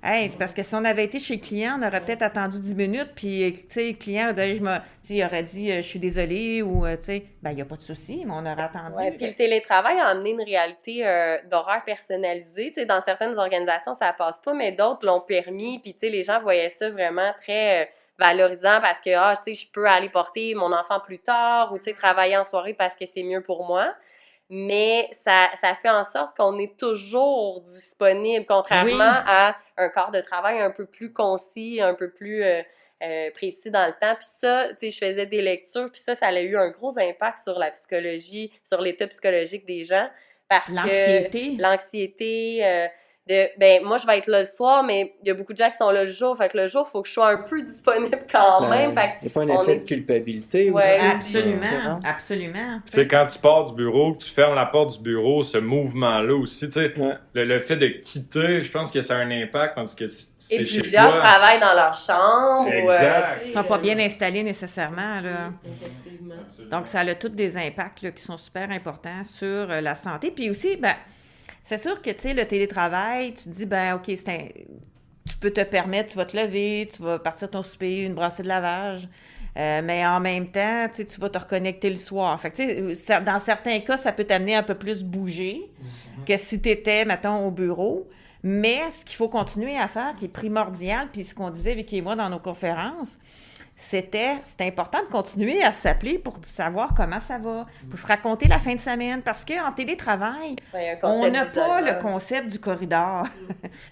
Hey, 0.03 0.29
c'est 0.29 0.37
parce 0.37 0.53
que 0.53 0.61
si 0.61 0.75
on 0.75 0.85
avait 0.85 1.05
été 1.05 1.17
chez 1.17 1.35
le 1.35 1.41
client, 1.41 1.79
on 1.79 1.85
aurait 1.85 2.01
peut-être 2.01 2.21
attendu 2.21 2.59
10 2.59 2.75
minutes, 2.75 3.11
puis, 3.15 3.49
le 3.49 3.93
client 3.93 4.31
aurait, 4.31 4.55
je 4.55 4.59
tu 4.59 4.65
sais, 5.01 5.13
il 5.15 5.25
aurait 5.25 5.43
dit, 5.43 5.71
euh, 5.71 5.77
je 5.77 5.81
suis 5.81 5.99
désolé, 5.99 6.61
ou, 6.61 6.85
euh, 6.85 6.95
ben, 7.41 7.51
il 7.51 7.55
n'y 7.55 7.61
a 7.61 7.65
pas 7.65 7.75
de 7.75 7.81
souci, 7.81 8.23
mais 8.23 8.31
on 8.31 8.45
aurait 8.45 8.61
attendu. 8.61 9.17
Puis 9.17 9.27
le 9.27 9.33
télétravail 9.33 9.99
a 9.99 10.07
amené 10.07 10.31
une 10.31 10.43
réalité 10.43 11.05
euh, 11.05 11.37
d'horaire 11.49 11.83
personnalisé. 11.83 12.67
Tu 12.67 12.73
sais, 12.75 12.85
dans 12.85 13.01
certaines 13.01 13.37
organisations, 13.39 13.95
ça 13.95 14.13
passe 14.13 14.39
pas, 14.39 14.53
mais 14.53 14.71
d'autres 14.71 15.05
l'ont 15.05 15.21
permis. 15.21 15.79
Puis 15.79 15.95
les 16.03 16.23
gens 16.23 16.39
voyaient 16.41 16.69
ça 16.69 16.91
vraiment 16.91 17.33
très 17.41 17.89
valorisant 18.19 18.81
parce 18.81 18.99
que 18.99 19.09
ah, 19.15 19.33
tu 19.37 19.53
sais, 19.55 19.65
je 19.65 19.71
peux 19.71 19.85
aller 19.87 20.09
porter 20.09 20.55
mon 20.55 20.71
enfant 20.73 20.99
plus 20.99 21.19
tard 21.19 21.71
ou 21.73 21.77
tu 21.77 21.85
sais, 21.85 21.93
travailler 21.93 22.37
en 22.37 22.43
soirée 22.43 22.73
parce 22.73 22.95
que 22.95 23.05
c'est 23.05 23.23
mieux 23.23 23.41
pour 23.41 23.65
moi. 23.65 23.93
Mais 24.49 25.09
ça, 25.11 25.49
ça 25.59 25.75
fait 25.75 25.89
en 25.89 26.05
sorte 26.05 26.35
qu'on 26.37 26.57
est 26.57 26.77
toujours 26.79 27.61
disponible, 27.63 28.45
contrairement 28.47 28.93
Oui. 28.93 29.23
à 29.27 29.57
un 29.75 29.89
corps 29.89 30.11
de 30.11 30.21
travail 30.21 30.59
un 30.61 30.71
peu 30.71 30.85
plus 30.85 31.11
concis, 31.11 31.81
un 31.81 31.93
peu 31.93 32.09
plus 32.09 32.43
euh, 32.43 32.61
euh, 33.03 33.29
précis 33.31 33.69
dans 33.71 33.85
le 33.87 33.91
temps. 33.99 34.15
Puis 34.15 34.27
ça, 34.39 34.69
tu 34.79 34.89
sais, 34.89 34.91
je 34.91 35.05
faisais 35.11 35.25
des 35.25 35.41
lectures, 35.41 35.91
puis 35.91 35.99
ça, 35.99 36.15
ça 36.15 36.27
a 36.27 36.39
eu 36.39 36.55
un 36.55 36.69
gros 36.69 36.97
impact 36.97 37.39
sur 37.39 37.59
la 37.59 37.71
psychologie, 37.71 38.51
sur 38.63 38.79
l'état 38.81 39.05
psychologique 39.07 39.65
des 39.65 39.83
gens. 39.83 40.07
Parce 40.47 40.67
que 40.67 40.75
L'anxiété. 40.75 41.55
l'anxiété, 41.59 42.65
euh, 42.65 42.87
de 43.27 43.49
ben 43.59 43.83
moi 43.83 43.97
je 43.97 44.07
vais 44.07 44.17
être 44.19 44.27
là 44.27 44.39
le 44.41 44.45
soir, 44.45 44.83
mais 44.83 45.15
il 45.23 45.27
y 45.27 45.31
a 45.31 45.33
beaucoup 45.33 45.53
de 45.53 45.57
gens 45.57 45.69
qui 45.69 45.77
sont 45.77 45.89
là 45.91 46.03
le 46.05 46.11
jour. 46.11 46.37
Fait 46.37 46.49
que 46.49 46.57
le 46.57 46.67
jour, 46.67 46.85
il 46.87 46.91
faut 46.91 47.01
que 47.01 47.07
je 47.07 47.13
sois 47.13 47.29
un 47.29 47.37
peu 47.37 47.61
disponible 47.61 48.19
quand 48.31 48.69
même. 48.69 48.93
Fait 48.93 49.11
Il 49.21 49.25
n'y 49.25 49.27
a 49.27 49.33
pas 49.33 49.41
un 49.41 49.61
effet 49.63 49.79
de 49.79 49.85
culpabilité 49.85 50.71
Ouais. 50.71 50.83
aussi. 50.83 51.05
Absolument, 51.05 51.99
absolument. 52.05 52.79
Tu 52.85 52.93
sais, 52.93 53.07
quand 53.07 53.25
tu 53.25 53.39
pars 53.39 53.65
du 53.69 53.73
bureau, 53.75 54.13
que 54.13 54.23
tu 54.23 54.31
fermes 54.31 54.55
la 54.55 54.65
porte 54.65 54.97
du 54.97 55.03
bureau, 55.03 55.43
ce 55.43 55.57
mouvement-là 55.57 56.33
aussi, 56.35 56.67
tu 56.67 56.73
sais, 56.73 56.93
Ouais. 56.97 57.13
le, 57.33 57.43
le 57.45 57.59
fait 57.59 57.75
de 57.77 57.87
quitter, 57.87 58.61
je 58.61 58.71
pense 58.71 58.91
que 58.91 59.01
ça 59.01 59.15
a 59.15 59.19
un 59.19 59.31
impact, 59.31 59.75
tandis 59.75 59.95
que 59.95 60.05
Et 60.49 60.63
plusieurs 60.63 61.11
toi... 61.11 61.17
travaillent 61.21 61.59
dans 61.59 61.73
leur 61.73 61.93
chambre. 61.93 62.67
ou, 62.69 62.71
Exact. 62.71 62.97
euh, 63.41 63.45
Ils 63.45 63.51
sont 63.53 63.63
pas 63.63 63.77
bien 63.77 63.99
installés 63.99 64.43
nécessairement, 64.43 65.19
là. 65.21 65.51
Effectivement. 65.65 66.35
Donc, 66.71 66.87
ça 66.87 67.01
a 67.01 67.15
tous 67.15 67.29
des 67.29 67.57
impacts 67.57 68.01
là, 68.01 68.11
qui 68.11 68.23
sont 68.23 68.37
super 68.37 68.69
importants 68.71 69.23
sur 69.23 69.47
euh, 69.47 69.81
la 69.81 69.95
santé. 69.95 70.31
Puis 70.31 70.49
aussi, 70.49 70.77
ben, 70.77 70.95
c'est 71.67 71.77
sûr 71.77 72.01
que, 72.01 72.09
tu 72.11 72.19
sais, 72.19 72.33
le 72.33 72.45
télétravail, 72.45 73.33
tu 73.33 73.43
te 73.43 73.49
dis, 73.49 73.65
ben, 73.65 73.95
OK, 73.95 74.03
c'est 74.07 74.29
un... 74.29 74.45
tu 75.29 75.37
peux 75.37 75.51
te 75.51 75.61
permettre, 75.61 76.11
tu 76.11 76.17
vas 76.17 76.23
te 76.25 76.37
lever, 76.37 76.87
tu 76.89 77.01
vas 77.03 77.19
partir 77.19 77.49
ton 77.49 77.61
souper, 77.61 78.03
une 78.05 78.13
brassée 78.13 78.41
de 78.41 78.47
lavage. 78.47 79.09
Euh, 79.57 79.81
mais 79.83 80.05
en 80.05 80.21
même 80.21 80.47
temps, 80.49 80.87
tu 80.95 81.03
vas 81.19 81.29
te 81.29 81.37
reconnecter 81.37 81.89
le 81.89 81.95
soir. 81.97 82.39
Fait 82.39 82.51
que, 82.51 82.55
tu 82.55 82.63
sais, 82.63 82.95
ça- 82.95 83.19
dans 83.19 83.39
certains 83.41 83.79
cas, 83.81 83.97
ça 83.97 84.13
peut 84.13 84.23
t'amener 84.23 84.55
un 84.55 84.63
peu 84.63 84.75
plus 84.75 85.03
bouger 85.03 85.61
que 86.25 86.37
si 86.37 86.61
tu 86.61 86.69
étais, 86.69 87.03
mettons, 87.03 87.45
au 87.45 87.51
bureau. 87.51 88.07
Mais 88.43 88.79
ce 88.91 89.03
qu'il 89.03 89.17
faut 89.17 89.27
continuer 89.29 89.77
à 89.77 89.89
faire, 89.89 90.15
qui 90.15 90.25
est 90.25 90.29
primordial, 90.29 91.09
puis 91.11 91.25
ce 91.25 91.35
qu'on 91.35 91.49
disait 91.49 91.73
Vicky 91.75 91.97
et 91.97 92.01
moi 92.01 92.15
dans 92.15 92.29
nos 92.29 92.39
conférences, 92.39 93.17
c'était 93.79 94.33
c'est 94.43 94.65
important 94.65 95.03
de 95.03 95.07
continuer 95.07 95.63
à 95.63 95.71
s'appeler 95.71 96.17
pour 96.17 96.37
savoir 96.43 96.95
comment 96.95 97.19
ça 97.19 97.37
va, 97.37 97.67
pour 97.89 97.99
se 97.99 98.07
raconter 98.07 98.47
la 98.47 98.59
fin 98.59 98.73
de 98.73 98.79
semaine, 98.79 99.21
parce 99.21 99.45
qu'en 99.45 99.71
télétravail, 99.71 100.55
Ouais, 100.73 100.89
a 101.01 101.07
un 101.07 101.11
on 101.11 101.29
n'a 101.29 101.45
pas 101.45 101.79
le 101.81 102.01
concept 102.01 102.49
du 102.49 102.59
corridor. 102.59 103.25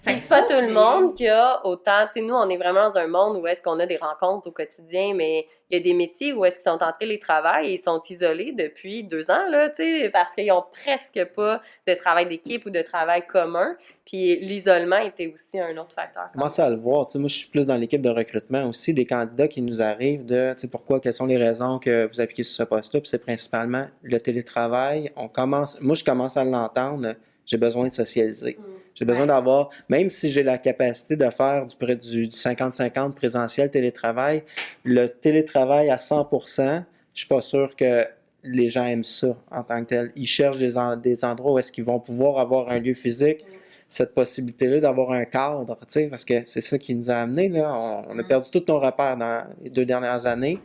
Que 0.04 0.12
c'est 0.12 0.28
pas 0.28 0.42
tout 0.42 0.60
le 0.60 0.72
monde 0.72 1.14
qui 1.14 1.28
a 1.28 1.64
autant. 1.64 2.06
Tu 2.12 2.20
sais, 2.20 2.26
nous, 2.26 2.34
on 2.34 2.48
est 2.48 2.56
vraiment 2.56 2.90
dans 2.90 2.96
un 2.96 3.06
monde 3.06 3.36
où 3.40 3.46
est-ce 3.46 3.62
qu'on 3.62 3.78
a 3.78 3.86
des 3.86 3.96
rencontres 3.96 4.48
au 4.48 4.50
quotidien, 4.50 5.14
mais 5.14 5.46
il 5.70 5.78
y 5.78 5.80
a 5.80 5.82
des 5.82 5.94
métiers 5.94 6.32
où 6.32 6.44
est-ce 6.44 6.56
qu'ils 6.56 6.70
sont 6.70 6.82
en 6.82 6.92
télétravail 6.92 7.68
et 7.68 7.74
ils 7.74 7.82
sont 7.82 8.00
isolés 8.08 8.52
depuis 8.52 9.04
deux 9.04 9.30
ans, 9.30 9.46
là, 9.48 9.68
tu 9.70 9.76
sais, 9.82 10.10
parce 10.10 10.34
qu'ils 10.34 10.50
ont 10.52 10.64
presque 10.72 11.24
pas 11.34 11.60
de 11.86 11.94
travail 11.94 12.26
d'équipe 12.26 12.66
ou 12.66 12.70
de 12.70 12.82
travail 12.82 13.26
commun. 13.26 13.76
Puis 14.04 14.36
l'isolement 14.36 14.98
était 14.98 15.32
aussi 15.32 15.58
un 15.58 15.76
autre 15.76 15.92
facteur. 15.92 16.30
commence 16.32 16.58
à 16.58 16.70
le 16.70 16.76
voir. 16.76 17.06
Tu 17.06 17.12
sais, 17.12 17.18
moi, 17.18 17.28
je 17.28 17.34
suis 17.36 17.48
plus 17.48 17.66
dans 17.66 17.76
l'équipe 17.76 18.02
de 18.02 18.10
recrutement 18.10 18.64
aussi, 18.68 18.94
des 18.94 19.06
candidats 19.06 19.48
qui 19.48 19.62
nous 19.62 19.75
arrivent 19.82 20.24
de, 20.24 20.52
tu 20.54 20.60
sais, 20.62 20.66
pourquoi, 20.68 21.00
quelles 21.00 21.14
sont 21.14 21.26
les 21.26 21.36
raisons 21.36 21.78
que 21.78 22.08
vous 22.12 22.20
appliquez 22.20 22.42
sur 22.42 22.56
ce 22.56 22.62
poste-là. 22.62 23.00
Puis 23.00 23.08
c'est 23.10 23.18
principalement 23.22 23.86
le 24.02 24.18
télétravail. 24.18 25.10
On 25.16 25.28
commence, 25.28 25.80
moi, 25.80 25.94
je 25.94 26.04
commence 26.04 26.36
à 26.36 26.44
l'entendre. 26.44 27.14
J'ai 27.44 27.56
besoin 27.58 27.84
de 27.84 27.90
socialiser. 27.90 28.58
J'ai 28.94 29.04
besoin 29.04 29.22
Ouais. 29.22 29.26
d'avoir, 29.28 29.68
même 29.88 30.10
si 30.10 30.30
j'ai 30.30 30.42
la 30.42 30.58
capacité 30.58 31.16
de 31.16 31.28
faire 31.30 31.66
du, 31.66 31.76
près 31.76 31.94
du, 31.96 32.26
du 32.28 32.36
50-50 32.36 33.12
présentiel 33.12 33.70
télétravail, 33.70 34.42
le 34.84 35.06
télétravail 35.06 35.90
à 35.90 35.96
100%, 35.96 36.82
je 37.14 37.18
suis 37.20 37.28
pas 37.28 37.40
sûr 37.40 37.76
que 37.76 38.04
les 38.42 38.68
gens 38.68 38.84
aiment 38.86 39.04
ça 39.04 39.36
en 39.50 39.62
tant 39.62 39.80
que 39.82 39.88
tel. 39.88 40.12
Ils 40.16 40.26
cherchent 40.26 40.58
des, 40.58 40.76
en- 40.78 40.96
des 40.96 41.24
endroits 41.24 41.52
où 41.52 41.58
est-ce 41.58 41.70
qu'ils 41.72 41.84
vont 41.84 42.00
pouvoir 42.00 42.38
avoir 42.38 42.68
un 42.70 42.78
lieu 42.78 42.94
physique, 42.94 43.44
cette 43.88 44.14
possibilité-là 44.14 44.80
d'avoir 44.80 45.12
un 45.12 45.24
cadre, 45.24 45.76
parce 46.10 46.24
que 46.24 46.44
c'est 46.44 46.60
ça 46.60 46.76
qui 46.78 46.94
nous 46.94 47.10
a 47.10 47.14
amené 47.16 47.48
là. 47.48 47.72
On, 47.72 48.04
on 48.14 48.18
a 48.18 48.22
Mm. 48.22 48.26
perdu 48.28 48.50
tous 48.50 48.64
nos 48.68 48.80
repères 48.80 49.16
dans 49.16 49.46
les 49.62 49.70
deux 49.70 49.84
dernières 49.84 50.26
années, 50.26 50.58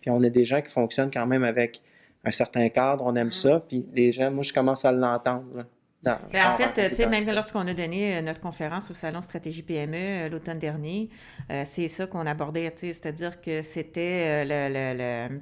puis 0.00 0.10
on 0.10 0.22
est 0.22 0.30
des 0.30 0.44
gens 0.44 0.60
qui 0.62 0.70
fonctionnent 0.70 1.10
quand 1.12 1.26
même 1.26 1.44
avec 1.44 1.82
un 2.24 2.30
certain 2.30 2.68
cadre, 2.68 3.04
on 3.06 3.14
aime 3.16 3.28
Mm. 3.28 3.32
ça, 3.32 3.64
puis 3.68 3.86
les 3.94 4.12
gens, 4.12 4.30
moi, 4.30 4.42
je 4.44 4.52
commence 4.52 4.84
à 4.84 4.92
l'entendre. 4.92 5.64
en 6.06 6.52
fait, 6.56 6.88
tu 6.90 6.94
sais, 6.94 7.06
même 7.06 7.26
lorsqu'on 7.28 7.66
a 7.66 7.74
donné 7.74 8.16
euh, 8.16 8.22
notre 8.22 8.40
conférence 8.40 8.88
au 8.90 8.94
Salon 8.94 9.20
Stratégie 9.22 9.62
PME 9.62 9.96
euh, 9.96 10.28
l'automne 10.28 10.58
dernier, 10.60 11.08
euh, 11.50 11.64
c'est 11.66 11.88
ça 11.88 12.06
qu'on 12.06 12.24
abordait, 12.26 12.70
tu 12.70 12.86
sais, 12.86 12.92
c'est-à-dire 12.92 13.40
que 13.40 13.62
c'était 13.62 14.44
le- 14.44 14.68
le- 14.72 15.28
le- 15.28 15.40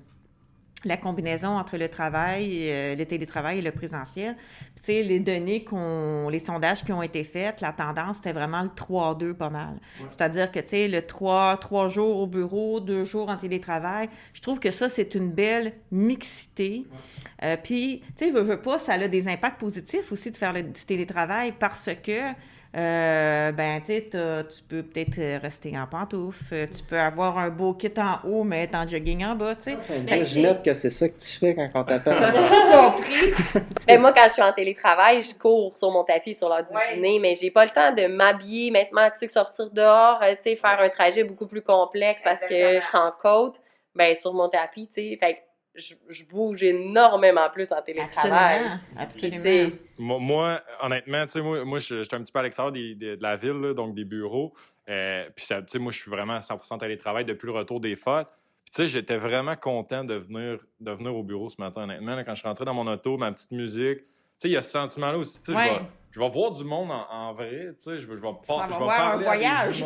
la 0.89 0.97
combinaison 0.97 1.49
entre 1.49 1.77
le 1.77 1.89
travail, 1.89 2.71
euh, 2.71 2.95
le 2.95 3.05
télétravail 3.07 3.59
et 3.59 3.63
le 3.63 3.73
présentiel. 3.73 4.37
Puis, 4.37 4.75
tu 4.77 4.85
sais, 4.85 5.03
les 5.03 5.21
données 5.21 5.65
qu'on, 5.65 6.29
les 6.29 6.39
sondages 6.39 6.85
qui 6.85 6.93
ont 6.93 7.03
été 7.03 7.25
faits, 7.25 7.61
la 7.61 7.73
tendance, 7.73 8.17
c'était 8.17 8.33
vraiment 8.33 8.63
le 8.63 8.69
3-2 8.69 9.35
pas 9.35 9.51
mal. 9.51 9.79
C'est-à-dire 10.11 10.51
que, 10.51 10.61
tu 10.61 10.69
sais, 10.69 10.89
le 10.89 11.03
3, 11.03 11.59
3 11.59 11.89
jours 11.89 12.19
au 12.19 12.27
bureau, 12.27 12.81
2 12.81 13.05
jours 13.05 13.29
en 13.29 13.37
télétravail, 13.37 14.09
je 14.33 14.41
trouve 14.41 14.59
que 14.61 14.71
ça, 14.71 14.89
c'est 14.89 15.15
une 15.15 15.31
belle 15.31 15.73
mixité. 15.91 16.87
Euh, 17.43 17.57
puis, 17.63 18.03
tu 18.17 18.25
sais, 18.25 18.31
veux, 18.31 18.43
veux 18.43 18.61
pas, 18.61 18.79
ça 18.79 18.93
a 18.95 19.09
des 19.09 19.29
impacts 19.29 19.61
positifs 19.61 20.13
aussi 20.13 20.31
de 20.31 20.37
faire 20.37 20.53
le, 20.53 20.63
du 20.63 20.85
télétravail 20.85 21.53
parce 21.59 21.91
que, 22.03 22.33
euh, 22.75 23.53
ben, 23.53 23.81
tu 23.81 23.87
sais, 23.87 24.09
tu 24.11 24.63
peux 24.69 24.83
peut-être 24.83 25.19
euh, 25.19 25.39
rester 25.41 25.79
en 25.79 25.87
pantoufle, 25.87 26.55
euh, 26.55 26.67
tu 26.67 26.83
peux 26.83 26.99
avoir 26.99 27.39
un 27.39 27.49
beau 27.49 27.73
kit 27.75 27.93
en 27.97 28.19
haut, 28.29 28.45
mais 28.45 28.65
être 28.65 28.75
en 28.75 28.87
jogging 28.87 29.25
en 29.25 29.35
bas, 29.35 29.55
tu 29.55 29.63
sais. 29.71 29.77
Fait 29.77 30.19
que 30.19 30.25
Je 30.25 30.41
note 30.41 30.63
que 30.63 30.75
c'est 30.75 30.91
ça 30.91 31.09
que 31.09 31.19
tu 31.19 31.39
fais 31.39 31.55
quand 31.55 31.67
on 31.75 31.85
t'appelle. 31.85 32.17
T'as 32.19 32.43
tout 32.43 32.71
compris. 32.71 33.33
Ben, 33.87 34.01
moi, 34.01 34.13
quand 34.13 34.25
je 34.27 34.33
suis 34.33 34.43
en 34.43 34.53
télétravail, 34.53 35.23
je 35.23 35.33
cours 35.35 35.77
sur 35.79 35.91
mon 35.93 36.03
tapis 36.03 36.35
sur 36.35 36.49
l'heure 36.49 36.65
du 36.65 36.75
Ouais. 36.75 36.95
dîner, 36.97 37.21
mais 37.21 37.35
j'ai 37.35 37.53
pas 37.53 37.65
le 37.65 37.71
temps 37.71 37.93
de 37.95 38.07
m'habiller, 38.09 38.71
mettre 38.73 38.93
ma 38.93 39.13
tuque, 39.13 39.31
sortir 39.31 39.71
dehors, 39.71 40.19
tu 40.21 40.37
sais, 40.43 40.57
faire 40.57 40.81
un 40.81 40.89
trajet 40.89 41.23
beaucoup 41.23 41.47
plus 41.47 41.63
complexe 41.63 42.21
parce 42.25 42.41
que 42.41 42.81
je 42.81 42.85
suis 42.85 42.97
en 42.99 43.13
côte, 43.13 43.61
ben, 43.95 44.15
sur 44.17 44.35
mon 44.35 44.49
tapis, 44.49 44.89
tu 44.93 45.01
sais. 45.11 45.17
Fait 45.21 45.35
que 45.35 45.39
je, 45.77 45.95
je 46.09 46.25
bouge 46.25 46.63
énormément 46.63 47.49
plus 47.51 47.71
en 47.73 47.81
télétravail. 47.83 48.61
Absolument, 48.99 49.41
absolument. 49.43 49.77
Moi, 49.99 50.19
moi, 50.19 50.61
honnêtement, 50.81 51.25
tu 51.27 51.33
sais, 51.33 51.41
moi, 51.41 51.65
moi 51.65 51.79
je- 51.79 52.03
j'étais 52.03 52.17
un 52.17 52.23
petit 52.23 52.33
peu 52.33 52.39
à 52.39 52.43
l'extérieur 52.43 52.73
des- 52.73 52.95
des- 52.95 53.17
de 53.17 53.23
la 53.23 53.37
ville, 53.37 53.61
là, 53.61 53.75
donc 53.75 53.95
des 53.95 54.05
bureaux. 54.05 54.53
Euh, 54.89 55.29
puis, 55.35 55.47
tu 55.47 55.55
sais, 55.67 55.79
moi, 55.79 55.91
je 55.93 55.99
suis 56.01 56.11
vraiment 56.11 56.35
à 56.35 56.41
100 56.41 56.79
télétravail 56.79 57.25
depuis 57.25 57.47
le 57.47 57.53
retour 57.53 57.81
des 57.81 57.97
fêtes. 57.97 58.29
Puis, 58.65 58.73
tu 58.75 58.77
sais, 58.83 58.87
j'étais 58.87 59.17
vraiment 59.17 59.57
content 59.57 60.05
de 60.05 60.15
venir, 60.15 60.59
de 60.81 60.91
venir 60.93 61.15
au 61.15 61.23
bureau 61.23 61.49
ce 61.49 61.61
matin, 61.61 61.83
honnêtement. 61.85 62.15
là, 62.17 62.25
quand 62.25 62.35
je 62.35 62.41
suis 62.41 62.49
rentré 62.49 62.65
dans 62.65 62.75
mon 62.75 62.87
auto, 62.87 63.17
ma 63.17 63.33
petite 63.33 63.53
musique. 63.53 63.99
Tu 63.99 64.05
sais, 64.39 64.49
il 64.49 64.53
y 64.53 64.57
a 64.57 64.63
ce 64.63 64.71
sentiment-là 64.71 65.19
aussi. 65.19 65.41
Tu 65.43 65.47
sais, 65.47 65.53
je 65.53 65.59
Ouais. 65.59 65.79
vais- 65.79 65.85
je 66.11 66.21
vais 66.21 66.29
voir 66.29 66.51
du 66.51 66.65
monde 66.65 66.91
en, 66.91 67.07
en 67.11 67.33
vrai, 67.35 67.69
tu 67.79 67.85
sais, 67.85 67.99
je 67.99 68.07
vais, 68.07 68.17
je 68.17 68.21
vais, 68.23 68.29
je 68.43 68.49
vais 68.49 68.55
voir 68.55 68.63
un 68.63 68.87
parler 68.87 69.19
des 69.19 69.25
voyage. 69.25 69.85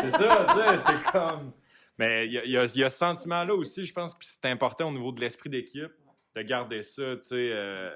C'est 0.00 0.10
ça, 0.10 0.46
tu 0.48 0.54
sais, 0.54 0.78
c'est 0.86 1.10
comme... 1.12 1.52
Mais 1.98 2.26
il 2.26 2.32
y 2.32 2.38
a, 2.38 2.44
il 2.44 2.50
y 2.50 2.56
a- 2.56 2.64
il 2.64 2.80
y 2.80 2.84
a 2.84 2.90
ce 2.90 2.98
sentiment-là 2.98 3.54
aussi, 3.54 3.84
je 3.84 3.92
pense 3.92 4.14
que 4.14 4.24
c'est 4.24 4.44
important 4.46 4.88
au 4.88 4.92
niveau 4.92 5.12
de 5.12 5.20
l'esprit 5.20 5.50
d'équipe 5.50 5.90
de 6.36 6.42
garder 6.42 6.82
ça, 6.82 7.02
tu 7.16 7.22
sais. 7.24 7.34
euh, 7.34 7.90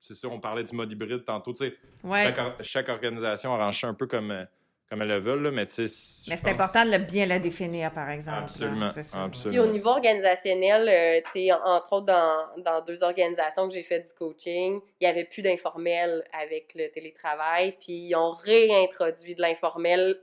c'est 0.00 0.14
ça, 0.14 0.28
on 0.28 0.40
parlait 0.40 0.64
du 0.64 0.74
mode 0.74 0.92
hybride 0.92 1.24
tantôt, 1.24 1.54
tu 1.54 1.68
sais. 1.68 1.76
Ouais. 2.04 2.24
Chaque, 2.24 2.38
or- 2.38 2.54
chaque 2.60 2.88
organisation 2.90 3.54
arrange 3.54 3.80
ça 3.80 3.86
un 3.86 3.94
peu 3.94 4.06
comme, 4.06 4.30
euh, 4.30 4.44
comme 4.90 5.00
elle 5.02 5.08
le 5.08 5.18
veut, 5.20 5.36
là, 5.38 5.50
mais 5.50 5.64
tu 5.66 5.86
sais... 5.86 6.24
Mais 6.28 6.36
c'est 6.36 6.42
pense- 6.42 6.52
important 6.52 6.84
de 6.84 6.90
le- 6.90 6.98
bien 6.98 7.24
la 7.24 7.38
définir, 7.38 7.90
par 7.92 8.10
exemple. 8.10 8.42
Absolument, 8.42 8.86
hein, 8.86 8.92
c'est 8.94 9.02
ça. 9.04 9.24
absolument. 9.24 9.62
Puis 9.62 9.70
au 9.70 9.72
niveau 9.72 9.88
organisationnel, 9.90 10.88
euh, 10.88 11.20
tu 11.32 11.46
sais, 11.46 11.52
entre 11.52 11.92
autres 11.94 12.06
dans, 12.06 12.62
dans 12.62 12.84
deux 12.84 13.02
organisations 13.02 13.68
que 13.68 13.74
j'ai 13.74 13.82
fait 13.82 14.00
du 14.00 14.12
coaching, 14.12 14.80
il 15.00 15.04
n'y 15.04 15.06
avait 15.06 15.24
plus 15.24 15.40
d'informel 15.42 16.24
avec 16.38 16.72
le 16.74 16.90
télétravail, 16.90 17.72
puis 17.80 18.08
ils 18.08 18.14
ont 18.16 18.32
réintroduit 18.32 19.34
de 19.34 19.40
l'informel 19.40 20.18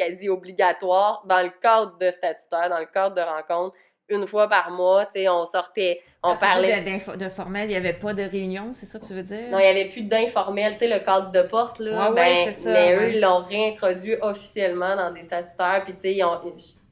quasi 0.00 0.28
obligatoire 0.28 1.22
dans 1.26 1.42
le 1.42 1.50
cadre 1.62 1.98
de 1.98 2.10
statutaire, 2.10 2.70
dans 2.70 2.78
le 2.78 2.86
cadre 2.86 3.14
de 3.14 3.20
rencontres, 3.20 3.76
une 4.08 4.26
fois 4.26 4.48
par 4.48 4.70
mois, 4.70 5.04
tu 5.04 5.20
sais, 5.20 5.28
on 5.28 5.46
sortait, 5.46 6.00
on 6.22 6.32
dis 6.32 6.40
parlait... 6.40 6.80
de, 6.80 7.16
de 7.16 7.28
formel, 7.28 7.64
il 7.66 7.68
n'y 7.68 7.76
avait 7.76 7.92
pas 7.92 8.12
de 8.12 8.24
réunion, 8.24 8.72
c'est 8.74 8.86
ça 8.86 8.98
que 8.98 9.06
tu 9.06 9.14
veux 9.14 9.22
dire? 9.22 9.50
Non, 9.50 9.58
il 9.58 9.62
n'y 9.62 9.68
avait 9.68 9.88
plus 9.88 10.02
d'informel, 10.02 10.72
tu 10.72 10.80
sais, 10.80 10.88
le 10.88 11.04
cadre 11.04 11.30
de 11.30 11.42
porte, 11.42 11.78
là. 11.78 12.08
Ouais, 12.08 12.14
ben, 12.14 12.46
ouais, 12.46 12.52
ça, 12.52 12.70
mais 12.70 12.96
ouais. 12.96 13.04
eux, 13.04 13.14
ils 13.14 13.20
l'ont 13.20 13.44
réintroduit 13.44 14.16
officiellement 14.20 14.96
dans 14.96 15.12
des 15.12 15.22
statutaires, 15.22 15.82
puis 15.84 15.94
tu 15.94 16.14
sais, 16.14 16.22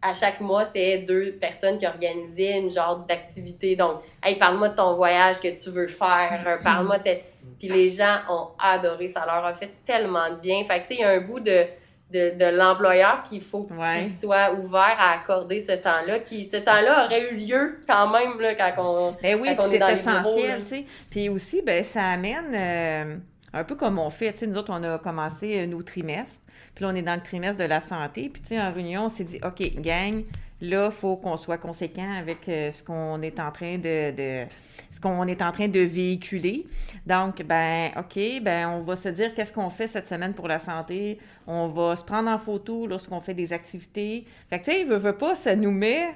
à 0.01 0.15
chaque 0.15 0.41
mois, 0.41 0.65
c'était 0.67 0.99
deux 0.99 1.33
personnes 1.33 1.77
qui 1.77 1.87
organisaient 1.87 2.57
une 2.59 2.71
genre 2.71 2.99
d'activité. 2.99 3.75
Donc, 3.75 4.03
hey, 4.23 4.37
parle-moi 4.37 4.69
de 4.69 4.77
ton 4.77 4.95
voyage 4.95 5.41
que 5.41 5.61
tu 5.61 5.71
veux 5.71 5.89
faire, 5.89 6.45
euh, 6.47 6.57
parle-moi 6.63 6.99
de... 6.99 7.17
Puis 7.59 7.67
les 7.67 7.89
gens 7.89 8.19
ont 8.31 8.49
adoré, 8.63 9.09
ça 9.09 9.27
leur 9.27 9.45
a 9.45 9.53
fait 9.55 9.71
tellement 9.85 10.31
de 10.31 10.37
bien. 10.37 10.63
Fait 10.63 10.83
que, 10.83 10.89
tu 10.89 10.95
sais, 10.95 10.95
il 10.95 11.01
y 11.01 11.05
a 11.05 11.11
un 11.11 11.21
bout 11.21 11.41
de, 11.41 11.65
de, 12.13 12.39
de 12.39 12.57
l'employeur 12.57 13.23
qu'il 13.23 13.43
faut 13.43 13.67
Ouais. 13.71 14.05
qu'il 14.05 14.17
soit 14.19 14.53
ouvert 14.55 14.97
à 14.99 15.13
accorder 15.21 15.61
ce 15.61 15.73
temps-là, 15.73 16.21
qui, 16.21 16.45
ce 16.47 16.57
temps-là 16.57 17.05
aurait 17.07 17.31
eu 17.33 17.37
lieu 17.37 17.81
quand 17.87 18.11
même, 18.11 18.41
là, 18.41 18.55
quand 18.55 18.73
on... 18.79 19.17
Ben 19.23 19.39
oui, 19.41 19.51
c'est 19.69 19.77
essentiel, 19.93 20.63
tu 20.63 20.69
sais. 20.69 20.85
Puis 21.11 21.29
aussi, 21.29 21.63
ben 21.63 21.85
ça 21.85 22.03
amène 22.05 22.55
euh, 22.55 23.17
un 23.53 23.65
peu 23.65 23.75
comme 23.75 23.99
on 23.99 24.11
fait, 24.11 24.33
tu 24.33 24.39
sais, 24.41 24.47
nous 24.47 24.57
autres, 24.59 24.73
on 24.73 24.83
a 24.85 24.99
commencé 24.99 25.61
euh, 25.61 25.67
nos 25.67 25.83
trimestres, 25.83 26.41
puis 26.75 26.85
là, 26.85 26.91
on 26.93 26.95
est 26.95 27.03
dans 27.03 27.15
le 27.15 27.23
trimestre 27.23 27.63
de 27.63 27.69
la 27.69 27.81
santé, 27.81 28.31
puis 28.33 28.41
tu 28.43 28.49
sais, 28.49 28.61
en 28.61 28.73
réunion, 28.73 29.05
on 29.05 29.09
s'est 29.09 29.25
dit, 29.25 29.41
OK, 29.45 29.61
gang, 29.81 30.23
là, 30.61 30.87
il 30.87 30.93
faut 30.93 31.17
qu'on 31.17 31.37
soit 31.37 31.59
conséquent 31.59 32.11
avec 32.19 32.49
euh, 32.49 32.71
ce 32.71 32.83
qu'on 32.83 33.23
est 33.23 33.39
en 33.41 33.51
train 33.51 33.79
de, 33.79 34.47
ce 34.91 35.01
qu'on 35.01 35.27
est 35.27 35.43
en 35.43 35.53
train 35.53 35.69
de 35.69 35.81
véhiculer. 35.81 36.67
Donc, 37.07 37.43
ben, 37.43 37.91
OK, 37.97 38.19
ben, 38.43 38.69
on 38.69 38.83
va 38.83 38.97
se 38.97 39.09
dire 39.09 39.35
qu'est-ce 39.35 39.53
qu'on 39.53 39.71
fait 39.71 39.87
cette 39.87 40.09
semaine 40.09 40.35
pour 40.35 40.49
la 40.49 40.59
santé. 40.59 41.19
On 41.47 41.69
va 41.69 41.97
se 41.97 42.05
prendre 42.05 42.29
en 42.29 42.39
photo 42.39 42.87
lorsqu'on 42.87 43.21
fait 43.21 43.35
des 43.35 43.53
activités. 43.53 44.27
Fait 44.51 44.59
que, 44.61 44.65
tu 44.65 44.73
sais, 44.73 44.85
veut, 44.85 44.97
veut 44.97 45.17
pas, 45.17 45.35
ça 45.35 45.55
nous 45.55 45.71
met 45.71 46.15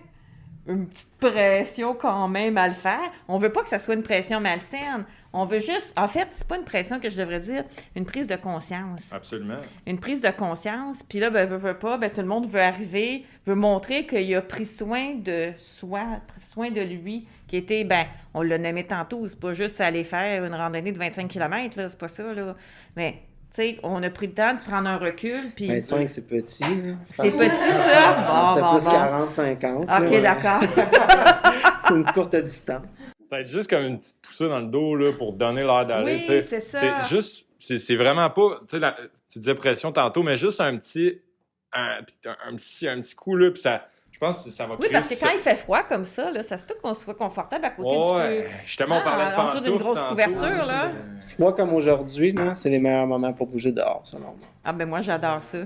une 0.67 0.87
petite 0.87 1.09
pression 1.19 1.95
quand 1.95 2.29
même 2.29 2.57
à 2.57 2.69
le 2.69 2.75
faire. 2.75 3.11
On 3.29 3.39
veut 3.39 3.51
pas 3.51 3.63
que 3.63 3.69
ça 3.69 3.79
soit 3.79 3.95
une 3.95 4.03
pression 4.03 4.41
malsaine. 4.41 5.05
On 5.33 5.47
veut 5.47 5.61
juste, 5.61 5.95
en 5.97 6.09
fait, 6.09 6.29
c'est 6.31 6.47
pas 6.47 6.59
une 6.59 6.65
pression 6.65 7.01
que 7.01 7.09
je 7.09 7.17
devrais 7.17 7.41
dire, 7.41 7.65
une 7.97 8.05
prise 8.05 8.27
de 8.27 8.37
conscience. 8.37 9.13
Absolument. 9.13 9.61
Une 9.87 9.99
prise 9.99 10.21
de 10.21 10.31
conscience. 10.31 11.03
Puis 11.03 11.21
là, 11.21 11.31
ben, 11.31 11.47
veut, 11.47 11.57
veut 11.57 11.79
pas, 11.79 11.97
ben, 11.97 12.11
tout 12.11 12.21
le 12.21 12.27
monde 12.27 12.49
veut 12.49 12.61
arriver, 12.61 13.25
veut 13.47 13.55
montrer 13.55 14.07
qu'il 14.07 14.35
a 14.35 14.43
pris 14.43 14.67
soin 14.67 15.15
de 15.15 15.53
soi, 15.57 16.21
soin 16.41 16.71
de 16.71 16.83
lui, 16.83 17.27
qui 17.49 17.57
était, 17.57 17.85
ben, 17.85 18.05
on 18.35 18.43
l'a 18.43 18.59
nommé 18.59 18.85
tantôt, 18.85 19.27
c'est 19.27 19.41
pas 19.41 19.55
juste 19.55 19.81
aller 19.81 20.05
faire 20.05 20.45
une 20.45 20.55
randonnée 20.55 20.93
de 20.93 20.99
25 20.99 21.29
km, 21.29 21.79
là, 21.79 21.89
c'est 21.89 21.99
pas 21.99 22.09
ça, 22.09 22.35
là. 22.35 22.55
Mais 22.95 23.23
tu 23.55 23.63
sais, 23.63 23.79
on 23.83 24.03
a 24.03 24.11
pris 24.11 24.29
le 24.29 24.35
temps 24.35 24.55
de 24.55 24.61
prendre 24.61 24.89
un 24.89 24.97
recul. 24.97 25.53
Puis... 25.55 25.67
25, 25.69 26.09
c'est 26.09 26.27
petit. 26.27 26.63
là. 26.63 26.95
C'est 27.11 27.25
petit, 27.25 27.73
ça? 27.73 28.13
Bon, 28.27 28.55
c'est 28.55 28.61
bon, 28.61 28.77
plus 28.79 29.65
bon. 29.65 29.85
40-50. 29.85 30.07
OK, 30.07 30.23
d'accord. 30.23 30.61
c'est 31.87 31.95
une 31.95 32.05
courte 32.07 32.37
distance. 32.37 32.99
Peut-être 33.29 33.49
juste 33.49 33.69
comme 33.71 33.85
une 33.85 33.99
petite 33.99 34.17
poussée 34.23 34.49
dans 34.49 34.59
le 34.61 34.67
dos 34.67 34.95
là, 34.97 35.13
pour 35.13 35.33
donner 35.33 35.63
l'air 35.63 35.87
d'aller. 35.87 36.25
Oui, 36.29 36.43
c'est 36.43 36.61
ça. 36.61 36.79
C'est 36.79 37.15
juste, 37.15 37.47
c'est 37.59 37.97
vraiment 37.97 38.31
pas, 38.31 38.61
tu 38.69 38.77
sais, 38.77 38.79
la- 38.79 38.97
tu 39.31 39.39
disais 39.39 39.55
pression 39.55 39.93
tantôt, 39.93 40.23
mais 40.23 40.37
juste 40.37 40.61
un 40.61 40.77
petit, 40.77 41.21
un, 41.73 42.01
un 42.47 42.57
petit, 42.57 42.89
un 42.89 43.01
petit 43.01 43.15
coup 43.15 43.37
là, 43.37 43.51
puis 43.51 43.61
ça, 43.61 43.87
pense 44.27 44.45
que 44.45 44.51
ça 44.51 44.67
va 44.67 44.77
Oui, 44.81 44.87
parce 44.93 45.09
que 45.09 45.19
quand 45.21 45.31
il 45.33 45.39
fait 45.41 45.57
froid 45.57 45.83
comme 45.83 46.05
ça, 46.05 46.31
là, 46.31 46.43
ça 46.43 46.57
se 46.57 46.65
peut 46.65 46.75
qu'on 46.81 46.95
soit 46.95 47.15
confortable 47.15 47.65
à 47.65 47.71
côté 47.71 47.97
du 47.97 48.03
feu. 48.03 48.45
justement, 48.65 48.97
on 48.97 48.99
Ah, 49.01 49.03
parlait 49.03 49.31
de 49.37 49.41
en 49.41 49.45
dessous 49.47 49.61
d'une 49.61 49.77
grosse 49.79 49.99
tantôt. 49.99 50.11
couverture, 50.11 50.65
là. 50.67 50.91
Froid 51.29 51.55
comme 51.57 51.73
aujourd'hui, 51.75 52.35
c'est 52.55 52.71
les 52.71 52.79
meilleurs 52.79 53.07
moments 53.07 53.33
pour 53.33 53.47
bouger 53.47 53.73
dehors, 53.73 54.01
selon 54.05 54.21
moi. 54.23 54.35
Ah, 54.65 54.73
ben 54.73 54.89
moi, 54.89 55.01
j'adore 55.01 55.43
ça. 55.43 55.59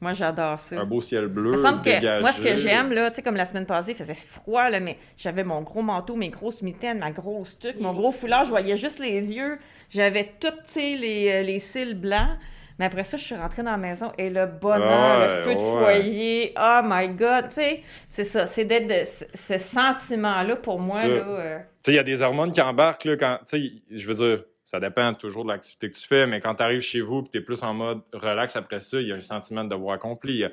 Moi, 0.00 0.12
j'adore 0.12 0.58
ça. 0.60 0.80
Un 0.80 0.84
beau 0.84 1.00
ciel 1.00 1.26
bleu, 1.26 1.52
Il 1.54 1.58
me 1.58 1.62
semble 1.64 1.82
que 1.82 2.20
moi, 2.20 2.30
ce 2.30 2.40
que 2.40 2.54
j'aime, 2.54 2.92
là, 2.92 3.10
tu 3.10 3.16
sais, 3.16 3.22
comme 3.22 3.34
la 3.34 3.46
semaine 3.46 3.66
passée, 3.66 3.90
il 3.92 3.96
faisait 3.96 4.14
froid, 4.14 4.70
là, 4.70 4.78
mais 4.78 4.96
j'avais 5.16 5.42
mon 5.42 5.60
gros 5.62 5.82
manteau, 5.82 6.14
mes 6.14 6.28
grosses 6.28 6.62
mitaines, 6.62 7.00
ma 7.00 7.10
grosse 7.10 7.58
tuque, 7.58 7.80
mon 7.80 7.92
gros 7.92 8.12
foulard, 8.12 8.44
je 8.44 8.50
voyais 8.50 8.76
juste 8.76 9.00
les 9.00 9.32
yeux. 9.32 9.58
J'avais 9.90 10.34
toutes, 10.38 10.64
tu 10.66 10.72
sais, 10.74 10.96
les, 10.96 11.28
euh, 11.30 11.42
les 11.42 11.58
cils 11.58 11.94
blancs. 11.98 12.36
Mais 12.78 12.84
après 12.86 13.02
ça, 13.04 13.16
je 13.16 13.24
suis 13.24 13.34
rentrée 13.34 13.62
dans 13.62 13.72
la 13.72 13.76
maison 13.76 14.12
et 14.18 14.30
le 14.30 14.46
bonheur, 14.46 15.18
Ouais, 15.20 15.26
le 15.26 15.42
feu 15.42 15.54
de 15.54 15.60
foyer, 15.60 16.54
oh 16.58 16.80
my 16.84 17.08
God, 17.08 17.48
tu 17.48 17.54
sais, 17.54 17.82
c'est 18.08 18.24
ça, 18.24 18.46
c'est 18.46 18.64
d'être 18.64 18.86
de- 18.86 19.04
ce- 19.34 19.58
sentiment-là 19.58 20.56
pour 20.56 20.78
moi, 20.80 21.00
euh, 21.04 21.58
Tu 21.58 21.64
sais, 21.82 21.92
il 21.92 21.96
y 21.96 21.98
a 21.98 22.02
des 22.04 22.22
hormones 22.22 22.50
qui 22.52 22.60
embarquent, 22.60 23.04
là, 23.04 23.16
quand, 23.16 23.38
tu 23.48 23.58
sais, 23.68 23.72
je 23.90 24.06
veux 24.06 24.14
dire, 24.14 24.44
ça 24.64 24.78
dépend 24.80 25.14
toujours 25.14 25.44
de 25.44 25.50
l'activité 25.50 25.90
que 25.90 25.96
tu 25.96 26.06
fais, 26.06 26.26
mais 26.26 26.40
quand 26.40 26.54
tu 26.54 26.62
arrives 26.62 26.82
chez 26.82 27.00
vous 27.00 27.20
et 27.20 27.30
tu 27.32 27.38
es 27.38 27.40
plus 27.40 27.62
en 27.62 27.72
mode 27.72 28.00
relax 28.12 28.54
après 28.54 28.80
ça, 28.80 29.00
il 29.00 29.08
y 29.08 29.12
a 29.12 29.14
un 29.14 29.20
sentiment 29.20 29.64
de 29.64 29.70
devoir 29.70 29.94
accompli. 29.94 30.34
Il 30.34 30.38
y 30.40 30.44
a- 30.44 30.50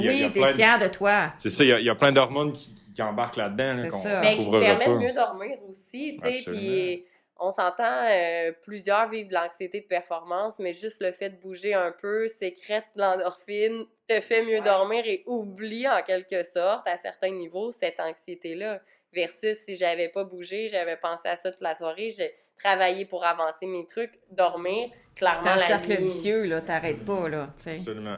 y 0.00 0.08
oui, 0.08 0.30
t'es 0.32 0.40
plein 0.40 0.52
fier 0.52 0.78
de 0.78 0.86
toi. 0.88 1.32
C'est 1.36 1.50
ça, 1.50 1.64
il 1.64 1.68
y 1.68 1.72
a, 1.72 1.78
il 1.78 1.84
y 1.84 1.90
a 1.90 1.94
plein 1.94 2.10
d'hormones 2.10 2.52
qui, 2.52 2.74
qui 2.94 3.02
embarquent 3.02 3.36
là-dedans, 3.36 3.76
là, 3.82 3.88
qu'on 3.90 4.02
Ben, 4.02 4.30
qui 4.38 4.44
couvrera 4.44 4.60
permettent 4.60 4.88
mieux 5.02 5.12
dormir 5.12 5.56
aussi, 5.68 6.16
tu 6.16 6.28
sais, 6.28 6.50
puis 6.50 7.04
on 7.38 7.52
s'entend, 7.52 8.04
euh, 8.08 8.52
plusieurs 8.62 9.08
vivent 9.08 9.28
de 9.28 9.34
l'anxiété 9.34 9.80
de 9.80 9.86
performance, 9.86 10.58
mais 10.58 10.72
juste 10.72 11.00
le 11.00 11.12
fait 11.12 11.30
de 11.30 11.36
bouger 11.36 11.74
un 11.74 11.92
peu 11.92 12.28
sécrète 12.28 12.84
l'endorphine, 12.96 13.84
te 14.08 14.20
fait 14.20 14.42
mieux 14.42 14.60
dormir 14.60 15.02
et 15.06 15.22
oublie 15.26 15.88
en 15.88 16.02
quelque 16.02 16.42
sorte, 16.44 16.86
à 16.88 16.96
certains 16.98 17.30
niveaux, 17.30 17.70
cette 17.72 18.00
anxiété-là. 18.00 18.80
Versus 19.12 19.56
si 19.56 19.76
j'avais 19.76 20.08
pas 20.08 20.24
bougé, 20.24 20.68
j'avais 20.68 20.96
pensé 20.96 21.28
à 21.28 21.36
ça 21.36 21.50
toute 21.50 21.60
la 21.62 21.74
soirée, 21.74 22.10
j'ai 22.10 22.34
travaillé 22.58 23.04
pour 23.04 23.24
avancer 23.24 23.66
mes 23.66 23.86
trucs, 23.86 24.18
dormir, 24.30 24.88
C'est 25.14 25.20
clairement 25.20 25.48
un 25.48 25.56
la 25.56 25.66
cercle 25.66 25.90
nuit. 25.90 25.96
vicieux, 26.04 26.44
là, 26.44 26.60
t'arrêtes 26.60 27.04
pas, 27.04 27.28
là, 27.28 27.50
tu 27.56 27.62
sais. 27.62 27.76
Absolument. 27.76 28.16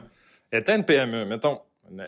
Étant 0.51 0.75
une 0.75 0.85
PME, 0.85 1.25
mettons, 1.25 1.61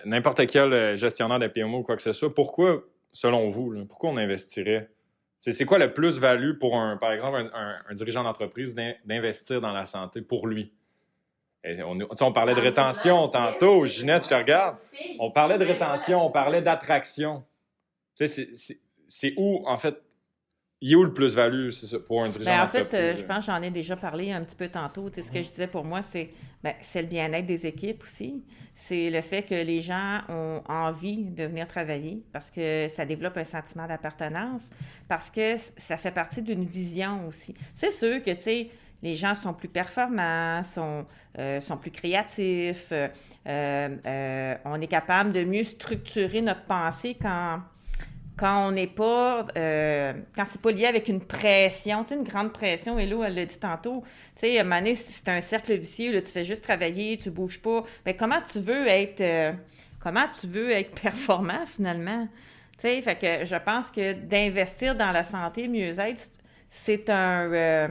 n'importe 0.04 0.46
quel 0.48 0.74
euh, 0.74 0.96
gestionnaire 0.96 1.40
de 1.40 1.48
PME 1.48 1.76
ou 1.78 1.84
quoi 1.84 1.96
que 1.96 2.02
ce 2.02 2.12
soit, 2.12 2.34
pourquoi, 2.34 2.84
selon 3.12 3.50
vous, 3.50 3.72
là, 3.72 3.84
pourquoi 3.88 4.10
on 4.10 4.18
investirait? 4.18 4.90
C'est 5.52 5.66
quoi 5.66 5.78
le 5.78 5.94
plus-value 5.94 6.54
pour, 6.58 6.78
un, 6.78 6.96
par 6.96 7.12
exemple, 7.12 7.38
un, 7.38 7.50
un- 7.54 7.80
un 7.90 7.94
dirigeant 7.94 8.24
d'entreprise 8.24 8.74
d'in- 8.74 8.94
d'investir 9.06 9.60
dans 9.60 9.74
la 9.74 9.86
santé 9.86 10.22
pour 10.22 10.48
lui? 10.48 10.72
Et 11.66 11.82
on, 11.84 11.98
tu 11.98 12.34
parlait 12.34 12.56
de 12.56 12.60
Ah, 12.60 12.64
rétention 12.64 13.28
tantôt. 13.30 13.86
Ginette, 13.86 14.24
je 14.24 14.30
te 14.30 14.34
regarde. 14.34 14.78
On 15.18 15.32
parlait 15.32 15.58
de 15.58 15.66
rétention, 15.66 16.26
on 16.26 16.32
parlait 16.32 16.62
d'attraction. 16.62 17.44
Tu 18.16 18.28
c'est 18.28 19.34
où, 19.38 19.64
en 19.68 19.78
fait, 19.78 19.98
il 20.84 20.92
est 20.92 20.96
où 20.96 21.04
le 21.06 21.14
plus-value 21.14 21.70
c'est 21.70 21.86
ça, 21.86 21.98
pour 21.98 22.22
un 22.22 22.28
dirigeant 22.28 22.52
Ben, 22.52 22.62
en 22.62 22.68
fait, 22.68 22.94
euh, 22.94 23.14
je 23.18 23.24
pense 23.24 23.46
que 23.46 23.52
j'en 23.54 23.62
ai 23.62 23.72
déjà 23.72 23.96
parlé 23.96 24.34
un 24.34 24.44
petit 24.44 24.58
peu 24.58 24.68
tantôt. 24.68 25.10
Tu 25.10 25.22
sais, 25.22 25.28
ce 25.28 25.32
que 25.32 25.42
je 25.42 25.50
disais 25.50 25.68
pour 25.68 25.86
moi, 25.86 26.02
c'est 26.02 26.32
ben, 26.62 26.74
le 26.96 27.04
bien-être 27.04 27.46
des 27.46 27.66
équipes 27.66 28.04
aussi. 28.04 28.44
C'est 28.76 29.10
le 29.10 29.22
fait 29.22 29.44
que 29.44 29.56
les 29.56 29.80
gens 29.80 30.20
ont 30.28 30.62
envie 30.68 31.24
de 31.24 31.46
venir 31.46 31.68
travailler 31.68 32.22
parce 32.34 32.52
que 32.52 32.88
ça 32.90 33.06
développe 33.06 33.38
un 33.38 33.46
sentiment 33.46 33.88
d'appartenance, 33.88 34.72
parce 35.08 35.32
que 35.32 35.56
ça 35.78 35.96
fait 35.96 36.12
partie 36.12 36.42
d'une 36.42 36.66
vision 36.66 37.30
aussi. 37.30 37.56
C'est 37.76 37.92
sûr 37.92 38.22
que, 38.22 38.32
tu 38.32 38.42
sais, 38.42 38.70
les 39.02 39.16
gens 39.16 39.36
sont 39.36 39.54
plus 39.54 39.70
performants, 39.70 40.64
sont, 40.64 41.06
euh, 41.40 41.62
sont 41.62 41.78
plus 41.78 41.92
créatifs, 41.92 42.92
euh, 43.48 44.56
on 44.66 44.82
est 44.82 44.88
capable 44.88 45.32
de 45.32 45.46
mieux 45.46 45.64
structurer 45.64 46.42
notre 46.42 46.66
pensée 46.66 47.16
quand 47.22 47.62
quand 48.38 48.68
on 48.68 48.72
n'est 48.72 48.88
pas, 48.88 49.46
euh, 49.58 50.14
quand 50.36 50.46
c'est 50.48 50.62
pas 50.62 50.72
lié 50.72 50.86
avec 50.86 51.08
une 51.08 51.22
pression, 51.22 52.04
tu 52.04 52.10
sais, 52.10 52.16
une 52.16 52.24
grande 52.24 52.52
pression, 52.52 52.98
Hello, 52.98 53.24
elle 53.24 53.36
l'a 53.36 53.46
dit 53.46 53.60
tantôt, 53.60 54.04
tu 54.36 54.42
sais, 54.48 54.60
à 54.60 54.66
c'est 54.96 55.30
un 55.30 55.42
cercle 55.42 55.76
vicieux, 55.76 56.12
là, 56.12 56.22
tu 56.22 56.32
fais 56.32 56.44
juste 56.44 56.64
travailler, 56.64 57.18
tu 57.18 57.30
bouges 57.30 57.62
pas, 57.62 57.84
mais 58.06 58.16
comment 58.16 58.42
tu 58.42 58.60
veux 58.60 58.88
être, 58.88 59.22
euh, 59.22 59.54
comment 60.00 60.28
tu 60.28 60.48
veux 60.48 60.72
être 60.72 61.00
performant 61.02 61.66
finalement? 61.66 62.28
Tu 62.80 62.88
sais, 62.88 63.02
fait 63.02 63.16
que 63.16 63.46
je 63.46 63.56
pense 63.56 63.92
que 63.92 64.14
d'investir 64.14 64.96
dans 64.96 65.12
la 65.12 65.24
santé, 65.24 65.68
mieux-être, 65.68 66.32
c'est 66.70 67.10
un, 67.10 67.52
euh, 67.52 67.88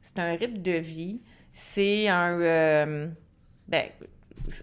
c'est 0.00 0.18
un 0.18 0.34
rythme 0.34 0.60
de 0.60 0.72
vie, 0.72 1.20
c'est 1.52 2.08
un, 2.08 3.12
ben, 3.68 3.84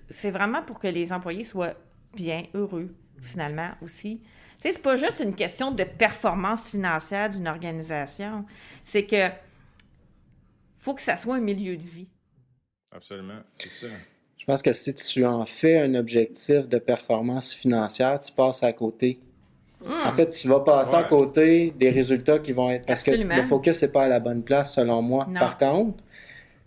c'est 0.10 0.32
vraiment 0.32 0.62
pour 0.62 0.78
que 0.78 0.88
les 0.88 1.14
employés 1.14 1.46
soient 1.46 1.74
bien, 2.14 2.44
heureux, 2.54 2.94
finalement, 3.22 3.70
aussi. 3.82 4.22
Tu 4.62 4.68
sais, 4.68 4.74
c'est 4.76 4.82
pas 4.82 4.96
juste 4.96 5.20
une 5.20 5.34
question 5.34 5.72
de 5.72 5.84
performance 5.84 6.70
financière 6.70 7.30
d'une 7.30 7.48
organisation. 7.48 8.46
C'est 8.86 9.06
que 9.06 9.30
faut 10.78 10.94
que 10.94 11.02
ça 11.02 11.18
soit 11.18 11.36
un 11.36 11.42
milieu 11.42 11.76
de 11.76 11.84
vie. 11.84 12.08
Absolument, 12.92 13.40
c'est 13.58 13.70
ça. 13.70 13.88
Je 14.38 14.46
pense 14.46 14.62
que 14.62 14.74
si 14.74 14.94
tu 14.94 15.26
en 15.26 15.46
fais 15.46 15.80
un 15.80 15.96
objectif 15.96 16.68
de 16.68 16.78
performance 16.78 17.54
financière, 17.54 18.20
tu 18.20 18.32
passes 18.32 18.64
à 18.64 18.74
côté. 18.74 19.20
En 19.86 20.12
fait, 20.12 20.30
tu 20.30 20.48
vas 20.48 20.60
passer 20.60 20.94
à 20.94 21.04
côté 21.04 21.74
des 21.76 21.90
résultats 21.90 22.38
qui 22.38 22.52
vont 22.52 22.70
être. 22.70 22.86
Parce 22.86 23.02
Absolument. 23.08 23.36
que 23.36 23.42
le 23.42 23.48
focus 23.48 23.82
n'est 23.82 23.88
pas 23.88 24.04
à 24.04 24.08
la 24.08 24.20
bonne 24.20 24.44
place, 24.44 24.76
selon 24.76 25.02
moi. 25.02 25.26
Non. 25.28 25.40
Par 25.40 25.58
contre, 25.58 26.04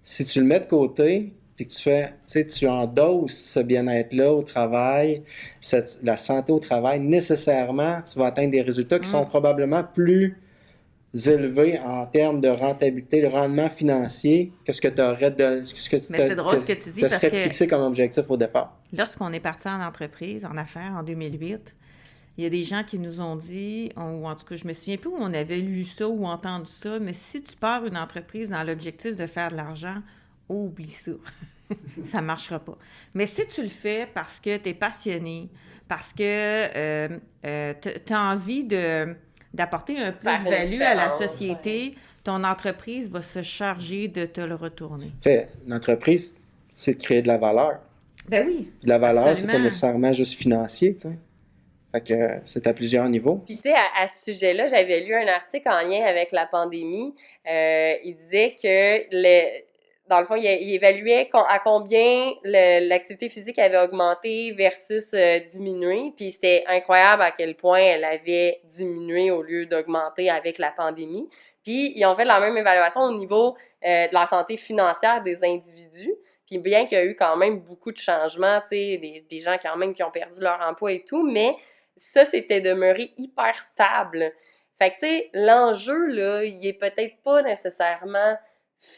si 0.03 0.25
tu 0.25 0.41
le 0.41 0.47
mets 0.47 0.61
de 0.61 0.67
côté, 0.67 1.33
puis 1.57 1.67
que 1.67 1.73
tu 1.73 1.83
fais, 1.83 2.09
tu 2.09 2.15
sais, 2.27 2.47
tu 2.47 2.67
endosses 2.69 3.35
ce 3.53 3.61
bien-être-là 3.61 4.33
au 4.33 4.43
travail, 4.43 5.23
cette- 5.61 6.01
la 6.03 6.17
santé 6.17 6.53
au 6.53 6.59
travail, 6.59 6.99
nécessairement, 7.01 8.01
tu 8.03 8.19
vas 8.19 8.27
atteindre 8.27 8.51
des 8.51 8.63
résultats 8.63 8.99
qui 8.99 9.09
Mm. 9.09 9.13
sont 9.13 9.25
probablement 9.25 9.85
plus 9.85 10.37
élevés 11.27 11.79
en 11.79 12.07
termes 12.07 12.41
de 12.41 12.49
rentabilité, 12.49 13.23
de 13.23 13.29
rendement 13.29 13.71
financier 13.71 14.53
que 14.65 14.73
ce 14.73 14.81
que 14.81 14.89
tu 14.89 15.01
aurais 15.01 15.31
de. 15.31 15.63
Ce 15.65 15.89
que 15.89 15.97
tu 15.97 16.07
Mais 16.11 16.27
c'est 16.29 16.35
drôle 16.35 16.59
ce 16.59 16.65
que 16.65 16.73
tu 16.73 16.91
dis 16.91 17.03
parce 17.03 17.19
que- 17.21 17.31
fixé 17.31 17.69
comme 17.69 17.83
objectif 17.83 18.25
au 18.29 18.37
départ. 18.37 18.77
Lorsqu'on 18.93 19.33
est 19.33 19.39
parti 19.41 19.69
en 19.69 19.81
entreprise, 19.81 20.45
en 20.45 20.57
affaires, 20.57 20.93
en 20.99 21.05
2008, 21.05 21.77
il 22.37 22.43
y 22.43 22.47
a 22.49 22.51
des 22.51 22.65
gens 22.65 22.83
qui 22.83 22.99
nous 22.99 23.21
ont 23.21 23.37
dit, 23.37 23.93
ou 23.97 24.27
en 24.27 24.35
tout 24.35 24.45
cas, 24.45 24.57
je 24.57 24.67
me 24.67 24.73
souviens 24.73 24.97
plus 24.97 25.11
où 25.11 25.17
on 25.21 25.33
avait 25.33 25.59
lu 25.59 25.85
ça 25.85 26.09
ou 26.09 26.27
entendu 26.27 26.69
ça, 26.69 26.99
mais 26.99 27.13
si 27.13 27.41
tu 27.45 27.55
pars 27.57 27.87
une 27.87 27.97
entreprise 27.97 28.51
dans 28.51 28.65
l'objectif 28.65 29.15
de 29.15 29.27
faire 29.27 29.53
de 29.53 29.57
l'argent, 29.57 29.99
oublie 30.49 30.91
ça. 30.91 31.13
ça 32.05 32.21
ne 32.21 32.27
marchera 32.27 32.59
pas. 32.59 32.77
Mais 33.15 33.27
si 33.27 33.47
tu 33.47 33.63
le 33.63 33.69
fais 33.69 34.09
parce 34.13 34.41
que 34.41 34.57
tu 34.57 34.71
es 34.71 34.75
passionné, 34.75 35.49
parce 35.89 36.13
que 36.13 36.23
euh, 36.23 37.09
tu 37.81 38.13
as 38.13 38.21
envie 38.21 38.65
de, 38.65 39.15
d'apporter 39.53 39.99
un 39.99 40.13
plus-value 40.13 40.83
à 40.83 40.95
la 40.95 41.11
société, 41.11 41.95
ton 42.25 42.43
entreprise 42.43 43.11
va 43.11 43.23
se 43.23 43.43
charger 43.43 44.09
de 44.09 44.27
te 44.27 44.41
le 44.41 44.55
retourner. 44.55 45.13
Fait, 45.23 45.49
l'entreprise, 45.67 46.41
c'est 46.73 46.99
de 46.99 47.03
créer 47.03 47.23
de 47.23 47.29
la 47.29 47.37
valeur. 47.37 47.81
Ben 48.29 48.47
oui. 48.47 48.71
De 48.83 48.89
la 48.89 48.99
valeur, 48.99 49.37
c'est 49.37 49.47
pas 49.47 49.59
nécessairement 49.59 50.13
juste 50.13 50.35
financier, 50.35 50.95
tu 50.95 51.03
sais. 51.03 51.19
Fait 51.93 52.01
que 52.01 52.15
euh, 52.15 52.39
c'est 52.43 52.67
à 52.67 52.73
plusieurs 52.73 53.09
niveaux. 53.09 53.43
Puis, 53.47 53.57
tu 53.57 53.63
sais, 53.63 53.75
à, 53.75 54.03
à 54.03 54.07
ce 54.09 54.33
sujet-là, 54.33 54.67
j'avais 54.67 55.05
lu 55.05 55.15
un 55.15 55.29
article 55.29 55.69
en 55.69 55.87
lien 55.87 56.03
avec 56.05 56.33
la 56.33 56.47
pandémie. 56.47 57.15
Euh, 57.47 57.95
il 58.03 58.17
disait 58.17 58.57
que, 58.61 59.05
le, 59.13 59.63
dans 60.09 60.21
le 60.21 60.27
fond, 60.27 60.35
il, 60.35 60.47
évaluait 60.47 61.31
à 61.33 61.59
combien 61.59 62.33
l'activité 62.45 63.29
physique 63.29 63.59
avait 63.59 63.79
augmenté 63.79 64.53
versus 64.53 65.15
euh, 65.15 65.41
diminué. 65.51 66.13
Puis, 66.17 66.33
c'était 66.33 66.65
incroyable 66.67 67.23
à 67.23 67.31
quel 67.31 67.57
point 67.57 67.79
elle 67.79 68.05
avait 68.05 68.61
diminué 68.65 69.31
au 69.31 69.43
lieu 69.43 69.67
d'augmenter 69.67 70.29
avec 70.29 70.59
la 70.59 70.71
pandémie. 70.73 71.29
Puis, 71.63 71.93
ils 71.97 72.05
ont 72.05 72.15
fait 72.15 72.27
la 72.27 72.39
même 72.39 72.57
évaluation 72.57 73.01
au 73.01 73.15
niveau 73.15 73.57
euh, 73.85 74.09
de 74.09 74.15
la 74.15 74.27
santé 74.27 74.57
financière 74.57 75.23
des 75.23 75.43
individus. 75.43 76.15
Puis 76.47 76.59
bien 76.59 76.85
qu'il 76.85 76.99
y 76.99 77.01
a 77.01 77.05
eu 77.05 77.17
quand 77.17 77.37
même 77.37 77.61
beaucoup 77.61 77.91
de 77.91 77.97
changements, 77.97 78.61
tu 78.61 78.77
sais, 78.77 78.99
des, 78.99 79.25
des 79.31 79.41
gens 79.41 79.57
quand 79.63 79.77
même 79.79 79.95
qui 79.95 80.03
ont 80.03 80.11
perdu 80.11 80.43
leur 80.43 80.61
emploi 80.61 80.93
et 80.93 81.03
tout, 81.03 81.27
mais 81.27 81.57
ça, 81.97 82.27
c'était 82.27 82.61
demeuré 82.61 83.13
hyper 83.17 83.59
stable. 83.59 84.33
Fait 84.79 84.91
que, 84.91 84.95
tu 85.01 85.07
sais, 85.07 85.31
l'enjeu, 85.33 86.07
là, 86.09 86.45
il 86.45 86.67
est 86.67 86.75
peut-être 86.79 87.17
pas 87.23 87.43
nécessairement 87.43 88.37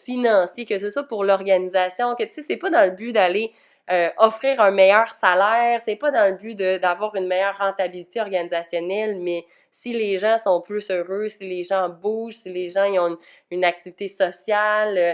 financier, 0.04 0.64
que 0.64 0.78
ce 0.78 0.90
soit 0.90 1.04
pour 1.04 1.24
l'organisation, 1.24 2.14
que, 2.14 2.24
tu 2.24 2.34
sais, 2.34 2.42
c'est 2.42 2.56
pas 2.56 2.70
dans 2.70 2.84
le 2.84 2.90
but 2.90 3.12
d'aller 3.12 3.52
euh, 3.90 4.08
offrir 4.18 4.60
un 4.60 4.72
meilleur 4.72 5.10
salaire, 5.10 5.80
c'est 5.84 5.96
pas 5.96 6.10
dans 6.10 6.28
le 6.28 6.36
but 6.36 6.56
d'avoir 6.56 7.14
une 7.14 7.28
meilleure 7.28 7.56
rentabilité 7.56 8.20
organisationnelle, 8.20 9.16
mais 9.20 9.44
si 9.70 9.92
les 9.92 10.16
gens 10.16 10.38
sont 10.38 10.60
plus 10.60 10.90
heureux, 10.90 11.28
si 11.28 11.44
les 11.44 11.62
gens 11.62 11.88
bougent, 11.88 12.34
si 12.34 12.48
les 12.48 12.70
gens 12.70 12.88
ont 12.98 13.16
une, 13.50 13.64
activité 13.64 14.08
sociale, 14.08 14.98
euh, 14.98 15.12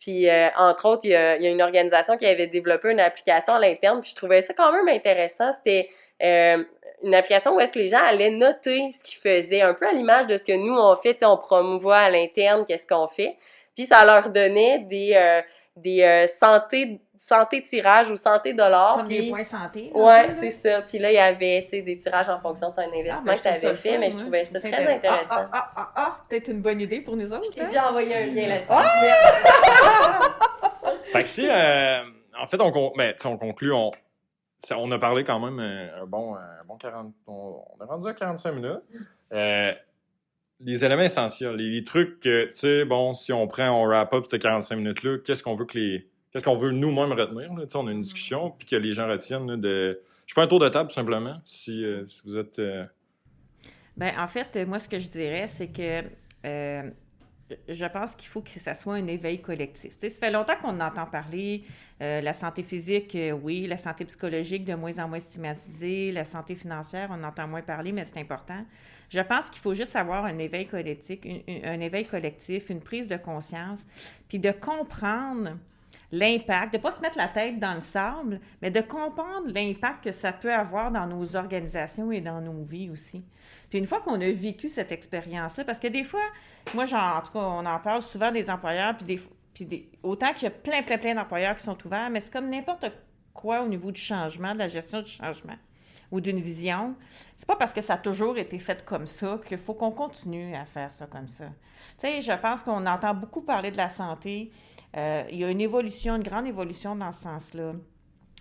puis 0.00 0.28
euh, 0.28 0.48
entre 0.56 0.86
autres, 0.86 1.02
il 1.04 1.10
y, 1.10 1.14
a, 1.14 1.36
il 1.36 1.42
y, 1.42 1.46
a, 1.46 1.50
une 1.50 1.62
organisation 1.62 2.16
qui 2.16 2.26
avait 2.26 2.48
développé 2.48 2.90
une 2.90 3.00
application 3.00 3.54
à 3.54 3.60
l'interne, 3.60 4.00
puis 4.00 4.10
je 4.10 4.16
trouvais 4.16 4.42
ça 4.42 4.52
quand 4.52 4.72
même 4.72 4.88
intéressant. 4.88 5.52
C'était 5.52 5.88
une 6.20 7.14
application 7.14 7.54
où 7.54 7.60
est-ce 7.60 7.70
que 7.70 7.78
les 7.78 7.88
gens 7.88 8.02
allaient 8.02 8.30
noter 8.30 8.92
ce 8.98 9.04
qu'ils 9.04 9.18
faisaient, 9.18 9.60
un 9.60 9.74
peu 9.74 9.86
à 9.86 9.92
l'image 9.92 10.26
de 10.26 10.36
ce 10.36 10.44
que 10.44 10.52
nous 10.52 10.76
on 10.76 10.96
fait, 10.96 11.24
on 11.24 11.36
promouvoit 11.36 11.98
à 11.98 12.10
l'interne, 12.10 12.64
qu'est-ce 12.66 12.86
qu'on 12.86 13.06
fait. 13.06 13.36
Puis 13.78 13.86
ça 13.86 14.04
leur 14.04 14.30
donnait 14.30 14.80
des 14.80 15.42
des 15.82 16.02
euh, 16.02 16.26
santé, 16.26 17.00
santé 17.16 17.62
tirages 17.62 18.10
ou 18.10 18.16
santé 18.16 18.52
dollars. 18.52 18.96
Comme 18.96 19.08
des 19.08 19.30
points 19.30 19.44
santé. 19.44 19.90
Ouais, 19.94 20.30
c'est 20.40 20.50
ça. 20.50 20.82
Puis 20.82 20.98
là, 20.98 21.10
il 21.10 21.14
y 21.14 21.18
avait 21.18 21.62
des 21.70 21.98
tirages 21.98 22.28
en 22.28 22.40
fonction 22.40 22.70
de 22.70 22.74
ton 22.74 22.82
investissement 22.82 23.20
ah, 23.20 23.24
ben, 23.24 23.36
que 23.36 23.42
tu 23.42 23.48
avais 23.48 23.74
fait, 23.74 23.98
mais 23.98 24.10
je 24.10 24.18
trouvais 24.18 24.44
ça 24.44 24.60
très 24.60 24.94
intéressant. 24.94 25.28
Ah, 25.30 25.48
ah, 25.52 25.70
ah, 25.76 25.92
ah, 25.94 26.18
peut-être 26.28 26.48
une 26.48 26.60
bonne 26.60 26.80
idée 26.80 27.00
pour 27.00 27.16
nous 27.16 27.32
autres. 27.32 27.46
Je 27.46 27.50
t'ai 27.50 27.62
hein? 27.62 27.66
déjà 27.66 27.88
envoyé 27.88 28.14
un 28.14 28.26
lien 28.26 28.48
là-dessus. 28.48 28.72
fait 31.12 31.22
que 31.22 31.28
si, 31.28 31.48
euh, 31.48 32.02
en 32.38 32.46
fait, 32.46 32.60
on, 32.60 32.92
ben, 32.96 33.14
on 33.24 33.36
conclut, 33.36 33.72
on, 33.72 33.92
on 34.76 34.92
a 34.92 34.98
parlé 34.98 35.24
quand 35.24 35.38
même 35.38 35.60
euh, 35.60 36.02
un 36.02 36.06
bon, 36.06 36.34
un 36.34 36.64
bon 36.66 36.76
40, 36.76 37.12
on, 37.26 37.62
on, 37.78 37.84
a 37.84 37.86
rendu 37.86 38.08
à 38.08 38.14
45 38.14 38.52
minutes. 38.52 38.82
Euh, 39.32 39.72
les 40.60 40.84
éléments 40.84 41.02
essentiels, 41.02 41.54
les, 41.54 41.84
trucs 41.84 42.20
que, 42.20 42.46
tu 42.46 42.52
sais, 42.54 42.84
bon, 42.84 43.12
si 43.12 43.32
on 43.32 43.46
prend, 43.46 43.70
on 43.70 43.86
wrap 43.86 44.12
up 44.12 44.26
ces 44.30 44.38
45 44.38 44.76
minutes-là, 44.76 45.18
qu'est-ce 45.18 45.42
qu'on 45.42 45.54
veut 45.54 45.66
que 45.66 45.78
les. 45.78 46.08
Qu'est-ce 46.32 46.44
qu'on 46.44 46.56
veut 46.56 46.72
nous-mêmes 46.72 47.12
retenir? 47.12 47.54
Là? 47.54 47.64
On 47.74 47.86
a 47.86 47.92
une 47.92 48.02
discussion, 48.02 48.50
puis 48.50 48.66
que 48.66 48.76
les 48.76 48.92
gens 48.92 49.08
retiennent 49.08 49.60
de. 49.60 50.00
Je 50.26 50.34
fais 50.34 50.42
un 50.42 50.46
tour 50.46 50.58
de 50.58 50.68
table, 50.68 50.90
tout 50.90 50.94
simplement, 50.94 51.40
si, 51.44 51.84
euh, 51.84 52.06
si 52.06 52.20
vous 52.24 52.36
êtes. 52.36 52.58
Euh, 52.58 52.84
ben, 53.96 54.12
en 54.18 54.28
fait, 54.28 54.56
moi, 54.66 54.78
ce 54.78 54.88
que 54.88 54.98
je 54.98 55.08
dirais, 55.08 55.48
c'est 55.48 55.68
que 55.68 56.04
euh, 56.44 56.90
je 57.66 57.86
pense 57.86 58.14
qu'il 58.14 58.28
faut 58.28 58.42
que 58.42 58.50
ça 58.50 58.74
soit 58.74 58.94
un 58.94 59.06
éveil 59.06 59.40
collectif. 59.40 59.94
Tu 59.94 60.00
sais, 60.00 60.10
ça 60.10 60.20
fait 60.20 60.30
longtemps 60.30 60.56
qu'on 60.60 60.78
entend 60.80 61.06
parler. 61.06 61.64
la 61.98 62.34
santé 62.34 62.62
physique, 62.62 63.16
oui. 63.42 63.66
La 63.66 63.78
santé 63.78 64.04
psychologique, 64.04 64.64
de 64.64 64.74
moins 64.74 64.98
en 64.98 65.08
moins 65.08 65.20
stigmatisée. 65.20 66.12
La 66.12 66.26
santé 66.26 66.54
financière, 66.56 67.08
on 67.10 67.24
entend 67.24 67.48
moins 67.48 67.62
parler, 67.62 67.92
mais 67.92 68.04
c'est 68.04 68.20
important. 68.20 68.64
Je 69.08 69.20
pense 69.20 69.48
qu'il 69.50 69.60
faut 69.60 69.74
juste 69.74 69.96
avoir 69.96 70.24
un 70.24 70.38
éveil 70.38 70.66
collectif, 70.66 71.20
une 72.70 72.80
prise 72.80 73.08
de 73.08 73.16
conscience, 73.16 73.86
puis 74.28 74.38
de 74.38 74.50
comprendre 74.50 75.56
l'impact, 76.10 76.72
de 76.72 76.78
ne 76.78 76.82
pas 76.82 76.92
se 76.92 77.00
mettre 77.00 77.18
la 77.18 77.28
tête 77.28 77.58
dans 77.58 77.74
le 77.74 77.80
sable, 77.80 78.40
mais 78.62 78.70
de 78.70 78.80
comprendre 78.80 79.48
l'impact 79.48 80.04
que 80.04 80.12
ça 80.12 80.32
peut 80.32 80.52
avoir 80.52 80.90
dans 80.90 81.06
nos 81.06 81.36
organisations 81.36 82.10
et 82.12 82.20
dans 82.20 82.40
nos 82.40 82.64
vies 82.64 82.90
aussi. 82.90 83.22
Puis 83.68 83.78
une 83.78 83.86
fois 83.86 84.00
qu'on 84.00 84.20
a 84.20 84.30
vécu 84.30 84.68
cette 84.68 84.92
expérience-là, 84.92 85.64
parce 85.64 85.78
que 85.78 85.88
des 85.88 86.04
fois, 86.04 86.22
moi, 86.74 86.84
en 86.84 87.20
tout 87.20 87.32
cas, 87.32 87.38
on 87.38 87.66
en 87.66 87.78
parle 87.78 88.02
souvent 88.02 88.30
des 88.30 88.48
employeurs, 88.48 88.96
puis, 88.96 89.04
des, 89.04 89.20
puis 89.52 89.88
autant 90.02 90.32
qu'il 90.32 90.44
y 90.44 90.46
a 90.46 90.50
plein, 90.50 90.82
plein, 90.82 90.98
plein 90.98 91.14
d'employeurs 91.14 91.56
qui 91.56 91.64
sont 91.64 91.76
ouverts, 91.86 92.08
mais 92.10 92.20
c'est 92.20 92.32
comme 92.32 92.48
n'importe 92.48 92.86
quoi 93.34 93.62
au 93.62 93.68
niveau 93.68 93.92
du 93.92 94.00
changement, 94.00 94.54
de 94.54 94.58
la 94.58 94.68
gestion 94.68 95.02
du 95.02 95.10
changement 95.10 95.56
ou 96.10 96.20
d'une 96.20 96.40
vision, 96.40 96.94
c'est 97.36 97.46
pas 97.46 97.56
parce 97.56 97.72
que 97.72 97.80
ça 97.80 97.94
a 97.94 97.98
toujours 97.98 98.38
été 98.38 98.58
fait 98.58 98.84
comme 98.84 99.06
ça 99.06 99.40
qu'il 99.46 99.58
faut 99.58 99.74
qu'on 99.74 99.90
continue 99.90 100.54
à 100.54 100.64
faire 100.64 100.92
ça 100.92 101.06
comme 101.06 101.28
ça. 101.28 101.46
Tu 101.98 102.06
sais, 102.06 102.20
je 102.20 102.32
pense 102.32 102.62
qu'on 102.62 102.86
entend 102.86 103.14
beaucoup 103.14 103.42
parler 103.42 103.70
de 103.70 103.76
la 103.76 103.90
santé. 103.90 104.50
Euh, 104.96 105.24
il 105.30 105.38
y 105.38 105.44
a 105.44 105.50
une 105.50 105.60
évolution, 105.60 106.16
une 106.16 106.22
grande 106.22 106.46
évolution 106.46 106.96
dans 106.96 107.12
ce 107.12 107.22
sens-là. 107.22 107.72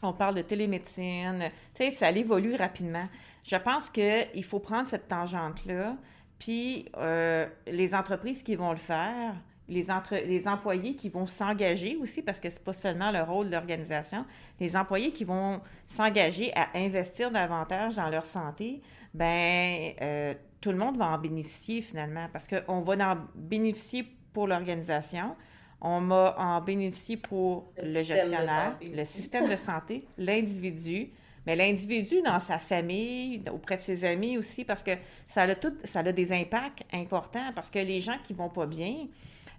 On 0.01 0.13
parle 0.13 0.35
de 0.35 0.41
télémédecine. 0.41 1.49
Tu 1.73 1.83
sais, 1.83 1.91
ça 1.91 2.11
évolue 2.11 2.55
rapidement. 2.55 3.07
Je 3.43 3.55
pense 3.55 3.89
qu'il 3.89 4.43
faut 4.43 4.59
prendre 4.59 4.87
cette 4.87 5.07
tangente-là, 5.07 5.95
puis 6.37 6.89
euh, 6.97 7.47
les 7.65 7.95
entreprises 7.95 8.43
qui 8.43 8.55
vont 8.55 8.71
le 8.71 8.77
faire, 8.77 9.35
les, 9.69 9.91
entre, 9.91 10.15
les 10.15 10.47
employés 10.47 10.95
qui 10.95 11.09
vont 11.09 11.27
s'engager 11.27 11.97
aussi, 11.97 12.21
parce 12.21 12.39
que 12.39 12.49
ce 12.49 12.57
n'est 12.57 12.63
pas 12.63 12.73
seulement 12.73 13.11
le 13.11 13.21
rôle 13.21 13.47
de 13.47 13.51
l'organisation, 13.51 14.25
les 14.59 14.75
employés 14.75 15.11
qui 15.11 15.23
vont 15.23 15.61
s'engager 15.87 16.51
à 16.55 16.69
investir 16.75 17.31
davantage 17.31 17.95
dans 17.95 18.09
leur 18.09 18.25
santé, 18.25 18.81
ben 19.13 19.93
euh, 20.01 20.33
tout 20.61 20.71
le 20.71 20.77
monde 20.77 20.97
va 20.97 21.07
en 21.07 21.17
bénéficier 21.17 21.81
finalement, 21.81 22.27
parce 22.31 22.47
qu'on 22.47 22.81
va 22.81 23.11
en 23.11 23.17
bénéficier 23.35 24.05
pour 24.33 24.47
l'organisation, 24.47 25.35
on 25.81 26.01
va 26.01 26.35
en 26.37 26.61
bénéficier 26.61 27.17
pour 27.17 27.71
le, 27.81 28.03
gestionnaire, 28.03 28.77
le 28.81 29.05
système 29.05 29.49
de 29.49 29.55
santé, 29.55 30.07
l'individu, 30.17 31.11
mais 31.45 31.55
l'individu 31.55 32.21
dans 32.23 32.39
sa 32.39 32.59
famille, 32.59 33.41
auprès 33.51 33.77
de 33.77 33.81
ses 33.81 34.03
amis 34.03 34.37
aussi, 34.37 34.65
parce 34.65 34.83
que 34.83 34.91
ça 35.27 35.43
a, 35.43 35.55
tout, 35.55 35.73
ça 35.83 35.99
a 35.99 36.11
des 36.11 36.33
impacts 36.33 36.83
importants, 36.91 37.51
parce 37.55 37.69
que 37.69 37.79
les 37.79 38.01
gens 38.01 38.17
qui 38.25 38.33
vont 38.33 38.49
pas 38.49 38.65
bien, 38.65 39.07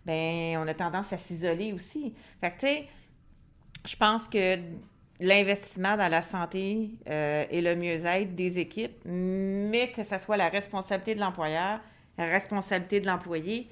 ben 0.08 0.56
on 0.56 0.66
a 0.66 0.72
tendance 0.72 1.12
à 1.12 1.18
s'isoler 1.18 1.74
aussi. 1.74 2.14
Fait 2.40 2.50
que, 2.50 2.60
tu 2.60 2.66
sais, 2.66 2.88
je 3.84 3.94
pense 3.94 4.26
que 4.26 4.56
l'investissement 5.20 5.96
dans 5.98 6.08
la 6.08 6.22
santé 6.22 6.92
euh, 7.08 7.44
et 7.50 7.60
le 7.60 7.76
mieux-être 7.76 8.34
des 8.34 8.58
équipes, 8.58 8.96
mais 9.04 9.92
que 9.92 10.02
ça 10.02 10.18
soit 10.18 10.38
la 10.38 10.48
responsabilité 10.48 11.14
de 11.14 11.20
l'employeur, 11.20 11.80
la 12.16 12.24
responsabilité 12.24 13.00
de 13.00 13.06
l'employé, 13.06 13.68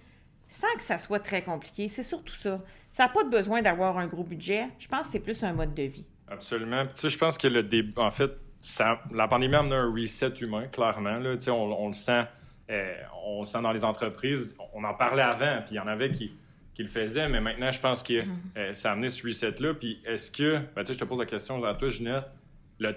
sans 0.49 0.73
que 0.77 0.83
ça 0.83 0.99
soit 0.99 1.21
très 1.21 1.43
compliqué. 1.43 1.89
C'est 1.89 2.03
surtout 2.03 2.35
ça. 2.35 2.61
Ça 2.93 3.05
n'a 3.05 3.09
pas 3.09 3.25
de 3.25 3.31
besoin 3.31 3.63
d'avoir 3.63 3.97
un 3.97 4.07
gros 4.07 4.25
budget. 4.25 4.69
Je 4.79 4.89
pense 4.89 5.07
que 5.07 5.13
c'est 5.13 5.21
plus 5.21 5.43
un 5.43 5.55
mode 5.55 5.75
de 5.75 5.85
vie. 5.85 6.07
Absolument. 6.29 6.85
Tu 6.87 6.93
sais, 6.97 7.09
je 7.09 7.19
pense 7.19 7.39
que 7.39 7.49
le 7.49 7.65
en 7.97 8.11
fait, 8.11 8.33
ça, 8.61 9.01
la 9.11 9.27
pandémie 9.27 9.55
a 9.55 9.61
amené 9.61 9.77
un 9.77 9.91
reset 9.91 10.35
humain, 10.41 10.67
clairement. 10.67 11.19
Là. 11.19 11.37
Tu 11.37 11.45
sais, 11.45 11.51
on 11.51 11.89
le 11.89 11.95
sent 11.95 12.25
euh, 12.71 12.95
on 13.25 13.45
sent 13.45 13.63
dans 13.63 13.73
les 13.73 13.85
entreprises, 13.85 14.55
on 14.75 14.85
en 14.85 14.95
parlait 14.95 15.23
avant, 15.23 15.63
puis 15.63 15.75
il 15.75 15.77
y 15.77 15.81
en 15.81 15.87
avait 15.87 16.11
qui, 16.11 16.33
le 16.79 16.89
faisaient, 16.89 17.29
mais 17.29 17.41
maintenant, 17.41 17.71
je 17.71 17.81
pense 17.81 18.03
que 18.03 18.13
mm-hmm. 18.13 18.27
euh, 18.59 18.75
ça 18.75 18.91
a 18.91 18.93
amené 18.93 19.09
ce 19.09 19.27
reset-là. 19.27 19.75
Puis 19.75 20.01
est-ce 20.05 20.31
que, 20.31 20.59
ben, 20.75 20.83
tu 20.83 20.89
sais, 20.89 20.93
je 20.95 20.99
te 20.99 21.05
pose 21.05 21.19
la 21.19 21.27
question 21.27 21.63
à 21.65 21.75
toi, 21.75 21.89
Ginette, 21.89 22.27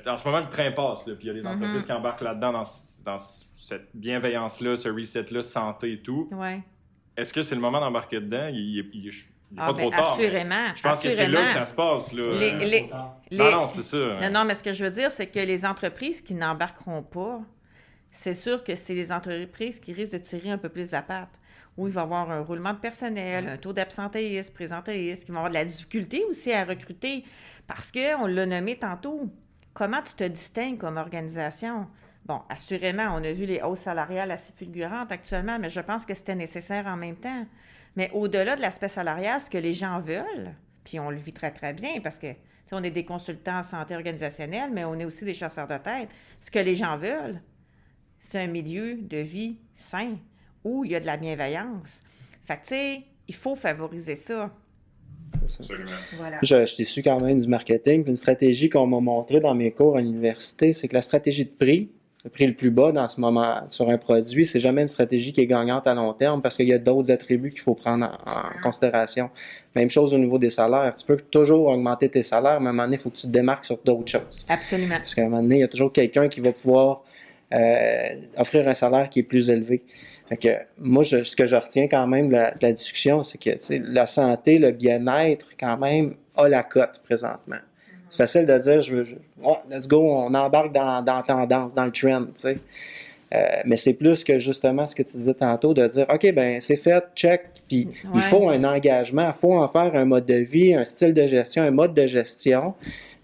en 0.06 0.18
ce 0.18 0.26
moment, 0.26 0.42
le 0.42 0.50
train 0.50 0.72
passe, 0.72 1.04
puis 1.04 1.16
il 1.22 1.28
y 1.28 1.30
a 1.30 1.34
des 1.34 1.42
mm-hmm. 1.42 1.56
entreprises 1.56 1.86
qui 1.86 1.92
embarquent 1.94 2.22
là-dedans, 2.22 2.64
dans, 3.06 3.18
cette 3.58 3.90
bienveillance-là, 3.94 4.76
ce 4.76 4.90
reset-là, 4.90 5.44
santé 5.44 5.94
et 5.94 6.00
tout. 6.00 6.28
Ouais. 6.32 6.62
Est-ce 7.16 7.34
que 7.34 7.42
c'est 7.42 7.56
le 7.56 7.62
moment 7.62 7.80
d'embarquer 7.80 8.20
dedans? 8.20 8.50
Il, 8.52 8.86
il, 8.94 9.12
ah, 9.58 9.68
pas 9.68 9.74
ben, 9.74 9.82
trop 9.82 9.92
tard. 9.92 10.14
Assurément. 10.14 10.76
Je 10.76 10.82
pense 10.82 11.00
que 11.00 11.10
c'est 11.10 11.28
là 11.28 11.46
que 11.46 11.54
ça 11.54 11.66
se 11.66 11.74
passe. 11.74 12.14
Là. 12.14 13.10
non, 13.32 13.52
non, 13.52 13.68
c'est 13.68 13.82
ça. 13.82 14.20
Non, 14.22 14.30
non, 14.30 14.46
mais 14.46 14.56
ce 14.56 14.64
que 14.64 14.74
je 14.74 14.84
veux 14.84 14.92
dire, 14.92 15.12
c'est 15.12 15.28
que 15.28 15.40
les 15.40 15.66
entreprises 15.66 16.22
qui 16.22 16.34
n'embarqueront 16.34 17.04
pas, 17.04 17.42
c'est 18.12 18.34
sûr 18.34 18.64
que 18.64 18.76
c'est 18.76 18.96
les 18.96 19.12
entreprises 19.12 19.80
qui 19.80 19.94
risquent 19.94 20.14
de 20.14 20.18
tirer 20.18 20.52
un 20.52 20.58
peu 20.58 20.70
plus 20.70 20.92
la 20.92 21.02
patte, 21.02 21.40
où 21.78 21.88
il 21.88 21.94
va 21.94 22.02
y 22.02 22.04
avoir 22.04 22.30
un 22.32 22.42
roulement 22.42 22.74
de 22.74 22.80
personnel, 22.80 23.48
un 23.48 23.58
taux 23.58 23.74
d'absentéisme, 23.74 24.54
présentéisme, 24.54 25.26
qui 25.26 25.32
vont 25.32 25.38
avoir 25.38 25.50
de 25.50 25.56
la 25.56 25.66
difficulté 25.66 26.24
aussi 26.30 26.52
à 26.52 26.66
recruter, 26.66 27.24
parce 27.68 27.92
qu'on 27.92 28.26
l'a 28.26 28.46
nommé 28.46 28.78
tantôt. 28.78 29.30
Comment 29.74 30.02
tu 30.02 30.14
te 30.14 30.24
distingues 30.24 30.78
comme 30.78 30.98
organisation? 30.98 31.88
Bon, 32.26 32.42
assurément, 32.50 33.16
on 33.16 33.24
a 33.24 33.32
vu 33.32 33.46
les 33.46 33.62
hausses 33.62 33.80
salariales 33.82 34.32
assez 34.32 34.52
fulgurantes 34.54 35.12
actuellement, 35.12 35.58
mais 35.60 35.70
je 35.70 35.80
pense 35.80 36.06
que 36.06 36.14
c'était 36.14 36.36
nécessaire 36.36 36.86
en 36.88 36.98
même 36.98 37.16
temps. 37.16 37.46
Mais 37.96 38.10
au-delà 38.14 38.56
de 38.56 38.62
l'aspect 38.62 38.88
salarial, 38.88 39.40
ce 39.40 39.50
que 39.50 39.58
les 39.58 39.74
gens 39.74 40.00
veulent, 40.00 40.54
puis 40.84 41.00
on 41.00 41.10
le 41.10 41.18
vit 41.18 41.34
très, 41.34 41.52
très 41.52 41.74
bien 41.74 42.02
parce 42.02 42.20
que 42.20 42.28
on 42.72 42.84
est 42.84 42.92
des 42.92 43.06
consultants 43.06 43.60
en 43.60 43.64
santé 43.64 43.96
organisationnelle, 43.96 44.70
mais 44.72 44.86
on 44.86 44.94
est 45.00 45.06
aussi 45.06 45.26
des 45.26 45.34
chasseurs 45.34 45.68
de 45.68 45.78
tête. 45.78 46.10
Ce 46.40 46.52
que 46.52 46.60
les 46.60 46.76
gens 46.76 46.98
veulent, 46.98 47.42
c'est 48.20 48.40
un 48.40 48.48
milieu 48.48 48.96
de 48.96 49.18
vie 49.18 49.58
sain 49.76 50.18
où 50.64 50.84
il 50.86 50.92
y 50.92 50.96
a 50.96 51.00
de 51.00 51.06
la 51.06 51.18
bienveillance. 51.18 52.02
Fait 52.44 52.58
que, 52.58 52.62
tu 52.62 52.68
sais, 52.70 53.04
il 53.28 53.36
faut 53.36 53.56
favoriser 53.56 54.16
ça. 54.16 54.52
Voilà. 56.18 56.40
Je, 56.42 56.66
je 56.66 56.84
suis 56.84 57.02
quand 57.02 57.22
même 57.22 57.40
du 57.40 57.48
marketing. 57.48 58.04
Une 58.08 58.18
stratégie 58.18 58.70
qu'on 58.70 58.88
m'a 58.88 59.00
montrée 59.00 59.40
dans 59.40 59.54
mes 59.54 59.72
cours 59.72 59.98
à 59.98 60.02
l'université, 60.02 60.74
c'est 60.74 60.88
que 60.88 60.96
la 60.96 61.02
stratégie 61.02 61.46
de 61.46 61.52
prix, 61.52 61.92
le 62.24 62.30
prix 62.30 62.48
le 62.48 62.54
plus 62.54 62.72
bas 62.72 62.92
dans 62.92 63.08
ce 63.08 63.22
moment 63.22 63.62
sur 63.70 63.90
un 63.90 63.98
produit, 63.98 64.46
c'est 64.46 64.60
jamais 64.60 64.82
une 64.82 64.88
stratégie 64.90 65.32
qui 65.32 65.42
est 65.42 65.48
gagnante 65.48 65.88
à 65.88 65.94
long 65.94 66.14
terme 66.14 66.42
parce 66.42 66.58
qu'il 66.58 66.68
y 66.68 66.74
a 66.74 66.78
d'autres 66.78 67.12
attributs 67.12 67.52
qu'il 67.52 67.62
faut 67.62 67.76
prendre 67.76 68.06
en, 68.06 68.18
ah. 68.26 68.52
considération. 68.62 69.30
Même 69.76 69.90
chose 69.90 70.14
au 70.14 70.18
niveau 70.18 70.38
des 70.38 70.50
salaires. 70.50 70.94
Tu 70.96 71.06
peux 71.06 71.18
toujours 71.18 71.68
augmenter 71.68 72.10
tes 72.10 72.24
salaires, 72.24 72.60
mais 72.60 72.68
à 72.68 72.70
un 72.70 72.74
moment 72.74 72.84
donné, 72.84 72.98
il 72.98 73.00
faut 73.00 73.10
que 73.10 73.16
tu 73.16 73.28
te 73.28 73.32
démarques 73.32 73.66
sur 73.66 73.78
d'autres 73.86 74.10
choses. 74.10 74.46
Absolument. 74.50 74.98
Parce 74.98 75.16
qu'à 75.16 75.22
un 75.22 75.30
moment 75.30 75.42
donné, 75.42 75.58
il 75.58 75.62
y 75.62 75.64
a 75.64 75.68
toujours 75.68 75.94
quelqu'un 75.94 76.28
qui 76.28 76.42
va 76.42 76.52
pouvoir 76.52 77.04
euh, 77.54 78.10
offrir 78.38 78.68
un 78.68 78.74
salaire 78.74 79.10
qui 79.10 79.20
est 79.20 79.24
plus 79.24 79.50
élevé. 79.50 79.82
Fait 80.28 80.38
que 80.38 80.50
moi, 80.78 81.04
je, 81.04 81.24
ce 81.24 81.36
que 81.36 81.48
je 81.48 81.56
retiens 81.56 81.88
quand 81.88 82.06
même 82.06 82.30
de 82.30 82.36
la, 82.62 82.72
discussion, 82.72 83.24
c'est 83.24 83.40
que 83.40 83.50
la 83.92 84.06
santé, 84.06 84.60
le 84.60 84.72
bien-être, 84.72 85.48
quand 85.60 85.78
même, 85.78 86.14
a 86.38 86.48
la 86.48 86.62
cote 86.62 87.02
présentement. 87.04 87.58
C'est 88.08 88.18
facile 88.18 88.46
de 88.46 88.58
dire, 88.58 88.82
je 88.82 88.96
veux, 88.96 89.04
je- 89.06 89.16
Ouais, 89.44 89.58
let's 89.72 89.88
go, 89.88 90.02
on 90.02 90.34
embarque 90.34 90.72
dans, 90.72 91.04
dans 91.04 91.18
la 91.18 91.24
tendance, 91.24 91.74
dans 91.74 91.86
le 91.86 91.92
trend, 91.92 92.26
tu 92.26 92.32
sais. 92.36 92.58
Euh, 93.34 93.46
mais 93.66 93.78
c'est 93.78 93.94
plus 93.94 94.24
que 94.24 94.40
justement 94.40 94.88
ce 94.88 94.96
que 94.96 95.04
tu 95.04 95.18
disais 95.18 95.34
tantôt, 95.36 95.74
de 95.74 95.88
dire, 95.88 96.06
OK, 96.12 96.32
ben 96.34 96.60
c'est 96.60 96.76
fait, 96.76 97.04
check, 97.16 97.42
puis 97.68 97.88
il 98.16 98.22
faut 98.24 98.50
un 98.50 98.64
engagement, 98.64 99.32
il 99.36 99.40
faut 99.40 99.54
en 99.54 99.68
faire 99.68 99.96
un 99.96 100.06
mode 100.06 100.26
de 100.26 100.36
vie, 100.36 100.74
un 100.74 100.84
style 100.84 101.14
de 101.14 101.28
gestion, 101.28 101.62
un 101.62 101.70
mode 101.72 101.94
de 101.94 102.08
gestion. 102.08 102.74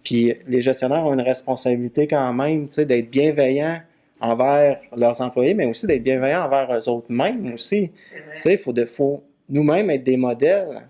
Puis 0.03 0.36
les 0.47 0.61
gestionnaires 0.61 1.03
ont 1.05 1.13
une 1.13 1.21
responsabilité 1.21 2.05
quand 2.07 2.32
même, 2.34 2.67
tu 2.67 2.76
sais, 2.76 2.86
d'être 2.86 3.09
bienveillants 3.09 3.80
envers 4.26 4.80
leurs 4.95 5.21
employés, 5.21 5.53
mais 5.53 5.65
aussi 5.65 5.88
d'être 5.88 6.03
bienveillants 6.03 6.45
envers 6.45 6.73
eux 6.73 6.89
autres 6.89 7.11
mêmes 7.11 7.53
aussi. 7.53 7.89
Tu 7.91 8.21
sais, 8.39 8.53
il 8.53 8.57
faut, 8.57 8.73
de- 8.73 8.86
faut 8.86 9.23
nous-mêmes 9.49 9.89
être 9.89 10.03
des 10.03 10.17
modèles, 10.17 10.82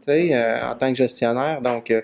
tu 0.00 0.04
sais, 0.06 0.34
euh, 0.34 0.70
en 0.70 0.74
tant 0.74 0.88
que 0.90 0.96
gestionnaire. 0.96 1.60
Donc, 1.60 1.90
euh, 1.90 2.02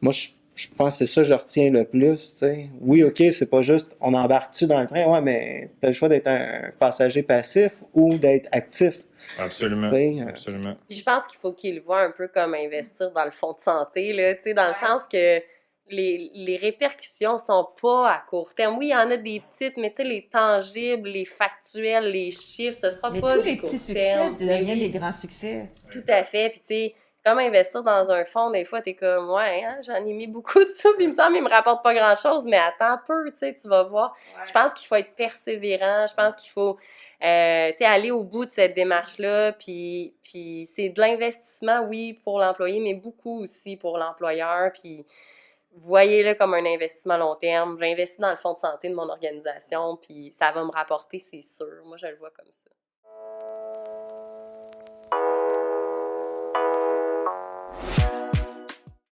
moi, 0.00 0.12
je, 0.12 0.28
je 0.54 0.68
pense 0.76 0.98
que 0.98 1.06
c'est 1.06 1.12
ça 1.12 1.22
que 1.22 1.28
je 1.28 1.34
retiens 1.34 1.70
le 1.70 1.84
plus, 1.84 2.16
tu 2.16 2.38
sais. 2.38 2.66
Oui, 2.80 3.02
OK, 3.02 3.22
c'est 3.30 3.50
pas 3.50 3.62
juste 3.62 3.96
on 4.00 4.14
embarque-tu 4.14 4.66
dans 4.66 4.80
le 4.80 4.86
train, 4.86 5.06
ouais, 5.06 5.20
mais 5.20 5.70
tu 5.80 5.86
as 5.86 5.90
le 5.90 5.94
choix 5.94 6.08
d'être 6.08 6.26
un 6.28 6.70
passager 6.78 7.22
passif 7.22 7.72
ou 7.94 8.16
d'être 8.16 8.48
actif, 8.52 8.98
Absolument. 9.38 9.88
euh, 9.92 10.28
Absolument. 10.28 10.76
Je 10.88 11.02
pense 11.02 11.26
qu'il 11.26 11.38
faut 11.38 11.52
qu'ils 11.52 11.76
le 11.76 11.80
voient 11.82 12.02
un 12.02 12.10
peu 12.12 12.28
comme 12.28 12.54
investir 12.54 13.10
dans 13.10 13.24
le 13.24 13.30
fonds 13.32 13.52
de 13.52 13.60
santé, 13.60 14.12
là, 14.12 14.34
tu 14.34 14.42
sais, 14.42 14.54
dans 14.54 14.68
le 14.68 14.74
sens 14.74 15.02
que 15.10 15.40
les, 15.88 16.30
les 16.34 16.56
répercussions 16.56 17.38
sont 17.38 17.68
pas 17.80 18.10
à 18.10 18.18
court 18.18 18.54
terme. 18.54 18.78
Oui, 18.78 18.86
il 18.86 18.90
y 18.90 18.96
en 18.96 19.10
a 19.10 19.16
des 19.16 19.40
petites, 19.40 19.76
mais 19.76 19.90
tu 19.90 19.96
sais, 19.96 20.04
les 20.04 20.28
tangibles, 20.28 21.08
les 21.08 21.24
factuels, 21.24 22.10
les 22.10 22.32
chiffres, 22.32 22.78
ce 22.80 22.90
sera 22.90 23.10
Mais 23.10 23.20
pas 23.20 23.36
tous 23.36 23.42
du 23.42 23.48
les 23.50 23.56
court 23.56 23.70
petits 23.70 23.78
succès 23.78 23.94
terme. 23.94 24.36
Deviennent 24.36 24.64
oui, 24.64 24.90
des 24.90 24.98
grands 24.98 25.12
succès. 25.12 25.70
Tout 25.90 26.04
à 26.08 26.24
fait. 26.24 26.50
Puis 26.50 26.60
tu 26.60 26.66
sais, 26.66 26.94
comme 27.24 27.38
investir 27.38 27.82
dans 27.82 28.10
un 28.10 28.24
fonds, 28.24 28.50
des 28.50 28.64
fois, 28.64 28.80
t'es 28.80 28.94
comme, 28.94 29.30
ouais, 29.30 29.64
hein, 29.64 29.78
j'en 29.82 29.96
ai 29.96 30.12
mis 30.12 30.28
beaucoup 30.28 30.60
de 30.60 30.70
ça, 30.70 30.90
puis 30.96 31.04
il 31.04 31.10
me 31.10 31.14
semble 31.14 31.34
qu'il 31.34 31.42
me 31.42 31.50
rapporte 31.50 31.82
pas 31.82 31.92
grand-chose, 31.92 32.44
mais 32.46 32.56
attends 32.56 32.92
un 32.94 33.02
peu, 33.04 33.30
tu 33.32 33.38
sais, 33.38 33.54
tu 33.54 33.68
vas 33.68 33.82
voir. 33.82 34.16
Je 34.46 34.52
pense 34.52 34.72
qu'il 34.74 34.86
faut 34.86 34.94
être 34.94 35.14
persévérant. 35.14 36.06
Je 36.06 36.14
pense 36.14 36.36
qu'il 36.36 36.52
faut 36.52 36.78
euh, 37.22 37.70
tu 37.72 37.78
sais, 37.78 37.84
aller 37.84 38.10
au 38.10 38.22
bout 38.22 38.44
de 38.44 38.50
cette 38.50 38.74
démarche-là. 38.74 39.52
Puis, 39.52 40.14
puis 40.22 40.68
c'est 40.74 40.90
de 40.90 41.00
l'investissement, 41.00 41.80
oui, 41.88 42.12
pour 42.12 42.38
l'employé, 42.38 42.80
mais 42.80 42.94
beaucoup 42.94 43.42
aussi 43.42 43.76
pour 43.76 43.98
l'employeur. 43.98 44.70
Puis 44.72 45.06
voyez-le 45.76 46.34
comme 46.34 46.54
un 46.54 46.66
investissement 46.66 47.16
long 47.16 47.36
terme. 47.36 47.78
J'investis 47.78 48.18
dans 48.18 48.30
le 48.30 48.36
fonds 48.36 48.54
de 48.54 48.58
santé 48.58 48.88
de 48.88 48.94
mon 48.94 49.08
organisation, 49.08 49.96
puis 49.96 50.32
ça 50.38 50.52
va 50.52 50.64
me 50.64 50.70
rapporter, 50.70 51.18
c'est 51.20 51.42
sûr. 51.42 51.84
Moi, 51.84 51.96
je 51.96 52.06
le 52.06 52.16
vois 52.16 52.30
comme 52.30 52.50
ça. 52.50 52.70